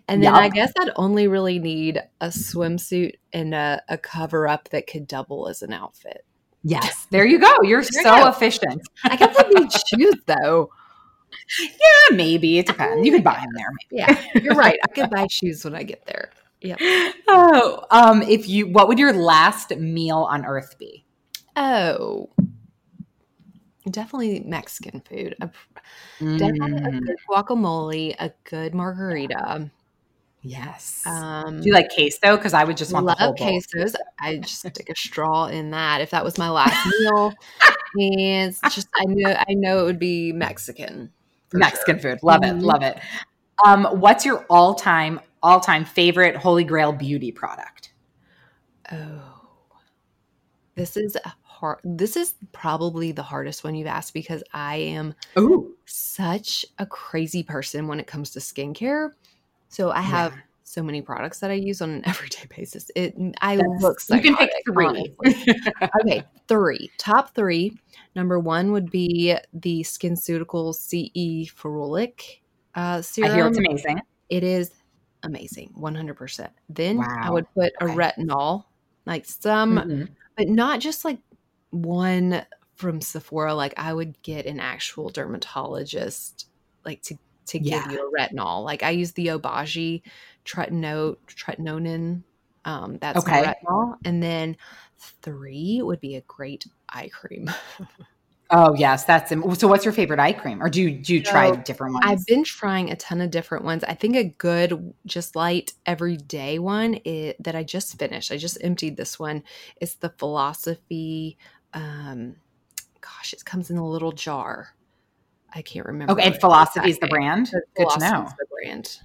And 0.08 0.22
then 0.24 0.34
I 0.34 0.48
guess 0.48 0.72
I'd 0.80 0.90
only 0.96 1.28
really 1.28 1.58
need 1.58 2.02
a 2.20 2.28
swimsuit 2.28 3.12
and 3.32 3.54
a, 3.54 3.82
a 3.88 3.98
cover 3.98 4.48
up 4.48 4.70
that 4.70 4.86
could 4.86 5.06
double 5.06 5.48
as 5.48 5.62
an 5.62 5.72
outfit. 5.72 6.24
yes, 6.64 7.06
there 7.10 7.26
you 7.26 7.38
go. 7.38 7.54
You're 7.62 7.82
There 7.82 8.02
you 8.02 8.08
so 8.08 8.24
go. 8.24 8.28
efficient. 8.30 8.80
I 9.04 9.16
guess 9.16 9.36
I 9.38 9.48
need 9.50 9.70
shoes 9.94 10.16
though. 10.26 10.70
Yeah, 11.60 12.16
maybe 12.16 12.58
it 12.58 12.66
depends. 12.66 13.04
You 13.06 13.12
could 13.12 13.24
buy 13.24 13.34
them 13.34 13.52
there. 13.54 13.66
Yeah, 13.90 14.22
you're 14.34 14.54
right. 14.54 14.78
I 14.82 14.88
could 14.88 15.10
buy 15.10 15.26
shoes 15.30 15.64
when 15.64 15.74
I 15.74 15.82
get 15.84 16.04
there. 16.06 16.30
Yeah. 16.60 16.76
Oh, 17.28 17.84
um, 17.90 18.22
if 18.22 18.48
you, 18.48 18.66
what 18.68 18.88
would 18.88 18.98
your 18.98 19.12
last 19.12 19.70
meal 19.76 20.26
on 20.30 20.44
Earth 20.44 20.76
be? 20.78 21.04
Oh, 21.56 22.30
definitely 23.90 24.40
Mexican 24.40 25.00
food. 25.00 25.36
A, 25.40 25.50
definitely 26.36 26.78
a 26.84 26.90
Mm, 26.90 27.00
good 27.06 27.16
guacamole, 27.30 28.14
a 28.18 28.32
good 28.44 28.74
margarita. 28.74 29.70
yes. 30.42 31.04
Um, 31.06 31.60
Do 31.60 31.68
you 31.68 31.74
like 31.74 31.92
queso? 31.94 32.36
Because 32.36 32.54
I 32.54 32.64
would 32.64 32.76
just 32.76 32.92
want 32.92 33.06
love 33.06 33.16
the 33.18 33.24
whole 33.24 33.34
bowl. 33.34 33.60
quesos. 33.60 33.94
I 34.20 34.38
just 34.38 34.58
stick 34.58 34.88
a 34.90 34.96
straw 34.96 35.46
in 35.46 35.70
that 35.70 36.00
if 36.00 36.10
that 36.10 36.24
was 36.24 36.38
my 36.38 36.50
last 36.50 36.86
meal. 36.86 37.34
And 37.96 38.50
it's 38.62 38.74
just 38.74 38.88
I 38.94 39.04
know 39.06 39.34
I 39.48 39.54
know 39.54 39.80
it 39.80 39.84
would 39.84 39.98
be 39.98 40.32
Mexican. 40.32 41.13
Mexican 41.58 41.98
sure. 41.98 42.12
food. 42.12 42.20
Love 42.22 42.42
Mhm. 42.42 42.58
it. 42.58 42.62
Love 42.62 42.82
it. 42.82 42.98
Um, 43.64 43.84
what's 43.84 44.24
your 44.24 44.44
all 44.50 44.74
time, 44.74 45.20
all 45.42 45.60
time 45.60 45.84
favorite 45.84 46.36
Holy 46.36 46.64
Grail 46.64 46.92
beauty 46.92 47.30
product? 47.32 47.92
Oh, 48.92 49.40
this 50.74 50.96
is 50.96 51.16
a 51.24 51.32
hard. 51.42 51.78
This 51.84 52.16
is 52.16 52.34
probably 52.52 53.12
the 53.12 53.22
hardest 53.22 53.64
one 53.64 53.74
you've 53.74 53.86
asked 53.86 54.12
because 54.12 54.42
I 54.52 54.76
am 54.76 55.14
Ooh. 55.38 55.74
such 55.86 56.66
a 56.78 56.86
crazy 56.86 57.42
person 57.42 57.86
when 57.86 58.00
it 58.00 58.06
comes 58.06 58.30
to 58.32 58.40
skincare. 58.40 59.10
So 59.68 59.90
I 59.90 60.00
have 60.02 60.32
Yeah. 60.32 60.40
So 60.64 60.82
many 60.82 61.02
products 61.02 61.40
that 61.40 61.50
I 61.50 61.54
use 61.54 61.80
on 61.82 61.90
an 61.90 62.02
everyday 62.08 62.46
basis. 62.56 62.90
It 62.96 63.14
I 63.40 63.56
That's- 63.56 63.82
look 63.82 63.98
you 64.08 64.20
can 64.20 64.36
pick 64.36 64.50
three. 64.66 65.14
okay, 66.00 66.22
three. 66.48 66.90
Top 66.98 67.34
three. 67.34 67.78
Number 68.16 68.38
one 68.38 68.72
would 68.72 68.90
be 68.90 69.36
the 69.52 69.82
SkinCeuticals 69.82 70.76
CE 70.76 71.50
Ferulic 71.52 72.40
uh, 72.76 72.98
I 72.98 73.00
serum. 73.02 73.32
hear 73.34 73.46
it's 73.48 73.58
amazing. 73.58 74.00
It 74.30 74.42
is 74.42 74.70
amazing, 75.22 75.72
100%. 75.78 76.48
Then 76.68 77.00
I 77.00 77.30
would 77.30 77.46
put 77.54 77.72
a 77.80 77.86
retinol, 77.86 78.64
like 79.06 79.26
some, 79.26 79.76
Mhm. 79.76 80.08
but 80.36 80.48
not 80.48 80.80
just 80.80 81.04
like 81.04 81.18
one 81.70 82.44
from 82.76 83.00
Sephora. 83.00 83.54
Like 83.54 83.74
I 83.76 83.92
would 83.92 84.20
get 84.22 84.46
an 84.46 84.60
actual 84.60 85.08
dermatologist, 85.10 86.48
like 86.84 87.02
to 87.02 87.16
to 87.46 87.58
give 87.58 87.86
Yeah. 87.86 87.90
you 87.92 88.08
a 88.08 88.12
retinol. 88.18 88.64
Like 88.64 88.82
I 88.82 88.90
use 88.90 89.12
the 89.12 89.28
Obagi 89.28 90.02
tretino 90.44 91.16
tretinoin. 91.28 92.22
Um, 92.64 92.98
that's 92.98 93.18
Okay. 93.18 93.42
my 93.42 93.54
retinol, 93.54 93.96
and 94.04 94.22
then 94.22 94.56
three 94.98 95.80
would 95.82 96.00
be 96.00 96.16
a 96.16 96.22
great 96.22 96.66
eye 96.88 97.10
cream. 97.12 97.50
Oh 98.50 98.74
yes, 98.74 99.04
that's 99.04 99.30
so. 99.30 99.68
What's 99.68 99.84
your 99.84 99.92
favorite 99.92 100.20
eye 100.20 100.32
cream, 100.34 100.62
or 100.62 100.68
do 100.68 100.82
you 100.82 100.90
do 101.02 101.14
you 101.14 101.22
try 101.22 101.50
different 101.50 101.94
ones? 101.94 102.04
I've 102.06 102.26
been 102.26 102.44
trying 102.44 102.90
a 102.90 102.96
ton 102.96 103.20
of 103.22 103.30
different 103.30 103.64
ones. 103.64 103.84
I 103.84 103.94
think 103.94 104.16
a 104.16 104.24
good, 104.24 104.94
just 105.06 105.34
light 105.34 105.72
everyday 105.86 106.58
one 106.58 106.98
i 107.06 107.34
that 107.40 107.54
I 107.56 107.64
just 107.64 107.98
finished. 107.98 108.30
I 108.30 108.36
just 108.36 108.58
emptied 108.62 108.96
this 108.96 109.18
one. 109.18 109.42
It's 109.80 109.94
the 109.94 110.10
Philosophy. 110.10 111.38
Um, 111.72 112.36
gosh, 113.00 113.32
it 113.32 113.44
comes 113.44 113.70
in 113.70 113.78
a 113.78 113.88
little 113.88 114.12
jar. 114.12 114.70
I 115.54 115.62
can't 115.62 115.86
remember. 115.86 116.12
okay, 116.12 116.24
and 116.26 116.40
Philosophy 116.40 116.90
is 116.90 116.98
the 116.98 117.06
brand. 117.06 117.50
Good 117.76 117.88
to 117.90 117.98
know. 118.00 118.28
the 118.38 118.46
brand. 118.62 118.98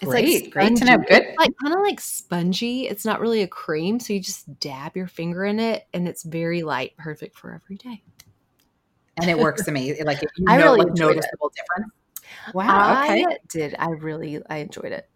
It's 0.00 0.04
Great, 0.04 0.50
great 0.50 0.76
to 0.76 0.84
know. 0.84 0.98
Good. 0.98 1.22
It's 1.22 1.38
like 1.38 1.50
kind 1.62 1.74
of 1.74 1.80
like 1.80 2.00
spongy. 2.00 2.86
It's 2.88 3.04
not 3.04 3.20
really 3.20 3.42
a 3.42 3.48
cream, 3.48 3.98
so 3.98 4.12
you 4.12 4.20
just 4.20 4.60
dab 4.60 4.96
your 4.96 5.06
finger 5.06 5.44
in 5.44 5.58
it, 5.58 5.86
and 5.94 6.06
it's 6.06 6.22
very 6.24 6.62
light, 6.62 6.96
perfect 6.98 7.36
for 7.38 7.54
every 7.54 7.76
day. 7.76 8.02
and 9.16 9.30
it 9.30 9.38
works 9.38 9.66
amazing. 9.66 10.04
Like 10.04 10.20
you 10.36 10.44
I 10.46 10.56
know, 10.58 10.64
really 10.66 10.78
like 10.80 10.88
enjoyed 10.88 11.10
it. 11.12 11.14
noticeable 11.16 11.50
difference. 11.56 11.92
Wow. 12.52 13.02
Okay. 13.04 13.24
I 13.26 13.36
did. 13.48 13.74
I 13.78 13.88
really, 13.88 14.40
I 14.50 14.58
enjoyed 14.58 14.92
it. 14.92 15.08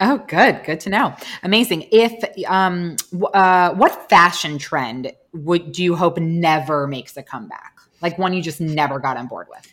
Oh, 0.00 0.18
good. 0.28 0.62
Good 0.64 0.80
to 0.80 0.90
know. 0.90 1.14
Amazing. 1.42 1.88
If 1.92 2.12
um, 2.48 2.96
w- 3.10 3.26
uh, 3.26 3.74
what 3.74 4.08
fashion 4.08 4.56
trend 4.56 5.12
would 5.34 5.72
do 5.72 5.82
you 5.84 5.94
hope 5.96 6.16
never 6.18 6.86
makes 6.86 7.16
a 7.16 7.22
comeback? 7.22 7.76
Like 8.02 8.18
one 8.18 8.32
you 8.32 8.42
just 8.42 8.60
never 8.60 8.98
got 8.98 9.16
on 9.16 9.26
board 9.26 9.46
with. 9.50 9.70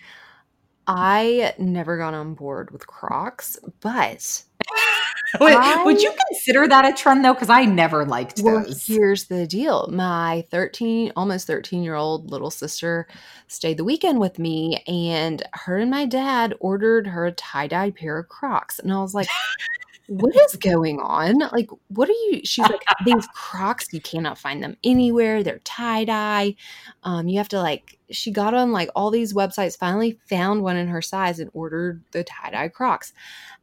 I 0.89 1.53
never 1.57 1.97
got 1.97 2.13
on 2.13 2.33
board 2.33 2.71
with 2.71 2.87
Crocs, 2.87 3.59
but 3.81 4.43
Would, 5.41 5.53
I- 5.53 5.83
would 5.83 6.01
you 6.01 6.13
consider 6.29 6.67
that 6.67 6.85
a 6.85 6.93
trend 6.93 7.25
though? 7.25 7.33
Because 7.33 7.49
I 7.49 7.65
never 7.65 8.05
liked 8.05 8.39
well, 8.41 8.63
those. 8.63 8.85
here's 8.85 9.25
the 9.25 9.45
deal. 9.45 9.89
My 9.91 10.45
13, 10.49 11.11
almost 11.17 11.47
13 11.47 11.83
year 11.83 11.95
old 11.95 12.31
little 12.31 12.49
sister 12.49 13.07
stayed 13.47 13.77
the 13.77 13.83
weekend 13.83 14.19
with 14.19 14.39
me, 14.39 14.83
and 14.87 15.43
her 15.53 15.77
and 15.77 15.91
my 15.91 16.05
dad 16.05 16.53
ordered 16.61 17.07
her 17.07 17.25
a 17.25 17.31
tie 17.33 17.67
dye 17.67 17.91
pair 17.91 18.17
of 18.17 18.29
Crocs. 18.29 18.79
And 18.79 18.91
I 18.93 19.01
was 19.01 19.13
like, 19.13 19.27
what 20.07 20.35
is 20.35 20.55
going 20.55 20.99
on? 20.99 21.39
Like, 21.51 21.69
what 21.89 22.09
are 22.09 22.13
you? 22.13 22.41
She's 22.45 22.67
like, 22.67 22.81
these 23.05 23.27
Crocs, 23.33 23.87
you 23.91 24.01
cannot 24.01 24.37
find 24.37 24.63
them 24.63 24.77
anywhere. 24.83 25.43
They're 25.43 25.59
tie 25.59 26.05
dye. 26.05 26.55
Um, 27.03 27.27
you 27.27 27.37
have 27.37 27.49
to 27.49 27.61
like, 27.61 27.99
she 28.09 28.31
got 28.31 28.53
on 28.53 28.71
like 28.71 28.89
all 28.95 29.11
these 29.11 29.33
websites, 29.33 29.77
finally 29.77 30.17
found 30.29 30.63
one 30.63 30.77
in 30.77 30.87
her 30.87 31.01
size 31.01 31.39
and 31.39 31.51
ordered 31.53 32.01
the 32.11 32.23
tie 32.23 32.51
dye 32.51 32.69
Crocs. 32.69 33.13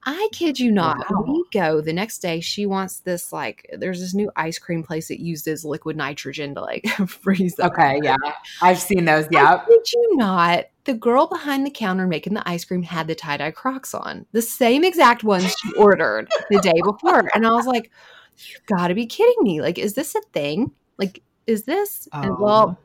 I 0.07 0.29
kid 0.33 0.61
you 0.61 0.71
not. 0.71 0.99
Wow. 1.11 1.25
We 1.27 1.45
go 1.51 1.81
the 1.81 1.95
next 1.95 2.19
day. 2.19 2.41
She 2.41 2.67
wants 2.67 3.01
this 3.01 3.33
like, 3.33 3.67
there's 3.79 4.01
this 4.01 4.13
new 4.13 4.31
ice 4.37 4.59
cream 4.59 4.83
place 4.83 5.09
that 5.09 5.21
uses 5.21 5.65
liquid 5.65 5.97
nitrogen 5.97 6.55
to 6.55 6.61
like 6.61 6.87
freeze. 7.07 7.59
Okay, 7.59 8.01
yeah, 8.03 8.17
I've 8.61 8.81
seen 8.81 9.07
those. 9.07 9.27
Yeah, 9.31 9.55
I 9.55 9.65
kid 9.67 9.93
you 9.93 10.17
not. 10.17 10.67
The 10.85 10.95
girl 10.95 11.27
behind 11.27 11.65
the 11.65 11.71
counter 11.71 12.07
making 12.07 12.35
the 12.35 12.49
ice 12.49 12.65
cream 12.65 12.83
had 12.83 13.07
the 13.07 13.15
tie 13.15 13.39
dye 13.39 13.51
Crocs 13.51 13.95
on, 13.95 14.27
the 14.33 14.43
same 14.43 14.85
exact 14.85 15.25
ones 15.25 15.55
she 15.59 15.73
ordered 15.75 16.29
the 16.51 16.61
day 16.61 16.81
before. 16.85 17.31
And 17.35 17.47
I 17.47 17.53
was 17.53 17.67
like, 17.67 17.91
"You've 18.37 18.67
got 18.67 18.89
to 18.89 18.95
be 18.95 19.07
kidding 19.07 19.43
me! 19.43 19.63
Like, 19.63 19.79
is 19.79 19.95
this 19.95 20.15
a 20.15 20.21
thing? 20.33 20.73
Like, 20.99 21.23
is 21.47 21.65
this?" 21.65 22.09
And 22.13 22.33
Oh. 22.33 22.37
well, 22.39 22.79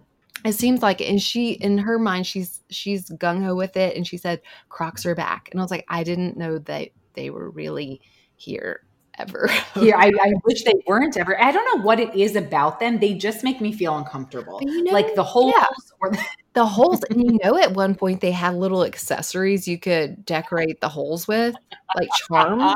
it 0.45 0.54
seems 0.54 0.82
like, 0.82 1.02
and 1.02 1.22
she, 1.22 1.52
in 1.52 1.78
her 1.80 2.00
mind, 2.00 2.26
she's 2.26 2.62
she's 2.70 3.10
gung 3.10 3.43
ho 3.43 3.56
with 3.56 3.76
it, 3.76 3.95
and 3.95 4.08
she 4.08 4.18
said 4.18 4.41
Crocs 4.70 5.06
are 5.06 5.16
back, 5.16 5.50
and 5.52 5.60
I 5.60 5.64
was 5.64 5.72
like, 5.72 5.86
I 5.89 6.04
didn't 6.04 6.38
know 6.38 6.58
that 6.60 6.89
they 7.14 7.30
were 7.30 7.50
really 7.50 8.02
here 8.38 8.84
ever. 9.20 9.50
yeah. 9.76 9.97
I, 9.97 10.12
I 10.22 10.34
wish 10.45 10.64
they 10.64 10.74
weren't 10.88 11.18
ever. 11.18 11.39
I 11.41 11.52
don't 11.52 11.78
know 11.78 11.84
what 11.84 12.00
it 12.00 12.16
is 12.16 12.36
about 12.36 12.80
them. 12.80 13.00
They 13.00 13.14
just 13.14 13.43
make 13.43 13.62
me 13.62 13.74
feel 13.74 13.97
uncomfortable. 13.97 14.60
You 14.62 14.84
know, 14.84 14.91
like 14.91 15.16
the 15.16 15.24
holes 15.24 15.54
yeah. 15.56 15.66
or 16.00 16.12
the, 16.12 16.24
the 16.60 16.66
holes 16.66 17.03
and 17.10 17.24
you 17.24 17.39
know 17.43 17.57
at 17.57 17.74
one 17.74 17.95
point 17.95 18.20
they 18.20 18.32
had 18.32 18.53
little 18.55 18.84
accessories 18.84 19.68
you 19.68 19.78
could 19.78 20.26
decorate 20.26 20.82
the 20.82 20.89
holes 20.89 21.28
with 21.28 21.55
like 21.95 22.10
charm 22.28 22.76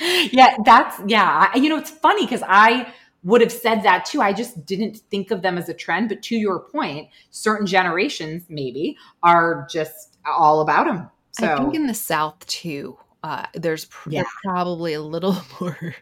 yeah, 0.32 0.56
that's 0.64 1.00
yeah. 1.06 1.54
You 1.56 1.68
know, 1.68 1.76
it's 1.76 1.90
funny 1.90 2.24
because 2.24 2.42
I 2.46 2.92
would 3.22 3.40
have 3.40 3.52
said 3.52 3.82
that 3.82 4.04
too. 4.04 4.20
I 4.20 4.32
just 4.32 4.64
didn't 4.64 4.98
think 5.10 5.30
of 5.30 5.42
them 5.42 5.58
as 5.58 5.68
a 5.68 5.74
trend. 5.74 6.08
But 6.08 6.22
to 6.24 6.36
your 6.36 6.60
point, 6.60 7.08
certain 7.30 7.66
generations 7.66 8.44
maybe 8.48 8.96
are 9.22 9.66
just 9.70 10.16
all 10.26 10.60
about 10.60 10.86
them. 10.86 11.10
So 11.32 11.46
I 11.46 11.56
think 11.58 11.74
in 11.74 11.86
the 11.86 11.94
South 11.94 12.44
too, 12.46 12.96
uh, 13.22 13.46
there's, 13.54 13.84
pr- 13.86 14.10
Yeah. 14.10 14.22
probably 14.42 14.94
a 14.94 15.02
little 15.02 15.36
more 15.60 15.94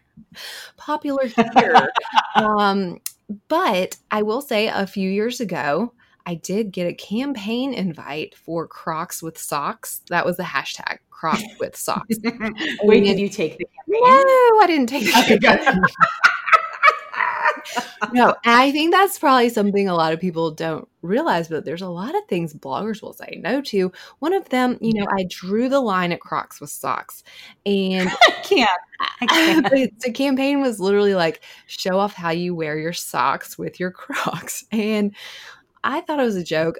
popular 0.77 1.25
here. 1.55 1.89
um, 2.35 2.99
but 3.47 3.97
I 4.09 4.23
will 4.23 4.41
say, 4.41 4.67
a 4.67 4.87
few 4.87 5.09
years 5.09 5.39
ago, 5.39 5.93
I 6.29 6.35
did 6.35 6.71
get 6.71 6.85
a 6.85 6.93
campaign 6.93 7.73
invite 7.73 8.35
for 8.35 8.67
Crocs 8.67 9.23
with 9.23 9.35
socks. 9.35 10.01
That 10.09 10.27
was 10.27 10.37
the 10.37 10.43
hashtag 10.43 10.99
Crocs 11.09 11.41
with 11.59 11.75
socks. 11.75 12.17
wait, 12.83 13.03
did 13.03 13.19
you 13.19 13.29
take 13.29 13.57
the 13.57 13.65
campaign? 13.65 14.03
no, 14.03 14.59
I 14.61 14.65
didn't 14.67 14.89
take 14.89 15.11
good. 15.41 15.65
no, 18.13 18.35
I 18.45 18.71
think 18.71 18.93
that's 18.93 19.17
probably 19.17 19.49
something 19.49 19.89
a 19.89 19.95
lot 19.95 20.13
of 20.13 20.19
people 20.19 20.51
don't 20.51 20.87
realize, 21.01 21.47
but 21.47 21.65
there's 21.65 21.81
a 21.81 21.89
lot 21.89 22.13
of 22.15 22.23
things 22.27 22.53
bloggers 22.53 23.01
will 23.01 23.13
say 23.13 23.39
no 23.41 23.59
to. 23.61 23.91
One 24.19 24.33
of 24.33 24.47
them, 24.49 24.77
you 24.81 24.93
know, 24.93 25.07
I 25.09 25.25
drew 25.27 25.67
the 25.67 25.79
line 25.79 26.11
at 26.11 26.19
Crocs 26.19 26.61
with 26.61 26.69
socks. 26.69 27.23
And 27.65 28.07
I 28.27 28.31
can't. 28.43 28.69
I 29.19 29.25
can't. 29.25 29.69
the, 29.71 29.91
the 30.01 30.11
campaign 30.11 30.61
was 30.61 30.79
literally 30.79 31.15
like 31.15 31.41
show 31.65 31.97
off 31.97 32.13
how 32.13 32.29
you 32.29 32.53
wear 32.53 32.77
your 32.77 32.93
socks 32.93 33.57
with 33.57 33.79
your 33.79 33.89
Crocs. 33.89 34.63
And 34.71 35.15
I 35.83 36.01
thought 36.01 36.19
it 36.19 36.23
was 36.23 36.35
a 36.35 36.43
joke. 36.43 36.77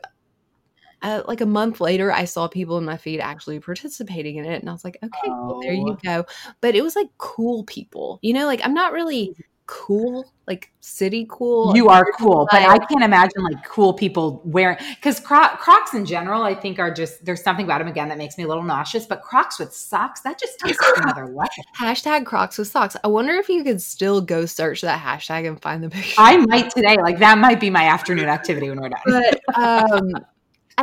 Uh, 1.02 1.22
like 1.28 1.39
a 1.39 1.45
month 1.45 1.80
later, 1.80 2.12
I 2.12 2.26
saw 2.26 2.47
people 2.50 2.78
in 2.78 2.84
my 2.84 2.97
feed 2.97 3.22
actually 3.22 3.60
participating 3.62 4.36
in 4.36 4.45
it, 4.45 4.60
and 4.60 4.70
I 4.70 4.74
was 4.74 4.84
like, 4.84 4.97
okay, 5.02 5.30
well, 5.41 5.60
there 5.62 5.74
you 5.74 5.93
Oh. 5.93 5.97
go. 6.04 6.26
But 6.62 6.76
it 6.76 6.84
was 6.84 6.95
like 6.95 7.08
cool 7.18 7.64
people, 7.64 8.20
you 8.22 8.34
know, 8.34 8.45
like 8.45 8.60
I'm 8.66 8.74
not 8.74 8.91
really 8.91 9.34
cool, 9.70 10.26
like 10.48 10.72
city 10.82 11.28
cool. 11.30 11.76
You 11.76 11.90
are 11.90 12.12
cool, 12.18 12.48
but 12.50 12.64
I 12.64 12.80
can't 12.80 13.04
imagine 13.04 13.44
like 13.44 13.64
cool 13.64 13.94
people 13.94 14.42
wearing 14.44 14.78
because 14.96 15.20
Cro- 15.20 15.56
Crocs 15.58 15.94
in 15.94 16.06
general, 16.06 16.42
I 16.42 16.56
think 16.56 16.80
are 16.80 16.92
just 16.92 17.24
there's 17.24 17.44
something 17.44 17.66
about 17.66 17.78
them 17.78 17.88
again 17.88 18.10
that 18.10 18.18
makes 18.18 18.36
me 18.38 18.46
a 18.46 18.48
little 18.48 18.64
nauseous. 18.64 19.06
But 19.06 19.22
Crocs 19.22 19.60
with 19.60 19.72
socks, 19.72 20.22
that 20.22 20.40
just 20.40 20.60
takes 20.60 20.80
another 20.98 21.26
level. 21.28 21.50
hashtag 21.80 22.26
Crocs 22.26 22.58
with 22.58 22.68
socks. 22.68 22.96
I 23.04 23.08
wonder 23.10 23.34
if 23.34 23.48
you 23.48 23.64
could 23.64 23.80
still 23.80 24.22
go 24.22 24.48
search 24.48 24.82
that 24.82 25.00
hashtag 25.00 25.48
and 25.48 25.62
find 25.62 25.84
the 25.84 25.90
picture. 25.92 26.16
I 26.18 26.38
might 26.38 26.72
today, 26.72 26.98
like 26.98 27.20
that 27.20 27.38
might 27.38 27.60
be 27.60 27.70
my 27.70 27.84
afternoon 27.84 28.26
activity 28.28 28.70
when 28.70 28.82
we're 28.82 28.90
done. 28.90 29.02
but 29.06 29.40
um 29.56 30.26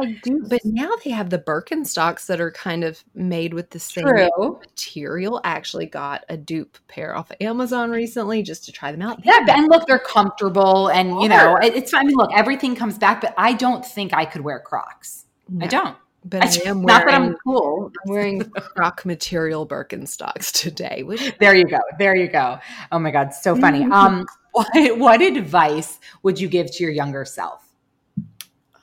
I 0.02 0.18
do 0.22 0.44
but 0.48 0.64
now 0.64 0.90
they 1.04 1.10
have 1.10 1.30
the 1.30 1.38
Birkenstocks 1.38 2.26
that 2.26 2.40
are 2.40 2.50
kind 2.50 2.84
of 2.84 3.02
made 3.14 3.54
with 3.54 3.70
the 3.70 3.78
same 3.78 4.04
True. 4.04 4.58
material. 4.60 5.40
I 5.44 5.50
actually 5.50 5.86
got 5.86 6.24
a 6.28 6.36
dupe 6.36 6.78
pair 6.88 7.16
off 7.16 7.30
of 7.30 7.36
Amazon 7.40 7.90
recently 7.90 8.42
just 8.42 8.64
to 8.66 8.72
try 8.72 8.92
them 8.92 9.02
out. 9.02 9.24
Yeah, 9.24 9.44
and 9.48 9.68
look, 9.68 9.86
they're 9.86 9.98
comfortable, 9.98 10.88
and 10.88 11.20
you 11.22 11.28
know, 11.28 11.56
it's. 11.62 11.94
I 11.94 12.02
mean, 12.02 12.16
look, 12.16 12.30
everything 12.34 12.76
comes 12.76 12.98
back, 12.98 13.20
but 13.20 13.34
I 13.36 13.52
don't 13.52 13.84
think 13.84 14.12
I 14.14 14.24
could 14.24 14.42
wear 14.42 14.60
Crocs. 14.60 15.26
I 15.60 15.66
don't. 15.66 15.96
But 16.24 16.42
I 16.42 16.46
I- 16.46 16.70
am 16.70 16.82
not 16.82 17.04
that 17.04 17.06
wearing, 17.06 17.22
I'm 17.30 17.36
cool. 17.44 17.92
I'm 18.04 18.12
wearing 18.12 18.50
Croc 18.50 19.04
material 19.06 19.66
Birkenstocks 19.66 20.52
today. 20.52 21.04
There 21.38 21.54
you 21.54 21.64
go. 21.64 21.78
There 21.98 22.16
you 22.16 22.28
go. 22.28 22.58
Oh 22.92 22.98
my 22.98 23.10
God, 23.10 23.32
so 23.32 23.56
funny. 23.56 23.80
Mm-hmm. 23.80 23.92
Um, 23.92 24.26
what 24.52 24.98
what 24.98 25.22
advice 25.22 26.00
would 26.22 26.40
you 26.40 26.48
give 26.48 26.70
to 26.72 26.82
your 26.82 26.92
younger 26.92 27.24
self? 27.24 27.65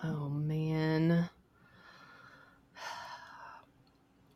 Oh 0.03 0.29
man. 0.29 1.29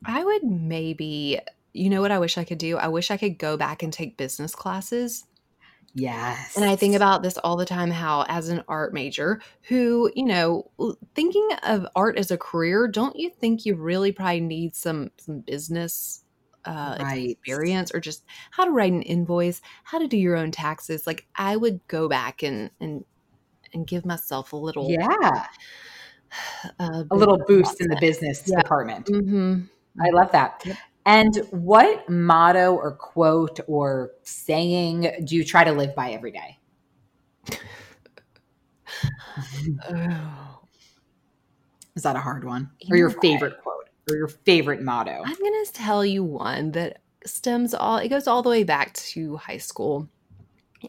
I 0.06 0.24
would 0.24 0.44
maybe 0.44 1.40
you 1.74 1.90
know 1.92 2.02
what 2.02 2.12
I 2.12 2.18
wish 2.20 2.38
I 2.40 2.44
could 2.44 2.58
do? 2.58 2.78
I 2.78 2.88
wish 2.88 3.12
I 3.12 3.18
could 3.18 3.38
go 3.38 3.56
back 3.58 3.84
and 3.84 3.94
take 3.94 4.18
business 4.18 4.56
classes. 4.56 5.26
Yes, 5.94 6.56
And 6.56 6.66
I 6.66 6.76
think 6.76 6.96
about 6.96 7.22
this 7.22 7.38
all 7.38 7.56
the 7.56 7.66
time 7.66 7.92
how, 7.92 8.26
as 8.28 8.50
an 8.50 8.64
art 8.68 8.92
major 8.94 9.42
who, 9.68 10.12
you 10.16 10.26
know, 10.26 10.72
thinking 11.14 11.48
of 11.64 11.86
art 11.96 12.18
as 12.18 12.32
a 12.32 12.38
career, 12.38 12.88
don't 12.88 13.16
you 13.16 13.30
think 13.30 13.66
you 13.66 13.76
really 13.76 14.12
probably 14.12 14.42
need 14.42 14.76
some 14.76 15.12
some 15.20 15.42
business 15.42 16.24
uh, 16.66 16.98
Right. 16.98 17.38
experience 17.46 17.92
or 17.94 18.00
just 18.00 18.26
how 18.52 18.66
to 18.66 18.72
write 18.72 18.92
an 18.92 19.04
invoice, 19.04 19.62
how 19.84 20.00
to 20.00 20.08
do 20.08 20.18
your 20.18 20.36
own 20.36 20.50
taxes? 20.52 21.06
Like, 21.06 21.28
I 21.36 21.56
would 21.58 21.86
go 21.88 22.10
back 22.10 22.42
and 22.42 22.72
and 22.80 23.06
and 23.74 23.86
give 23.88 24.06
myself 24.06 24.54
a 24.54 24.56
little, 24.58 24.90
yeah, 24.90 25.46
uh, 26.80 27.04
a 27.12 27.16
little 27.16 27.38
boost 27.48 27.82
in 27.82 27.88
the 27.88 27.98
business 27.98 28.42
Yeah. 28.46 28.62
department. 28.62 29.08
hmm 29.10 29.62
I 30.00 30.10
love 30.12 30.32
that. 30.34 30.64
And 31.06 31.36
what 31.52 32.08
motto 32.10 32.76
or 32.76 32.92
quote 32.92 33.60
or 33.68 34.12
saying 34.24 35.10
do 35.24 35.36
you 35.36 35.44
try 35.46 35.64
to 35.64 35.72
live 35.72 35.96
by 35.96 36.12
every 36.12 36.32
day? 36.32 36.60
Oh. 39.90 40.60
Is 41.96 42.04
that 42.04 42.16
a 42.16 42.20
hard 42.20 42.44
one? 42.44 42.70
You 42.82 42.94
Or 42.94 42.98
your 42.98 43.10
what? 43.10 43.22
favorite 43.22 43.58
quote 43.64 43.90
or 44.10 44.16
your 44.16 44.28
favorite 44.28 44.82
motto? 44.84 45.24
I'm 45.26 45.34
gonna 45.36 45.66
tell 45.74 46.06
you 46.06 46.24
one 46.24 46.72
that 46.74 47.02
stems 47.26 47.74
all 47.74 47.98
it 47.98 48.10
goes 48.10 48.28
all 48.28 48.44
the 48.44 48.50
way 48.50 48.64
back 48.64 48.94
to 48.94 49.38
high 49.38 49.58
school. 49.58 50.08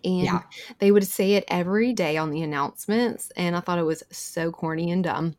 And 0.04 0.24
Yeah. 0.24 0.42
they 0.78 0.90
would 0.90 1.06
say 1.06 1.32
it 1.34 1.44
every 1.48 1.92
day 1.92 2.16
on 2.16 2.30
the 2.30 2.42
announcements, 2.42 3.30
and 3.36 3.56
I 3.56 3.60
thought 3.60 3.78
it 3.78 3.84
was 3.84 4.02
so 4.10 4.50
corny 4.50 4.90
and 4.90 5.02
dumb. 5.04 5.36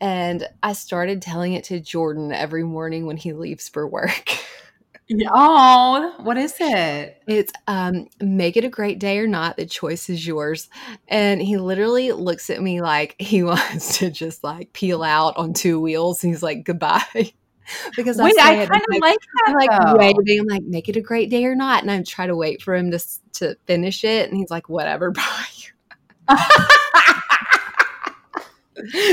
And 0.00 0.46
I 0.62 0.72
started 0.74 1.22
telling 1.22 1.54
it 1.54 1.64
to 1.64 1.80
Jordan 1.80 2.32
every 2.32 2.64
morning 2.64 3.06
when 3.06 3.16
he 3.16 3.32
leaves 3.32 3.68
for 3.68 3.86
work. 3.86 4.28
Oh, 5.30 6.14
what 6.22 6.38
is 6.38 6.54
it? 6.58 7.22
It's 7.26 7.52
um 7.66 8.06
make 8.20 8.56
it 8.56 8.64
a 8.64 8.70
great 8.70 8.98
day 8.98 9.18
or 9.18 9.26
not, 9.26 9.56
the 9.56 9.66
choice 9.66 10.08
is 10.08 10.26
yours. 10.26 10.68
And 11.08 11.42
he 11.42 11.58
literally 11.58 12.12
looks 12.12 12.48
at 12.50 12.62
me 12.62 12.80
like 12.80 13.14
he 13.18 13.42
wants 13.44 13.98
to 13.98 14.10
just 14.10 14.42
like 14.42 14.72
peel 14.72 15.02
out 15.02 15.36
on 15.36 15.52
two 15.52 15.78
wheels. 15.80 16.20
He's 16.22 16.42
like, 16.42 16.64
goodbye. 16.64 17.02
because 17.96 18.18
Wait, 18.18 18.34
I 18.38 18.66
kind 18.66 18.82
of 18.90 19.00
like 19.00 19.18
that. 19.18 19.44
I'm 19.46 19.54
like 19.54 19.70
though. 19.70 19.96
waiting. 19.96 20.40
I'm 20.40 20.46
like, 20.46 20.64
make 20.64 20.88
it 20.88 20.96
a 20.96 21.00
great 21.00 21.30
day 21.30 21.44
or 21.44 21.54
not. 21.54 21.82
And 21.82 21.90
I 21.90 22.02
try 22.02 22.26
to 22.26 22.36
wait 22.36 22.62
for 22.62 22.74
him 22.74 22.90
to 22.90 22.98
to 23.34 23.56
finish 23.66 24.04
it. 24.04 24.28
And 24.28 24.38
he's 24.38 24.50
like, 24.50 24.68
whatever, 24.68 25.10
bye. 25.12 25.22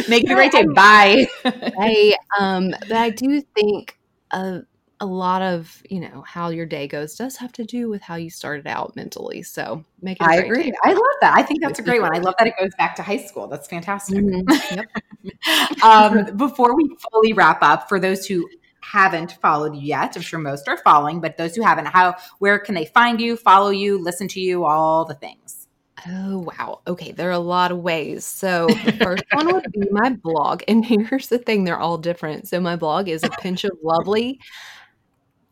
Make 0.09 0.23
it 0.23 0.31
a 0.31 0.35
great 0.35 0.51
day. 0.51 0.65
Bye. 0.65 1.27
I 1.45 2.15
um, 2.39 2.71
but 2.81 2.93
I 2.93 3.09
do 3.11 3.41
think 3.41 3.97
a 4.31 4.61
a 5.01 5.05
lot 5.05 5.41
of 5.41 5.81
you 5.89 5.99
know 5.99 6.23
how 6.25 6.49
your 6.49 6.67
day 6.67 6.87
goes 6.87 7.15
does 7.15 7.35
have 7.37 7.51
to 7.53 7.63
do 7.63 7.89
with 7.89 8.03
how 8.03 8.15
you 8.15 8.29
started 8.29 8.67
out 8.67 8.95
mentally. 8.95 9.41
So 9.41 9.83
make 10.01 10.21
it. 10.21 10.23
I 10.23 10.35
agree. 10.35 10.63
day. 10.63 10.73
I 10.83 10.93
love 10.93 11.01
that. 11.21 11.35
I 11.35 11.41
think 11.41 11.61
that's 11.61 11.79
a 11.79 11.81
great 11.81 12.01
one. 12.01 12.15
I 12.15 12.19
love 12.19 12.35
that 12.37 12.47
it 12.47 12.53
goes 12.59 12.69
back 12.77 12.95
to 12.97 13.03
high 13.03 13.17
school. 13.17 13.47
That's 13.47 13.67
fantastic. 13.67 14.19
Mhm. 14.19 14.45
Yep. 14.71 15.83
um, 15.83 16.37
before 16.37 16.75
we 16.75 16.95
fully 17.11 17.33
wrap 17.33 17.63
up, 17.63 17.89
for 17.89 17.99
those 17.99 18.27
who 18.27 18.47
haven't 18.83 19.37
followed 19.41 19.75
you 19.75 19.81
yet, 19.81 20.15
I'm 20.15 20.21
sure 20.21 20.39
most 20.39 20.67
are 20.67 20.77
following, 20.77 21.19
but 21.19 21.35
those 21.35 21.55
who 21.55 21.63
haven't, 21.63 21.87
how 21.87 22.15
where 22.37 22.59
can 22.59 22.75
they 22.75 22.85
find 22.85 23.19
you, 23.19 23.37
follow 23.37 23.71
you, 23.71 24.01
listen 24.01 24.27
to 24.29 24.39
you, 24.39 24.65
all 24.65 25.03
the 25.05 25.15
things? 25.15 25.67
Oh, 26.07 26.39
wow. 26.39 26.81
Okay. 26.87 27.11
There 27.11 27.29
are 27.29 27.33
a 27.33 27.39
lot 27.39 27.71
of 27.71 27.79
ways. 27.79 28.25
So 28.25 28.67
the 28.67 28.93
first 28.93 29.23
one 29.31 29.51
would 29.53 29.71
be 29.71 29.87
my 29.91 30.09
blog. 30.09 30.63
And 30.67 30.85
here's 31.09 31.27
the 31.27 31.37
thing 31.37 31.63
they're 31.63 31.79
all 31.79 31.97
different. 31.97 32.47
So 32.47 32.59
my 32.59 32.75
blog 32.75 33.07
is 33.07 33.23
a 33.23 33.29
pinch 33.29 33.63
of 33.63 33.71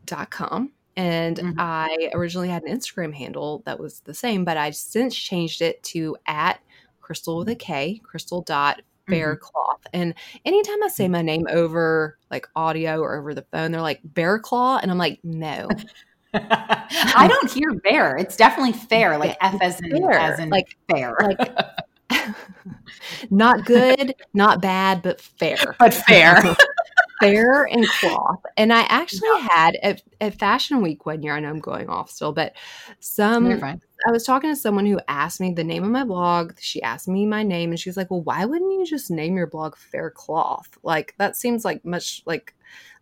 lovely.com. 0.07 0.71
And 0.95 1.37
Mhm. 1.37 1.55
I 1.57 2.09
originally 2.13 2.49
had 2.49 2.63
an 2.63 2.75
Instagram 2.77 3.13
handle 3.13 3.61
that 3.65 3.79
was 3.79 4.01
the 4.01 4.13
same, 4.13 4.43
but 4.43 4.57
I've 4.57 4.75
since 4.75 5.15
changed 5.15 5.61
it 5.61 5.81
to 5.83 6.17
at 6.27 6.59
crystal 6.99 7.37
with 7.37 7.49
a 7.49 7.55
K, 7.55 8.01
crystal 8.03 8.41
dot 8.41 8.81
faircloth. 9.07 9.87
And 9.93 10.13
anytime 10.45 10.83
I 10.83 10.87
say 10.89 11.07
my 11.07 11.21
name 11.21 11.47
over 11.49 12.17
like 12.29 12.47
audio 12.55 12.99
or 12.99 13.17
over 13.17 13.33
the 13.33 13.45
phone, 13.51 13.71
they're 13.71 13.81
like 13.81 14.01
bear 14.03 14.39
claw. 14.39 14.77
And 14.81 14.91
I'm 14.91 14.97
like, 14.97 15.19
no. 15.23 15.67
I 16.33 17.27
don't 17.27 17.51
hear 17.51 17.73
bear. 17.75 18.15
It's 18.17 18.35
definitely 18.35 18.73
fair, 18.73 19.17
like 19.17 19.37
F 19.41 19.55
as 19.61 19.79
in 19.81 19.91
Fair. 19.91 20.11
as 20.11 20.37
in 20.39 20.49
Like- 20.49 20.75
fair, 20.91 21.15
like 21.21 21.55
not 23.31 23.65
good, 23.65 24.13
not 24.33 24.61
bad, 24.61 25.01
but 25.01 25.21
fair. 25.21 25.75
but 25.79 25.93
fair. 25.93 26.55
Fair 27.19 27.63
and 27.71 27.87
cloth. 27.87 28.41
And 28.57 28.73
I 28.73 28.81
actually 28.81 29.41
had 29.41 29.77
at, 29.81 30.01
at 30.21 30.39
Fashion 30.39 30.81
Week 30.81 31.05
one 31.05 31.21
year, 31.21 31.35
I 31.35 31.39
know 31.39 31.49
I'm 31.49 31.59
going 31.59 31.89
off 31.89 32.09
still, 32.09 32.33
but 32.33 32.53
some 32.99 33.61
I 34.07 34.11
was 34.11 34.23
talking 34.23 34.49
to 34.49 34.55
someone 34.55 34.85
who 34.85 34.99
asked 35.07 35.41
me 35.41 35.53
the 35.53 35.63
name 35.63 35.83
of 35.83 35.89
my 35.89 36.05
blog. 36.05 36.53
She 36.59 36.81
asked 36.81 37.07
me 37.07 37.25
my 37.25 37.43
name 37.43 37.71
and 37.71 37.79
she 37.79 37.89
was 37.89 37.97
like, 37.97 38.09
Well, 38.09 38.21
why 38.21 38.45
wouldn't 38.45 38.71
you 38.71 38.85
just 38.85 39.11
name 39.11 39.35
your 39.35 39.47
blog 39.47 39.75
Fair 39.75 40.09
Cloth? 40.09 40.69
Like 40.83 41.15
that 41.17 41.35
seems 41.35 41.65
like 41.65 41.83
much 41.83 42.23
like 42.25 42.55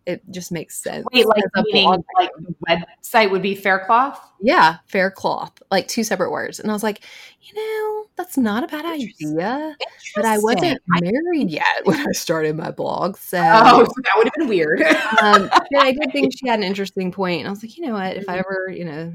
it 0.07 0.23
just 0.31 0.51
makes 0.51 0.77
sense. 0.79 1.05
Wait, 1.11 1.27
like 1.27 1.43
meaning 1.65 1.85
like 2.17 2.31
the 2.39 2.55
website 2.67 3.29
would 3.29 3.41
be 3.41 3.53
Faircloth? 3.53 4.19
yeah, 4.41 4.77
fair 4.87 5.11
cloth, 5.11 5.51
like 5.69 5.87
two 5.87 6.03
separate 6.03 6.31
words. 6.31 6.59
And 6.59 6.69
I 6.71 6.73
was 6.73 6.83
like, 6.83 7.01
you 7.41 7.55
know, 7.55 8.05
that's 8.15 8.37
not 8.37 8.63
a 8.63 8.67
bad 8.67 8.85
Interesting. 8.85 9.33
idea. 9.39 9.75
But 10.15 10.25
I 10.25 10.37
wasn't 10.37 10.81
married 10.87 11.49
yet 11.51 11.85
when 11.85 11.99
I 11.99 12.11
started 12.13 12.55
my 12.55 12.71
blog. 12.71 13.17
So, 13.17 13.37
Oh, 13.41 13.83
so 13.83 13.93
that 14.03 14.13
would 14.15 14.27
have 14.27 14.33
been 14.35 14.47
weird. 14.47 14.81
um, 15.21 15.49
but 15.49 15.81
I 15.83 15.91
did 15.91 16.11
think 16.11 16.33
she 16.37 16.47
had 16.47 16.59
an 16.59 16.63
interesting 16.65 17.11
point. 17.11 17.39
And 17.41 17.47
I 17.47 17.51
was 17.51 17.61
like, 17.63 17.77
you 17.77 17.85
know 17.87 17.93
what? 17.93 18.15
If 18.15 18.29
I 18.29 18.37
ever, 18.37 18.71
you 18.73 18.85
know, 18.85 19.13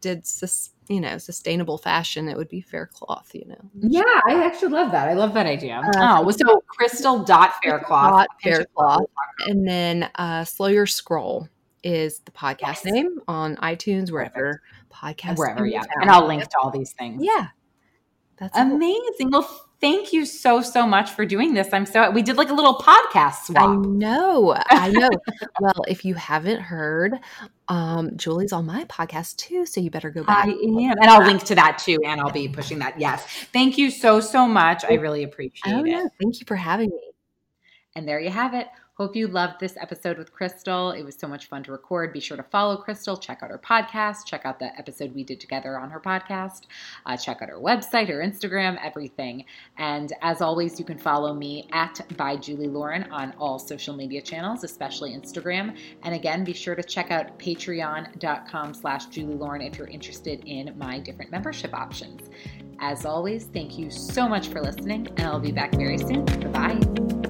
did 0.00 0.26
sus- 0.26 0.70
you 0.90 1.00
know, 1.00 1.18
sustainable 1.18 1.78
fashion, 1.78 2.28
it 2.28 2.36
would 2.36 2.48
be 2.48 2.60
Faircloth, 2.60 3.30
you 3.32 3.46
know. 3.46 3.70
Yeah, 3.80 4.02
I 4.26 4.44
actually 4.44 4.72
love 4.72 4.90
that. 4.90 5.08
I 5.08 5.12
love 5.14 5.32
that 5.34 5.46
idea. 5.46 5.76
Uh, 5.76 6.18
oh, 6.18 6.22
well, 6.22 6.32
so 6.32 6.62
crystal 6.66 7.22
dot 7.22 7.54
faircloth. 7.62 8.10
Dot 8.10 8.28
Faircloth. 8.42 9.06
And 9.46 9.66
then 9.66 10.10
uh, 10.16 10.44
Slow 10.44 10.66
Your 10.66 10.86
Scroll 10.86 11.48
is 11.84 12.18
the 12.20 12.32
podcast 12.32 12.84
Yes. 12.84 12.86
name 12.86 13.20
on 13.28 13.54
iTunes, 13.56 14.10
wherever 14.10 14.62
podcast 14.92 15.38
Wherever, 15.38 15.64
yeah. 15.64 15.84
And 16.00 16.10
I'll 16.10 16.26
link 16.26 16.42
to 16.42 16.58
all 16.60 16.70
these 16.70 16.92
things. 16.92 17.22
Yeah. 17.24 17.46
That's 18.38 18.58
it. 18.58 18.60
Amazing. 18.60 19.30
Well, 19.30 19.69
thank 19.80 20.12
you 20.12 20.24
so, 20.26 20.60
so 20.60 20.86
much 20.86 21.10
for 21.10 21.24
doing 21.24 21.54
this. 21.54 21.68
I'm 21.72 21.86
so, 21.86 22.10
we 22.10 22.22
did 22.22 22.36
like 22.36 22.50
a 22.50 22.54
little 22.54 22.76
podcast 22.76 23.46
swap. 23.46 23.70
I 23.70 23.74
know. 23.76 24.54
I 24.68 24.90
know. 24.92 25.08
well, 25.60 25.84
if 25.88 26.04
you 26.04 26.14
haven't 26.14 26.60
heard, 26.60 27.14
um, 27.68 28.16
Julie's 28.16 28.52
on 28.52 28.66
my 28.66 28.84
podcast 28.84 29.36
too, 29.36 29.64
so 29.66 29.80
you 29.80 29.90
better 29.90 30.10
go 30.10 30.22
back. 30.24 30.46
I 30.46 30.50
am. 30.50 30.78
And 30.78 31.04
I'll 31.04 31.24
link 31.26 31.44
to 31.44 31.54
that 31.54 31.78
too. 31.78 31.98
And 32.04 32.20
I'll 32.20 32.30
be 32.30 32.48
pushing 32.48 32.78
that. 32.80 33.00
Yes. 33.00 33.24
Thank 33.52 33.78
you 33.78 33.90
so, 33.90 34.20
so 34.20 34.46
much. 34.46 34.84
I 34.84 34.94
really 34.94 35.22
appreciate 35.22 35.74
Oh, 35.74 35.80
it. 35.80 35.90
no. 35.90 36.10
Thank 36.20 36.40
you 36.40 36.46
for 36.46 36.56
having 36.56 36.90
me. 36.90 37.12
And 37.96 38.06
there 38.06 38.20
you 38.20 38.30
have 38.30 38.54
it. 38.54 38.68
Hope 39.00 39.16
you 39.16 39.28
loved 39.28 39.60
this 39.60 39.78
episode 39.78 40.18
with 40.18 40.30
Crystal. 40.30 40.90
It 40.90 41.02
was 41.02 41.16
so 41.16 41.26
much 41.26 41.46
fun 41.46 41.62
to 41.62 41.72
record. 41.72 42.12
Be 42.12 42.20
sure 42.20 42.36
to 42.36 42.42
follow 42.42 42.76
Crystal, 42.76 43.16
check 43.16 43.42
out 43.42 43.48
her 43.48 43.58
podcast, 43.58 44.26
check 44.26 44.44
out 44.44 44.58
the 44.58 44.78
episode 44.78 45.14
we 45.14 45.24
did 45.24 45.40
together 45.40 45.78
on 45.78 45.88
her 45.88 46.00
podcast, 46.00 46.66
uh, 47.06 47.16
check 47.16 47.40
out 47.40 47.48
her 47.48 47.56
website, 47.56 48.08
her 48.08 48.18
Instagram, 48.18 48.78
everything. 48.84 49.46
And 49.78 50.12
as 50.20 50.42
always, 50.42 50.78
you 50.78 50.84
can 50.84 50.98
follow 50.98 51.32
me 51.32 51.66
at 51.72 51.98
by 52.18 52.36
Julie 52.36 52.68
Lauren 52.68 53.04
on 53.04 53.32
all 53.38 53.58
social 53.58 53.96
media 53.96 54.20
channels, 54.20 54.64
especially 54.64 55.12
Instagram. 55.12 55.78
And 56.02 56.14
again, 56.14 56.44
be 56.44 56.52
sure 56.52 56.74
to 56.74 56.82
check 56.82 57.10
out 57.10 57.38
patreon.com 57.38 58.74
slash 58.74 59.06
Julie 59.06 59.32
Lauren 59.32 59.62
if 59.62 59.78
you're 59.78 59.88
interested 59.88 60.42
in 60.44 60.76
my 60.76 60.98
different 60.98 61.30
membership 61.30 61.72
options. 61.72 62.28
As 62.80 63.06
always, 63.06 63.44
thank 63.44 63.78
you 63.78 63.88
so 63.88 64.28
much 64.28 64.48
for 64.48 64.60
listening, 64.60 65.08
and 65.16 65.20
I'll 65.20 65.40
be 65.40 65.52
back 65.52 65.72
very 65.72 65.96
soon. 65.96 66.26
Bye-bye. 66.26 67.29